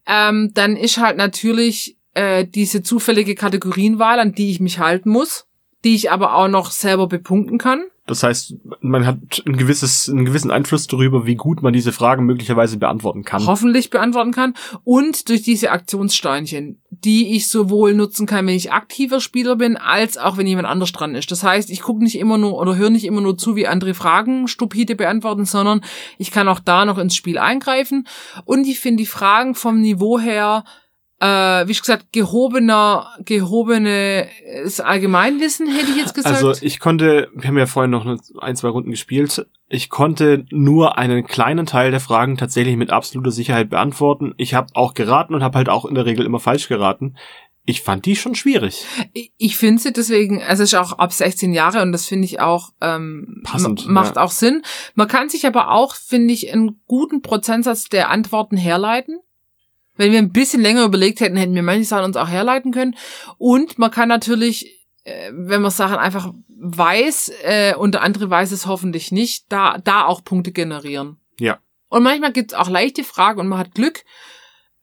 ähm, 0.06 0.52
dann 0.54 0.76
ist 0.76 0.98
halt 0.98 1.18
natürlich 1.18 1.98
äh, 2.14 2.46
diese 2.46 2.82
zufällige 2.84 3.36
Kategorienwahl, 3.36 4.20
an 4.20 4.34
die 4.34 4.50
ich 4.52 4.60
mich 4.60 4.80
halten 4.80 5.10
muss, 5.10 5.48
die 5.84 5.96
ich 5.96 6.12
aber 6.12 6.36
auch 6.36 6.48
noch 6.48 6.72
selber 6.72 7.08
bepunkten 7.08 7.58
kann. 7.58 7.84
Das 8.08 8.22
heißt, 8.22 8.54
man 8.82 9.06
hat 9.08 9.44
ein 9.48 9.58
gewisses, 9.58 10.10
einen 10.10 10.26
gewissen 10.26 10.52
Einfluss 10.52 10.86
darüber, 10.86 11.26
wie 11.26 11.36
gut 11.36 11.64
man 11.64 11.74
diese 11.74 11.92
Fragen 11.92 12.26
möglicherweise 12.26 12.78
beantworten 12.78 13.24
kann. 13.24 13.46
hoffentlich 13.48 13.90
beantworten 13.90 14.32
kann 14.32 14.54
und 14.84 15.28
durch 15.28 15.42
diese 15.42 15.72
Aktionssteinchen, 15.72 16.82
die 17.06 17.36
ich 17.36 17.48
sowohl 17.48 17.94
nutzen 17.94 18.26
kann, 18.26 18.48
wenn 18.48 18.56
ich 18.56 18.72
aktiver 18.72 19.22
Spieler 19.22 19.56
bin, 19.56 19.78
als 19.78 20.18
auch 20.18 20.38
wenn 20.38 20.48
jemand 20.48 20.68
anders 20.68 20.92
dran 20.92 21.16
ist. 21.16 21.32
Das 21.32 21.44
heißt, 21.44 21.70
ich 21.70 21.82
gucke 21.82 22.04
nicht 22.04 22.18
immer 22.18 22.38
nur 22.38 22.58
oder 22.58 22.76
höre 22.76 22.90
nicht 22.90 23.06
immer 23.06 23.22
nur 23.22 23.38
zu, 23.38 23.56
wie 23.56 23.68
andere 23.68 23.94
Fragen 23.94 24.48
stupide 24.48 24.96
beantworten, 24.96 25.46
sondern 25.46 25.82
ich 26.18 26.32
kann 26.32 26.48
auch 26.48 26.60
da 26.60 26.84
noch 26.86 26.98
ins 26.98 27.16
Spiel 27.16 27.38
eingreifen 27.38 28.08
und 28.44 28.66
ich 28.66 28.80
finde 28.80 29.04
die 29.04 29.08
Fragen 29.08 29.56
vom 29.56 29.80
Niveau 29.80 30.20
her 30.20 30.66
äh, 31.22 31.26
wie 31.68 31.72
ich 31.72 31.80
gesagt, 31.80 32.12
gehobener, 32.12 33.08
gehobenes 33.20 34.82
Allgemeinwissen, 34.82 35.68
hätte 35.68 35.92
ich 35.92 35.98
jetzt 35.98 36.14
gesagt. 36.14 36.36
Also 36.36 36.54
ich 36.62 36.80
konnte, 36.80 37.30
wir 37.34 37.48
haben 37.48 37.58
ja 37.58 37.68
vorhin 37.68 37.92
noch 37.92 38.06
ein, 38.40 38.56
zwei 38.58 38.68
Runden 38.68 38.92
gespielt, 38.92 39.46
ich 39.76 39.90
konnte 39.90 40.46
nur 40.52 40.98
einen 40.98 41.26
kleinen 41.28 41.66
Teil 41.66 41.92
der 41.92 42.00
Fragen 42.00 42.38
tatsächlich 42.38 42.78
mit 42.78 42.90
absoluter 42.90 43.32
Sicherheit 43.32 43.70
beantworten. 43.70 44.34
Ich 44.38 44.54
habe 44.54 44.68
auch 44.74 44.94
geraten 44.94 45.36
und 45.36 45.44
habe 45.44 45.58
halt 45.58 45.70
auch 45.70 45.86
in 45.86 45.96
der 45.96 46.06
Regel 46.06 46.26
immer 46.26 46.40
falsch 46.40 46.68
geraten. 46.68 47.16
Ich 47.68 47.82
fand 47.82 48.06
die 48.06 48.16
schon 48.16 48.36
schwierig. 48.36 48.86
Ich- 49.38 49.58
finde 49.58 49.82
sie 49.82 49.92
deswegen, 49.92 50.42
also 50.44 50.64
es 50.64 50.72
ist 50.74 50.80
auch 50.80 50.94
ab 51.00 51.12
16 51.12 51.52
Jahre 51.52 51.82
und 51.82 51.92
das 51.92 52.06
finde 52.06 52.26
ich 52.26 52.40
auch 52.40 52.70
ähm, 52.80 53.42
Passend, 53.44 53.88
ma- 53.88 54.04
macht 54.04 54.16
ja. 54.18 54.22
auch 54.24 54.32
Sinn. 54.32 54.62
Man 54.94 55.08
kann 55.08 55.30
sich 55.30 55.48
aber 55.48 55.72
auch, 55.72 55.96
finde 55.96 56.34
ich, 56.34 56.54
einen 56.54 56.80
guten 56.88 57.22
Prozentsatz 57.22 57.86
der 57.90 58.10
Antworten 58.12 58.56
herleiten. 58.58 59.20
Wenn 59.98 60.12
wir 60.12 60.20
ein 60.20 60.32
bisschen 60.34 60.62
länger 60.62 60.84
überlegt 60.86 61.22
hätten, 61.22 61.38
hätten 61.38 61.56
wir 61.56 61.64
manche 61.64 61.86
Sachen 61.86 62.06
uns 62.06 62.18
auch 62.18 62.28
herleiten 62.30 62.72
können. 62.72 62.96
Und 63.38 63.80
man 63.80 63.92
kann 63.92 64.10
natürlich 64.10 64.75
wenn 65.06 65.62
man 65.62 65.72
Sachen 65.72 65.98
einfach 65.98 66.34
weiß 66.48 67.32
äh, 67.44 67.76
und 67.76 67.94
der 67.94 68.02
andere 68.02 68.30
weiß 68.30 68.52
es 68.52 68.66
hoffentlich 68.66 69.12
nicht, 69.12 69.46
da, 69.50 69.78
da 69.78 70.06
auch 70.06 70.24
Punkte 70.24 70.52
generieren. 70.52 71.18
Ja. 71.40 71.60
Und 71.90 72.04
manchmal 72.04 72.34
gibt's 72.34 72.54
auch 72.54 72.70
leichte 72.70 73.04
Fragen 73.04 73.40
und 73.40 73.48
man 73.48 73.60
hat 73.60 73.76
Glück 73.76 74.04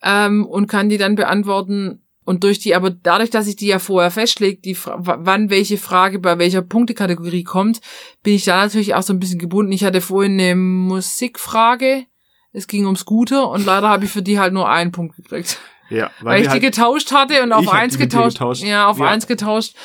ähm, 0.01 0.45
und 0.45 0.67
kann 0.67 0.89
die 0.89 0.97
dann 0.97 1.15
beantworten. 1.15 1.99
Und 2.25 2.45
durch 2.45 2.59
die, 2.59 2.73
aber 2.73 2.89
dadurch, 2.89 3.31
dass 3.31 3.47
ich 3.47 3.57
die 3.57 3.67
ja 3.67 3.79
vorher 3.79 4.09
festlegt, 4.09 4.63
die 4.63 4.77
wann 4.85 5.49
welche 5.49 5.77
Frage 5.77 6.19
bei 6.19 6.39
welcher 6.39 6.61
Punktekategorie 6.61 7.43
kommt, 7.43 7.81
bin 8.23 8.35
ich 8.35 8.45
da 8.45 8.63
natürlich 8.63 8.95
auch 8.95 9.03
so 9.03 9.11
ein 9.11 9.19
bisschen 9.19 9.39
gebunden. 9.39 9.73
Ich 9.73 9.83
hatte 9.83 9.99
vorhin 9.99 10.39
eine 10.39 10.55
Musikfrage, 10.55 12.05
es 12.53 12.67
ging 12.67 12.85
um 12.85 12.95
Scooter 12.95 13.49
und 13.49 13.65
leider 13.65 13.89
habe 13.89 14.05
ich 14.05 14.11
für 14.11 14.21
die 14.21 14.39
halt 14.39 14.53
nur 14.53 14.69
einen 14.69 14.93
Punkt 14.93 15.17
gekriegt. 15.17 15.59
Ja, 15.93 16.09
weil, 16.21 16.33
weil 16.33 16.41
ich 16.41 16.47
die 16.47 16.53
halt, 16.53 16.61
getauscht 16.63 17.11
hatte 17.11 17.43
und 17.43 17.51
auf 17.51 17.71
eins 17.71 17.97
getauscht, 17.97 18.39
getauscht. 18.39 18.63
Ja, 18.63 18.87
auf 18.87 18.97
ja. 18.97 19.05
eins 19.05 19.27
getauscht. 19.27 19.75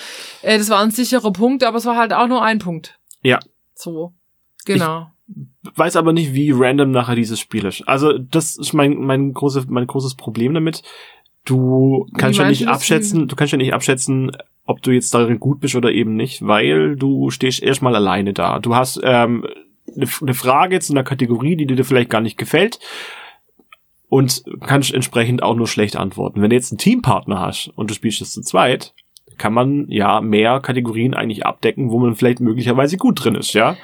Äh, 0.42 0.56
das 0.56 0.70
war 0.70 0.80
ein 0.80 0.90
sicherer 0.90 1.32
Punkt, 1.32 1.62
aber 1.64 1.76
es 1.76 1.84
war 1.84 1.96
halt 1.96 2.14
auch 2.14 2.28
nur 2.28 2.42
ein 2.42 2.59
Punkt. 2.59 2.98
Ja. 3.22 3.40
So. 3.74 4.14
Genau. 4.64 5.11
Ich 5.28 5.78
weiß 5.78 5.96
aber 5.96 6.14
nicht, 6.14 6.32
wie 6.32 6.52
random 6.52 6.90
nachher 6.90 7.14
dieses 7.14 7.38
Spiel 7.38 7.66
ist. 7.66 7.86
Also, 7.86 8.16
das 8.16 8.56
ist 8.56 8.72
mein, 8.72 8.96
mein, 8.96 9.34
großes, 9.34 9.66
mein 9.68 9.86
großes 9.86 10.14
Problem 10.14 10.54
damit. 10.54 10.82
Du 11.44 12.06
kannst 12.16 12.38
ja 12.38 12.48
nicht 12.48 12.68
abschätzen, 12.68 13.28
du 13.28 13.36
kannst 13.36 13.52
ja 13.52 13.59
nicht 13.59 13.74
abschätzen, 13.74 14.32
ob 14.64 14.82
du 14.82 14.90
jetzt 14.90 15.12
darin 15.12 15.38
gut 15.38 15.61
bist 15.61 15.74
oder 15.74 15.92
eben 15.92 16.16
nicht, 16.16 16.46
weil 16.46 16.96
du 16.96 17.30
stehst 17.30 17.62
erstmal 17.62 17.94
alleine 17.94 18.32
da. 18.32 18.59
Du 18.59 18.74
hast 18.74 19.00
ähm, 19.02 19.46
eine 19.94 20.34
Frage 20.34 20.80
zu 20.80 20.92
einer 20.92 21.04
Kategorie, 21.04 21.56
die 21.56 21.66
dir 21.66 21.84
vielleicht 21.84 22.11
gar 22.11 22.20
nicht 22.20 22.38
gefällt 22.38 22.78
und 24.09 24.42
kannst 24.66 24.92
entsprechend 24.92 25.42
auch 25.42 25.54
nur 25.54 25.68
schlecht 25.68 25.96
antworten. 25.96 26.42
Wenn 26.42 26.50
du 26.50 26.56
jetzt 26.56 26.72
einen 26.72 26.78
Teampartner 26.78 27.40
hast 27.40 27.70
und 27.76 27.90
du 27.90 27.94
spielst 27.94 28.20
es 28.22 28.32
zu 28.32 28.42
zweit, 28.42 28.94
kann 29.36 29.52
man 29.52 29.86
ja 29.88 30.20
mehr 30.20 30.61
Kategorien 30.61 31.14
eigentlich 31.14 31.46
abdecken, 31.46 31.90
wo 31.90 31.98
man 31.98 32.16
vielleicht 32.16 32.40
möglicherweise 32.40 32.96
gut 32.96 33.24
drin 33.24 33.36
ist, 33.36 33.52
ja. 33.52 33.76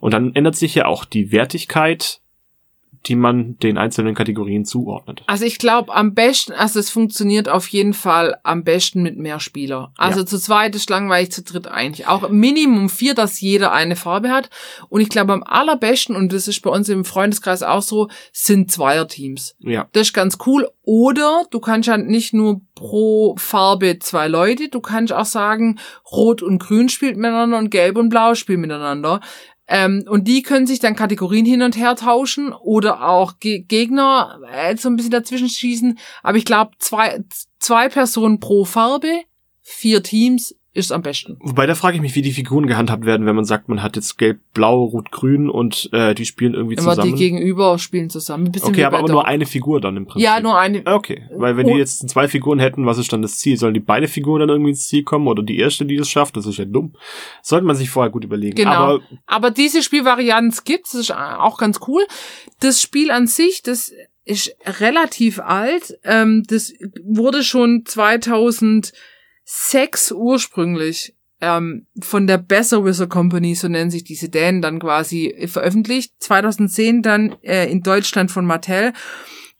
Und 0.00 0.14
dann 0.14 0.34
ändert 0.34 0.56
sich 0.56 0.74
ja 0.74 0.86
auch 0.86 1.04
die 1.04 1.32
Wertigkeit 1.32 2.21
die 3.06 3.16
man 3.16 3.58
den 3.58 3.78
einzelnen 3.78 4.14
Kategorien 4.14 4.64
zuordnet. 4.64 5.22
Also 5.26 5.44
ich 5.44 5.58
glaube 5.58 5.94
am 5.94 6.14
besten, 6.14 6.52
also 6.52 6.78
es 6.78 6.90
funktioniert 6.90 7.48
auf 7.48 7.66
jeden 7.68 7.94
Fall 7.94 8.36
am 8.44 8.62
besten 8.62 9.02
mit 9.02 9.16
mehr 9.18 9.40
Spieler. 9.40 9.92
Also 9.96 10.20
ja. 10.20 10.26
zu 10.26 10.38
zweit 10.38 10.74
ist 10.76 10.88
langweilig, 10.88 11.32
zu 11.32 11.42
dritt 11.42 11.66
eigentlich 11.66 12.06
auch. 12.06 12.28
Minimum 12.28 12.88
vier, 12.88 13.14
dass 13.14 13.40
jeder 13.40 13.72
eine 13.72 13.96
Farbe 13.96 14.30
hat. 14.30 14.50
Und 14.88 15.00
ich 15.00 15.08
glaube 15.08 15.32
am 15.32 15.42
allerbesten, 15.42 16.14
und 16.14 16.32
das 16.32 16.46
ist 16.46 16.62
bei 16.62 16.70
uns 16.70 16.88
im 16.88 17.04
Freundeskreis 17.04 17.62
auch 17.62 17.82
so, 17.82 18.08
sind 18.32 18.70
Zweierteams. 18.70 19.56
Ja. 19.58 19.88
Das 19.92 20.08
ist 20.08 20.12
ganz 20.12 20.38
cool. 20.46 20.68
Oder 20.82 21.44
du 21.50 21.60
kannst 21.60 21.88
halt 21.88 22.06
nicht 22.06 22.34
nur 22.34 22.60
pro 22.74 23.36
Farbe 23.38 23.98
zwei 24.00 24.26
Leute, 24.28 24.68
du 24.68 24.80
kannst 24.80 25.12
auch 25.12 25.24
sagen, 25.24 25.78
Rot 26.10 26.42
und 26.42 26.58
Grün 26.58 26.88
spielt 26.88 27.16
miteinander 27.16 27.58
und 27.58 27.70
Gelb 27.70 27.96
und 27.96 28.08
Blau 28.08 28.34
spielen 28.34 28.60
miteinander. 28.60 29.20
Ähm, 29.74 30.04
und 30.06 30.28
die 30.28 30.42
können 30.42 30.66
sich 30.66 30.80
dann 30.80 30.94
Kategorien 30.94 31.46
hin 31.46 31.62
und 31.62 31.78
her 31.78 31.96
tauschen 31.96 32.52
oder 32.52 33.08
auch 33.08 33.38
Ge 33.40 33.60
Gegner 33.60 34.38
äh, 34.52 34.76
so 34.76 34.90
ein 34.90 34.96
bisschen 34.96 35.12
dazwischen 35.12 35.48
schießen. 35.48 35.98
Aber 36.22 36.36
ich 36.36 36.44
glaube, 36.44 36.72
zwei, 36.78 37.24
zwei 37.58 37.88
Personen 37.88 38.38
pro 38.38 38.66
Farbe, 38.66 39.22
vier 39.62 40.02
Teams, 40.02 40.54
ist 40.74 40.90
am 40.90 41.02
besten. 41.02 41.36
Wobei 41.40 41.66
da 41.66 41.74
frage 41.74 41.96
ich 41.96 42.02
mich, 42.02 42.14
wie 42.14 42.22
die 42.22 42.32
Figuren 42.32 42.66
gehandhabt 42.66 43.04
werden, 43.04 43.26
wenn 43.26 43.36
man 43.36 43.44
sagt, 43.44 43.68
man 43.68 43.82
hat 43.82 43.96
jetzt 43.96 44.16
gelb, 44.16 44.40
blau, 44.54 44.84
rot, 44.84 45.10
grün 45.10 45.50
und 45.50 45.90
äh, 45.92 46.14
die 46.14 46.24
spielen 46.24 46.54
irgendwie 46.54 46.76
Immer 46.76 46.90
zusammen. 46.90 47.14
die 47.14 47.18
Gegenüber 47.18 47.78
spielen 47.78 48.08
zusammen. 48.08 48.46
Ein 48.46 48.62
okay, 48.62 48.84
aber, 48.84 49.00
aber 49.00 49.08
nur 49.08 49.26
eine 49.26 49.44
Figur 49.44 49.80
dann 49.80 49.96
im 49.98 50.06
Prinzip. 50.06 50.22
Ja, 50.22 50.40
nur 50.40 50.58
eine. 50.58 50.82
Okay, 50.86 51.28
weil 51.36 51.56
wenn 51.56 51.66
oh. 51.66 51.72
die 51.74 51.78
jetzt 51.78 52.08
zwei 52.08 52.26
Figuren 52.26 52.58
hätten, 52.58 52.86
was 52.86 52.96
ist 52.96 53.12
dann 53.12 53.20
das 53.20 53.38
Ziel? 53.38 53.58
Sollen 53.58 53.74
die 53.74 53.80
beide 53.80 54.08
Figuren 54.08 54.40
dann 54.40 54.48
irgendwie 54.48 54.70
ins 54.70 54.88
Ziel 54.88 55.02
kommen 55.02 55.28
oder 55.28 55.42
die 55.42 55.58
erste, 55.58 55.84
die 55.84 55.96
das 55.96 56.08
schafft? 56.08 56.36
Das 56.36 56.46
ist 56.46 56.58
ja 56.58 56.64
dumm. 56.64 56.94
Sollte 57.42 57.66
man 57.66 57.76
sich 57.76 57.90
vorher 57.90 58.10
gut 58.10 58.24
überlegen. 58.24 58.54
Genau. 58.54 58.70
Aber, 58.70 59.00
aber 59.26 59.50
diese 59.50 59.82
Spielvarianten 59.82 60.58
gibt 60.64 60.86
das 60.86 60.94
ist 60.94 61.14
auch 61.14 61.58
ganz 61.58 61.80
cool. 61.86 62.04
Das 62.60 62.80
Spiel 62.80 63.10
an 63.10 63.26
sich, 63.26 63.62
das 63.62 63.92
ist 64.24 64.54
relativ 64.80 65.40
alt. 65.40 65.98
Ähm, 66.04 66.44
das 66.46 66.72
wurde 67.04 67.42
schon 67.42 67.84
2006 69.44 70.12
ursprünglich 70.12 71.14
ähm, 71.40 71.86
von 72.00 72.26
der 72.26 72.38
Besser 72.38 72.84
Wizard 72.84 73.10
Company, 73.10 73.54
so 73.54 73.68
nennen 73.68 73.90
sich 73.90 74.04
diese 74.04 74.28
Dänen, 74.28 74.62
dann 74.62 74.78
quasi 74.78 75.34
veröffentlicht. 75.48 76.14
2010 76.20 77.02
dann 77.02 77.36
äh, 77.42 77.70
in 77.70 77.82
Deutschland 77.82 78.30
von 78.30 78.46
Mattel. 78.46 78.92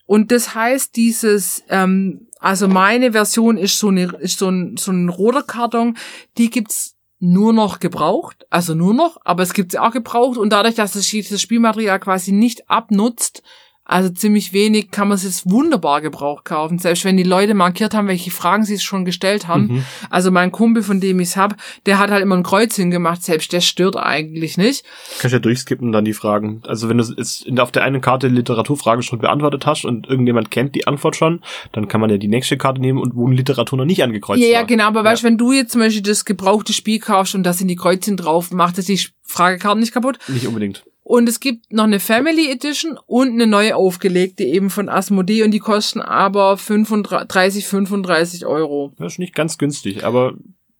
Und 0.05 0.31
das 0.31 0.55
heißt, 0.55 0.95
dieses, 0.95 1.63
ähm, 1.69 2.27
also 2.39 2.67
meine 2.67 3.11
Version 3.11 3.57
ist 3.57 3.77
so, 3.77 3.89
eine, 3.89 4.13
ist 4.19 4.39
so 4.39 4.49
ein, 4.49 4.77
so 4.77 4.91
ein 4.91 5.09
roter 5.09 5.43
Karton, 5.43 5.97
die 6.37 6.49
gibt's 6.49 6.95
nur 7.19 7.53
noch 7.53 7.79
gebraucht, 7.79 8.45
also 8.49 8.75
nur 8.75 8.93
noch, 8.93 9.17
aber 9.23 9.43
es 9.43 9.53
gibt 9.53 9.71
sie 9.71 9.79
auch 9.79 9.91
gebraucht 9.91 10.37
und 10.37 10.51
dadurch, 10.51 10.75
dass 10.75 10.91
das 10.91 11.07
Spielmaterial 11.41 11.99
quasi 12.01 12.33
nicht 12.33 12.69
abnutzt, 12.69 13.43
also 13.85 14.09
ziemlich 14.09 14.53
wenig 14.53 14.91
kann 14.91 15.09
man 15.09 15.15
es 15.15 15.23
jetzt 15.23 15.49
wunderbar 15.49 15.99
gebraucht 15.99 16.45
kaufen. 16.45 16.79
Selbst 16.79 17.03
wenn 17.03 17.17
die 17.17 17.23
Leute 17.23 17.53
markiert 17.53 17.93
haben, 17.93 18.07
welche 18.07 18.31
Fragen 18.31 18.63
sie 18.63 18.75
es 18.75 18.83
schon 18.83 19.03
gestellt 19.03 19.47
haben. 19.47 19.67
Mhm. 19.67 19.85
Also 20.09 20.31
mein 20.31 20.53
Kumpel, 20.53 20.83
von 20.83 21.01
dem 21.01 21.19
ich 21.19 21.29
es 21.29 21.37
hab, 21.37 21.57
der 21.85 21.99
hat 21.99 22.09
halt 22.09 22.21
immer 22.21 22.35
ein 22.35 22.43
Kreuz 22.43 22.75
hingemacht. 22.77 23.23
Selbst 23.23 23.51
der 23.51 23.59
stört 23.59 23.97
eigentlich 23.97 24.57
nicht. 24.57 24.85
Kannst 25.19 25.33
ja 25.33 25.39
durchskippen 25.39 25.91
dann 25.91 26.05
die 26.05 26.13
Fragen. 26.13 26.61
Also 26.65 26.87
wenn 26.87 26.97
du 26.97 27.03
jetzt 27.17 27.45
auf 27.59 27.71
der 27.71 27.83
einen 27.83 27.99
Karte 27.99 28.29
Literaturfrage 28.29 29.03
schon 29.03 29.19
beantwortet 29.19 29.65
hast 29.65 29.83
und 29.83 30.07
irgendjemand 30.07 30.49
kennt 30.49 30.75
die 30.75 30.87
Antwort 30.87 31.17
schon, 31.17 31.41
dann 31.73 31.89
kann 31.89 31.99
man 31.99 32.09
ja 32.09 32.17
die 32.17 32.29
nächste 32.29 32.57
Karte 32.57 32.79
nehmen 32.79 32.99
und 32.99 33.15
wo 33.15 33.27
Literatur 33.27 33.77
noch 33.77 33.85
nicht 33.85 34.01
angekreuzt 34.01 34.41
ja, 34.41 34.47
war. 34.47 34.53
Ja, 34.53 34.63
genau. 34.63 34.85
Aber 34.85 35.01
ja. 35.01 35.11
weißt, 35.11 35.23
wenn 35.23 35.37
du 35.37 35.51
jetzt 35.51 35.73
zum 35.73 35.81
Beispiel 35.81 36.03
das 36.03 36.23
gebrauchte 36.23 36.71
Spiel 36.71 36.99
kaufst 36.99 37.35
und 37.35 37.43
da 37.43 37.51
sind 37.51 37.67
die 37.67 37.75
Kreuzchen 37.75 38.15
drauf, 38.15 38.51
macht 38.51 38.77
es 38.77 38.85
die 38.85 38.99
Fragekarten 39.23 39.81
nicht 39.81 39.93
kaputt? 39.93 40.19
Nicht 40.29 40.47
unbedingt. 40.47 40.85
Und 41.03 41.27
es 41.27 41.41
gibt 41.41 41.71
noch 41.73 41.83
eine 41.83 41.99
Family 41.99 42.49
Edition 42.49 42.97
und 43.05 43.33
eine 43.33 43.45
neue 43.45 43.75
aufgelegte 43.75 44.43
eben 44.43 44.69
von 44.69 44.87
Asmodee 44.87 45.43
und 45.43 45.51
die 45.51 45.59
kosten 45.59 46.01
aber 46.01 46.57
35, 46.57 47.67
35 47.67 48.45
Euro. 48.45 48.93
Das 48.97 49.13
ist 49.13 49.19
nicht 49.19 49.35
ganz 49.35 49.57
günstig, 49.57 50.05
aber 50.05 50.33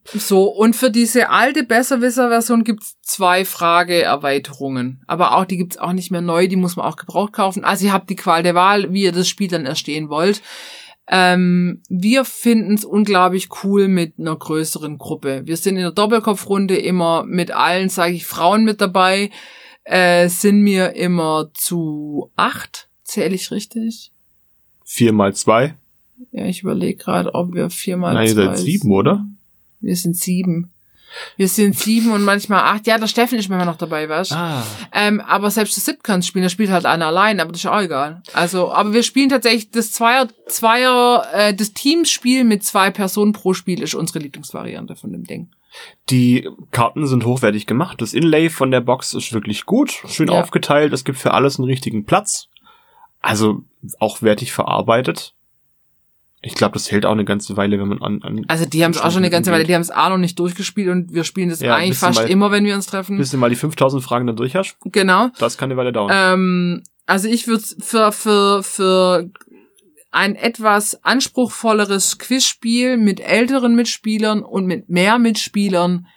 so, 0.06 0.44
und 0.46 0.76
für 0.76 0.92
diese 0.92 1.30
alte 1.30 1.64
Besserwisser-Version 1.64 2.66
gibt's 2.66 3.00
zwei 3.02 3.46
Frageerweiterungen. 3.46 5.02
Aber 5.08 5.38
auch, 5.38 5.46
die 5.46 5.58
gibt's 5.58 5.78
auch 5.78 5.94
nicht 5.94 6.12
mehr 6.12 6.22
neu, 6.22 6.48
die 6.48 6.58
muss 6.58 6.76
man 6.76 6.86
auch 6.86 6.98
gebraucht 6.98 7.34
kaufen. 7.34 7.64
Also 7.64 7.86
ihr 7.86 7.94
habt 7.94 8.10
die 8.10 8.18
Qual 8.18 8.44
der 8.44 8.54
Wahl, 8.54 8.92
wie 8.92 9.04
ihr 9.04 9.14
das 9.14 9.30
Spiel 9.30 9.48
dann 9.48 9.66
erstehen 9.66 10.10
wollt. 10.10 10.42
Ähm, 11.08 11.82
wir 11.90 12.26
finden's 12.26 12.86
unglaublich 12.86 13.50
cool 13.64 13.88
mit 13.88 14.20
einer 14.20 14.36
größeren 14.36 14.98
Gruppe. 14.98 15.44
Wir 15.46 15.58
sind 15.58 15.76
in 15.76 15.84
der 15.84 15.92
Doppelkopfrunde 15.92 16.78
immer 16.78 17.24
mit 17.24 17.52
allen, 17.52 17.90
sage 17.90 18.14
ich, 18.14 18.26
Frauen 18.26 18.66
mit 18.66 18.82
dabei 18.82 19.30
äh, 19.84 20.28
sind 20.30 20.62
mir 20.62 20.96
immer 20.96 21.52
zu 21.54 22.32
acht. 22.36 22.88
Zähle 23.04 23.36
ich 23.36 23.52
richtig? 23.52 24.12
Vier 24.86 25.14
mal 25.14 25.34
zwei? 25.36 25.76
Ja, 26.32 26.46
ich 26.46 26.62
überlege 26.62 26.98
gerade, 26.98 27.34
ob 27.36 27.54
wir 27.54 27.70
vier 27.70 27.98
mal 27.98 28.14
Nein, 28.14 28.28
zwei 28.28 28.42
ihr 28.42 28.48
seid 28.48 28.58
sieben, 28.60 28.92
oder? 28.92 29.26
Wir 29.80 29.96
sind 29.96 30.16
sieben. 30.16 30.74
Wir 31.38 31.48
sind 31.48 31.78
sieben 31.78 32.12
und 32.12 32.24
manchmal 32.24 32.62
acht. 32.62 32.88
Ja, 32.88 32.98
der 32.98 33.08
Steffen 33.08 33.38
ist 33.38 33.50
manchmal 33.50 33.68
noch 33.68 33.78
dabei, 33.78 34.10
weißt 34.10 34.32
ah. 34.32 34.64
ähm, 34.92 35.22
Aber 35.22 35.52
selbst 35.52 35.78
das 35.78 35.86
Sieb 35.86 36.04
kann 36.04 36.24
spielen, 36.24 36.44
da 36.44 36.50
spielt 36.50 36.72
halt 36.72 36.86
einer 36.86 37.08
allein, 37.08 37.40
aber 37.40 37.52
das 37.52 37.62
ist 37.62 37.70
auch 37.70 37.82
egal. 37.82 38.24
Also, 38.34 38.72
aber 38.72 38.94
wir 38.94 39.04
spielen 39.04 39.30
tatsächlich 39.30 39.70
das 39.72 39.92
Zweier, 39.92 40.28
Zweier, 40.48 41.28
äh, 41.34 41.54
das 41.54 41.74
Teamspiel 41.74 42.44
mit 42.44 42.64
zwei 42.64 42.90
Personen 42.90 43.34
pro 43.34 43.54
Spiel 43.54 43.82
ist 43.82 43.94
unsere 43.94 44.20
Lieblingsvariante 44.20 44.96
von 44.96 45.12
dem 45.12 45.26
Ding. 45.26 45.50
Die 46.10 46.50
Karten 46.72 47.08
sind 47.08 47.26
hochwertig 47.26 47.66
gemacht. 47.66 48.02
Das 48.02 48.14
Inlay 48.14 48.50
von 48.50 48.72
der 48.72 48.82
Box 48.82 49.14
ist 49.14 49.34
wirklich 49.34 49.66
gut, 49.66 49.92
schön 50.08 50.28
ja. 50.28 50.40
aufgeteilt. 50.40 50.94
Es 50.94 51.04
gibt 51.04 51.18
für 51.18 51.34
alles 51.34 51.58
einen 51.58 51.68
richtigen 51.68 52.06
Platz. 52.06 52.50
Also 53.22 53.64
auch 54.00 54.22
wertig 54.22 54.52
verarbeitet. 54.52 55.34
Ich 56.46 56.56
glaube, 56.56 56.74
das 56.74 56.92
hält 56.92 57.06
auch 57.06 57.14
eine 57.14 57.24
ganze 57.24 57.56
Weile, 57.56 57.80
wenn 57.80 57.88
man 57.88 58.02
an. 58.02 58.22
an 58.22 58.46
also 58.50 58.66
die 58.66 58.84
haben 58.84 58.92
es 58.92 59.00
auch 59.00 59.12
schon 59.12 59.20
eine 59.20 59.30
ganze 59.30 59.50
Weile, 59.50 59.64
die 59.64 59.74
haben 59.74 59.82
es 59.82 59.92
auch 59.92 60.10
noch 60.10 60.18
nicht 60.18 60.38
durchgespielt 60.38 60.90
und 60.90 61.14
wir 61.14 61.24
spielen 61.24 61.48
das 61.48 61.62
ja, 61.62 61.76
eigentlich 61.76 61.98
fast 61.98 62.20
mal, 62.20 62.30
immer, 62.30 62.52
wenn 62.52 62.66
wir 62.66 62.76
uns 62.76 62.86
treffen. 62.86 63.18
Bis 63.18 63.32
du 63.32 63.38
mal 63.38 63.50
die 63.50 63.56
5000 63.56 64.04
Fragen 64.04 64.28
dann 64.28 64.36
durch 64.36 64.58
hast. 64.58 64.76
Genau. 64.84 65.30
Das 65.40 65.58
kann 65.58 65.72
eine 65.72 65.78
Weile 65.78 65.94
dauern. 65.94 66.12
Ähm, 66.14 66.84
also 67.06 67.30
ich 67.30 67.48
würde 67.48 67.64
für, 67.80 68.12
für, 68.12 68.62
für 68.62 69.30
ein 70.14 70.36
etwas 70.36 71.04
anspruchsvolleres 71.04 72.20
Quizspiel 72.20 72.98
mit 72.98 73.20
älteren 73.20 73.76
Mitspielern 73.76 74.44
und 74.44 74.68
mit 74.68 74.88
mehr 74.88 75.18
Mitspielern 75.18 76.08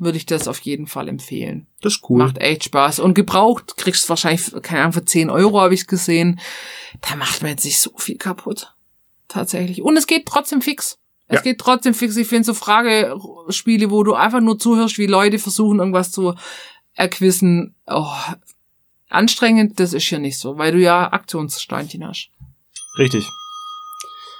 würde 0.00 0.18
ich 0.18 0.26
das 0.26 0.48
auf 0.48 0.58
jeden 0.60 0.88
Fall 0.88 1.08
empfehlen. 1.08 1.68
Das 1.80 1.94
ist 1.94 2.10
cool. 2.10 2.18
Macht 2.18 2.38
echt 2.38 2.64
Spaß. 2.64 2.98
Und 2.98 3.14
gebraucht 3.14 3.76
kriegst 3.76 4.04
du 4.04 4.08
wahrscheinlich, 4.08 4.50
keine 4.62 4.80
Ahnung, 4.80 4.94
für 4.94 5.04
10 5.04 5.30
Euro 5.30 5.60
habe 5.60 5.72
ich 5.72 5.86
gesehen. 5.86 6.40
Da 7.00 7.14
macht 7.14 7.42
man 7.42 7.52
jetzt 7.52 7.64
nicht 7.64 7.78
so 7.78 7.92
viel 7.96 8.18
kaputt. 8.18 8.74
Tatsächlich. 9.28 9.82
Und 9.82 9.96
es 9.96 10.08
geht 10.08 10.26
trotzdem 10.26 10.60
fix. 10.60 10.98
Es 11.28 11.36
ja. 11.36 11.42
geht 11.42 11.60
trotzdem 11.60 11.94
fix. 11.94 12.16
Ich 12.16 12.26
finde 12.26 12.44
so 12.44 12.54
Fragespiele, 12.54 13.92
wo 13.92 14.02
du 14.02 14.14
einfach 14.14 14.40
nur 14.40 14.58
zuhörst, 14.58 14.98
wie 14.98 15.06
Leute 15.06 15.38
versuchen, 15.38 15.78
irgendwas 15.78 16.10
zu 16.10 16.34
erquissen. 16.94 17.76
Oh, 17.86 18.10
anstrengend, 19.08 19.78
das 19.78 19.92
ist 19.92 20.10
ja 20.10 20.18
nicht 20.18 20.40
so, 20.40 20.58
weil 20.58 20.72
du 20.72 20.80
ja 20.80 21.12
Aktionssteinchen 21.12 22.04
hast. 22.04 22.30
Richtig. 22.98 23.28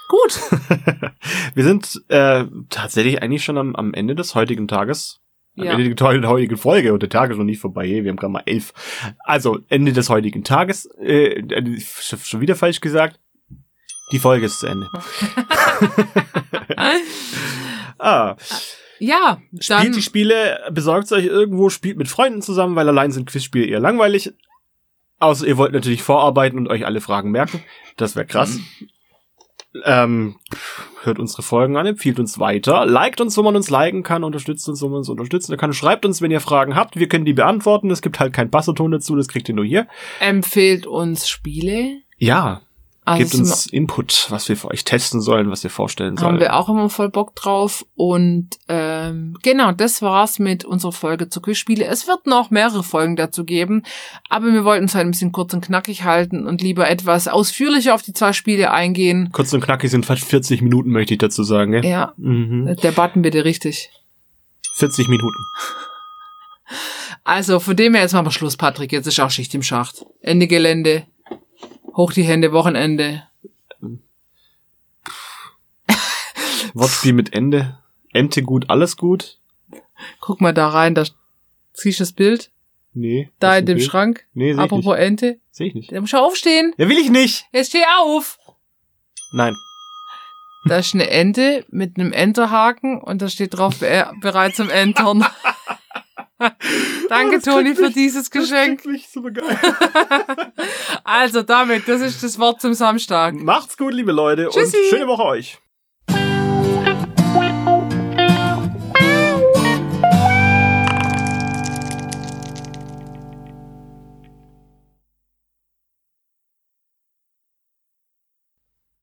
Gut. 0.07 0.39
Wir 1.55 1.63
sind 1.63 2.01
äh, 2.09 2.45
tatsächlich 2.69 3.21
eigentlich 3.21 3.43
schon 3.43 3.57
am, 3.57 3.75
am 3.75 3.93
Ende 3.93 4.15
des 4.15 4.35
heutigen 4.35 4.67
Tages. 4.67 5.19
Am 5.57 5.63
Ja. 5.65 5.71
Ende 5.73 5.95
der 5.95 6.29
heutigen 6.29 6.57
Folge 6.57 6.93
und 6.93 7.01
der 7.01 7.09
Tag 7.09 7.31
ist 7.31 7.37
noch 7.37 7.43
nicht 7.45 7.59
vorbei. 7.61 7.87
Wir 7.87 8.09
haben 8.09 8.17
gerade 8.17 8.33
mal 8.33 8.43
elf. 8.45 8.73
Also, 9.19 9.59
Ende 9.69 9.93
des 9.93 10.09
heutigen 10.09 10.43
Tages. 10.43 10.85
Äh, 10.99 11.39
äh, 11.39 11.79
schon 11.79 12.41
wieder 12.41 12.55
falsch 12.55 12.81
gesagt. 12.81 13.19
Die 14.11 14.19
Folge 14.19 14.45
ist 14.45 14.59
zu 14.59 14.67
Ende. 14.67 14.89
Ah, 17.97 18.35
Ja, 18.99 19.41
spielt 19.59 19.69
dann 19.69 19.91
die 19.93 20.01
Spiele, 20.01 20.59
besorgt 20.71 21.11
euch 21.11 21.25
irgendwo, 21.25 21.69
spielt 21.69 21.97
mit 21.97 22.07
Freunden 22.07 22.41
zusammen, 22.41 22.75
weil 22.75 22.87
allein 22.87 23.11
sind 23.11 23.29
Quizspiele 23.29 23.65
eher 23.65 23.79
langweilig. 23.79 24.33
Außer 25.19 25.47
ihr 25.47 25.57
wollt 25.57 25.71
natürlich 25.73 26.03
vorarbeiten 26.03 26.59
und 26.59 26.67
euch 26.67 26.85
alle 26.85 27.01
Fragen 27.01 27.31
merken. 27.31 27.63
Das 27.97 28.15
wäre 28.15 28.25
krass. 28.25 28.59
Ähm, 29.83 30.35
hört 31.03 31.19
unsere 31.19 31.41
Folgen 31.41 31.75
an, 31.77 31.85
empfiehlt 31.85 32.19
uns 32.19 32.39
weiter, 32.39 32.85
liked 32.85 33.19
uns, 33.21 33.37
wo 33.37 33.43
man 33.43 33.55
uns 33.55 33.69
liken 33.69 34.03
kann, 34.03 34.23
unterstützt 34.23 34.67
uns, 34.69 34.81
wo 34.81 34.87
man 34.87 34.99
uns 34.99 35.09
unterstützen 35.09 35.57
kann. 35.57 35.73
Schreibt 35.73 36.05
uns, 36.05 36.21
wenn 36.21 36.31
ihr 36.31 36.39
Fragen 36.41 36.75
habt. 36.75 36.95
Wir 36.95 37.07
können 37.09 37.25
die 37.25 37.33
beantworten. 37.33 37.91
Es 37.91 38.01
gibt 38.01 38.19
halt 38.19 38.33
keinen 38.33 38.49
Basserton 38.49 38.91
dazu, 38.91 39.15
das 39.15 39.27
kriegt 39.27 39.49
ihr 39.49 39.55
nur 39.55 39.65
hier. 39.65 39.87
empfiehlt 40.19 40.87
uns 40.87 41.27
Spiele. 41.27 41.97
Ja, 42.17 42.61
Also 43.03 43.23
gebt 43.23 43.35
uns 43.35 43.65
Input, 43.67 44.27
was 44.29 44.47
wir 44.49 44.55
für 44.57 44.69
euch 44.71 44.83
testen 44.85 45.21
sollen, 45.21 45.51
was 45.51 45.61
wir 45.63 45.69
vorstellen 45.69 46.17
wir, 46.17 46.23
haben 46.23 46.35
sollen. 46.35 46.39
wir 46.41 46.55
auch 46.55 46.69
immer 46.69 46.89
voll 46.89 47.09
Bock 47.09 47.35
drauf. 47.35 47.85
Und 47.95 48.51
ähm, 49.09 49.37
genau, 49.43 49.71
das 49.71 50.01
war's 50.01 50.39
mit 50.39 50.65
unserer 50.65 50.91
Folge 50.91 51.29
zu 51.29 51.41
Quizspiele. 51.41 51.85
Es 51.85 52.07
wird 52.07 52.25
noch 52.27 52.49
mehrere 52.51 52.83
Folgen 52.83 53.15
dazu 53.15 53.43
geben, 53.45 53.83
aber 54.29 54.51
wir 54.53 54.63
wollten 54.65 54.85
es 54.85 54.95
halt 54.95 55.05
ein 55.07 55.11
bisschen 55.11 55.31
kurz 55.31 55.53
und 55.53 55.65
knackig 55.65 56.03
halten 56.03 56.45
und 56.47 56.61
lieber 56.61 56.89
etwas 56.89 57.27
ausführlicher 57.27 57.93
auf 57.95 58.01
die 58.01 58.13
zwei 58.13 58.33
Spiele 58.33 58.71
eingehen. 58.71 59.29
Kurz 59.31 59.53
und 59.53 59.61
knackig 59.61 59.91
sind 59.91 60.05
fast 60.05 60.23
40 60.23 60.61
Minuten, 60.61 60.89
möchte 60.89 61.13
ich 61.13 61.19
dazu 61.19 61.43
sagen. 61.43 61.71
Gell? 61.71 61.85
Ja, 61.85 62.13
Mhm. 62.17 62.75
der 62.81 62.91
Button 62.91 63.21
bitte 63.21 63.45
richtig. 63.45 63.89
40 64.75 65.07
Minuten. 65.07 65.37
Also, 67.23 67.59
von 67.59 67.75
dem 67.75 67.93
her, 67.93 68.03
jetzt 68.03 68.13
machen 68.13 68.27
wir 68.27 68.31
Schluss, 68.31 68.57
Patrick. 68.57 68.91
Jetzt 68.91 69.07
ist 69.07 69.19
auch 69.19 69.31
Schicht 69.31 69.53
im 69.55 69.63
Schacht. 69.63 70.05
Ende 70.21 70.47
Gelände. 70.47 71.03
Hoch 71.95 72.11
die 72.13 72.23
Hände, 72.23 72.51
Wochenende. 72.51 73.23
Wortspiel 76.73 77.13
mit 77.13 77.33
Ende. 77.33 77.77
Ente 78.15 78.41
gut, 78.43 78.69
alles 78.69 78.97
gut? 78.97 79.39
Guck 80.19 80.41
mal 80.41 80.53
da 80.53 80.69
rein, 80.69 80.95
da 80.95 81.03
siehst 81.73 81.99
du 81.99 82.03
das 82.03 82.13
Bild? 82.13 82.51
Nee. 82.93 83.29
Da 83.39 83.57
in 83.57 83.65
dem 83.65 83.77
Bild? 83.77 83.89
Schrank. 83.89 84.25
Nee, 84.33 84.53
seh 84.53 84.59
ich 84.59 84.63
Apropos 84.63 84.95
nicht. 84.95 85.05
Ente. 85.05 85.39
Seh 85.51 85.65
ich 85.65 85.73
nicht. 85.75 85.91
Da 85.91 85.99
musst 86.01 86.13
du 86.13 86.17
aufstehen. 86.17 86.73
Ja, 86.77 86.87
will 86.89 86.97
ich 86.97 87.09
nicht. 87.09 87.45
Jetzt 87.51 87.69
steh 87.69 87.83
auf. 87.99 88.37
Nein. 89.33 89.55
Da 90.67 90.77
ist 90.79 90.93
eine 90.95 91.09
Ente 91.09 91.65
mit 91.69 91.97
einem 91.99 92.11
Enterhaken 92.13 92.99
und 93.01 93.21
da 93.21 93.29
steht 93.29 93.53
drauf, 93.55 93.79
be 93.79 94.09
bereit 94.21 94.55
zum 94.55 94.69
Entern. 94.69 95.25
Danke, 97.09 97.37
Oh, 97.37 97.39
Toni, 97.39 97.63
kriegt 97.69 97.77
für 97.77 97.85
mich- 97.85 97.93
dieses 97.93 98.29
Geschenk. 98.31 98.79
Das 98.83 98.91
mich 98.91 99.07
super 99.09 99.31
geil. 99.31 99.57
Also 101.03 101.43
damit, 101.43 101.87
das 101.87 102.01
ist 102.01 102.23
das 102.23 102.39
Wort 102.39 102.61
zum 102.61 102.73
Samstag. 102.73 103.35
Macht's 103.35 103.77
gut, 103.77 103.93
liebe 103.93 104.11
Leute, 104.11 104.49
Tschüssi. 104.51 104.75
und 104.77 104.89
schöne 104.89 105.07
Woche 105.07 105.23
euch. 105.23 105.59